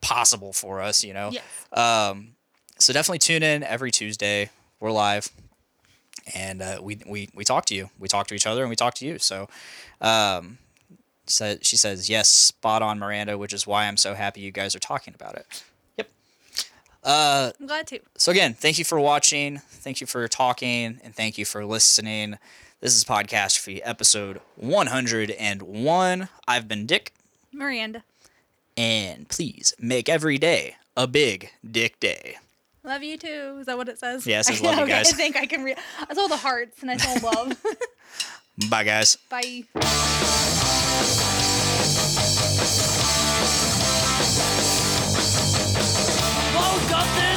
[0.02, 1.03] possible for us.
[1.03, 1.31] You know.
[1.31, 1.44] Yes.
[1.72, 2.35] Um,
[2.80, 4.49] so definitely tune in every Tuesday.
[4.80, 5.30] We're live,
[6.35, 7.89] and uh, we we we talk to you.
[7.98, 9.18] We talk to each other, and we talk to you.
[9.18, 9.49] So,
[10.02, 10.60] um,
[11.26, 14.76] so she says yes, spot on, Miranda, which is why I'm so happy you guys
[14.76, 15.64] are talking about it.
[15.98, 16.10] Yep.
[17.03, 17.99] Uh, I'm glad to.
[18.18, 19.57] so again, thank you for watching.
[19.57, 22.38] Thank you for talking, and thank you for listening.
[22.80, 26.30] This is Podcast Fee, episode 101.
[26.48, 27.12] I've been Dick,
[27.52, 28.04] Miranda.
[28.76, 32.38] and please make every day a big Dick Day.
[32.84, 33.58] Love you too.
[33.60, 34.26] Is that what it says?
[34.28, 35.12] Yeah, it says love you guys.
[35.12, 35.78] I think I can read.
[36.08, 37.62] I saw the hearts and I saw love.
[38.70, 39.18] Bye, guys.
[39.30, 39.64] Bye.
[46.56, 47.36] Woke up this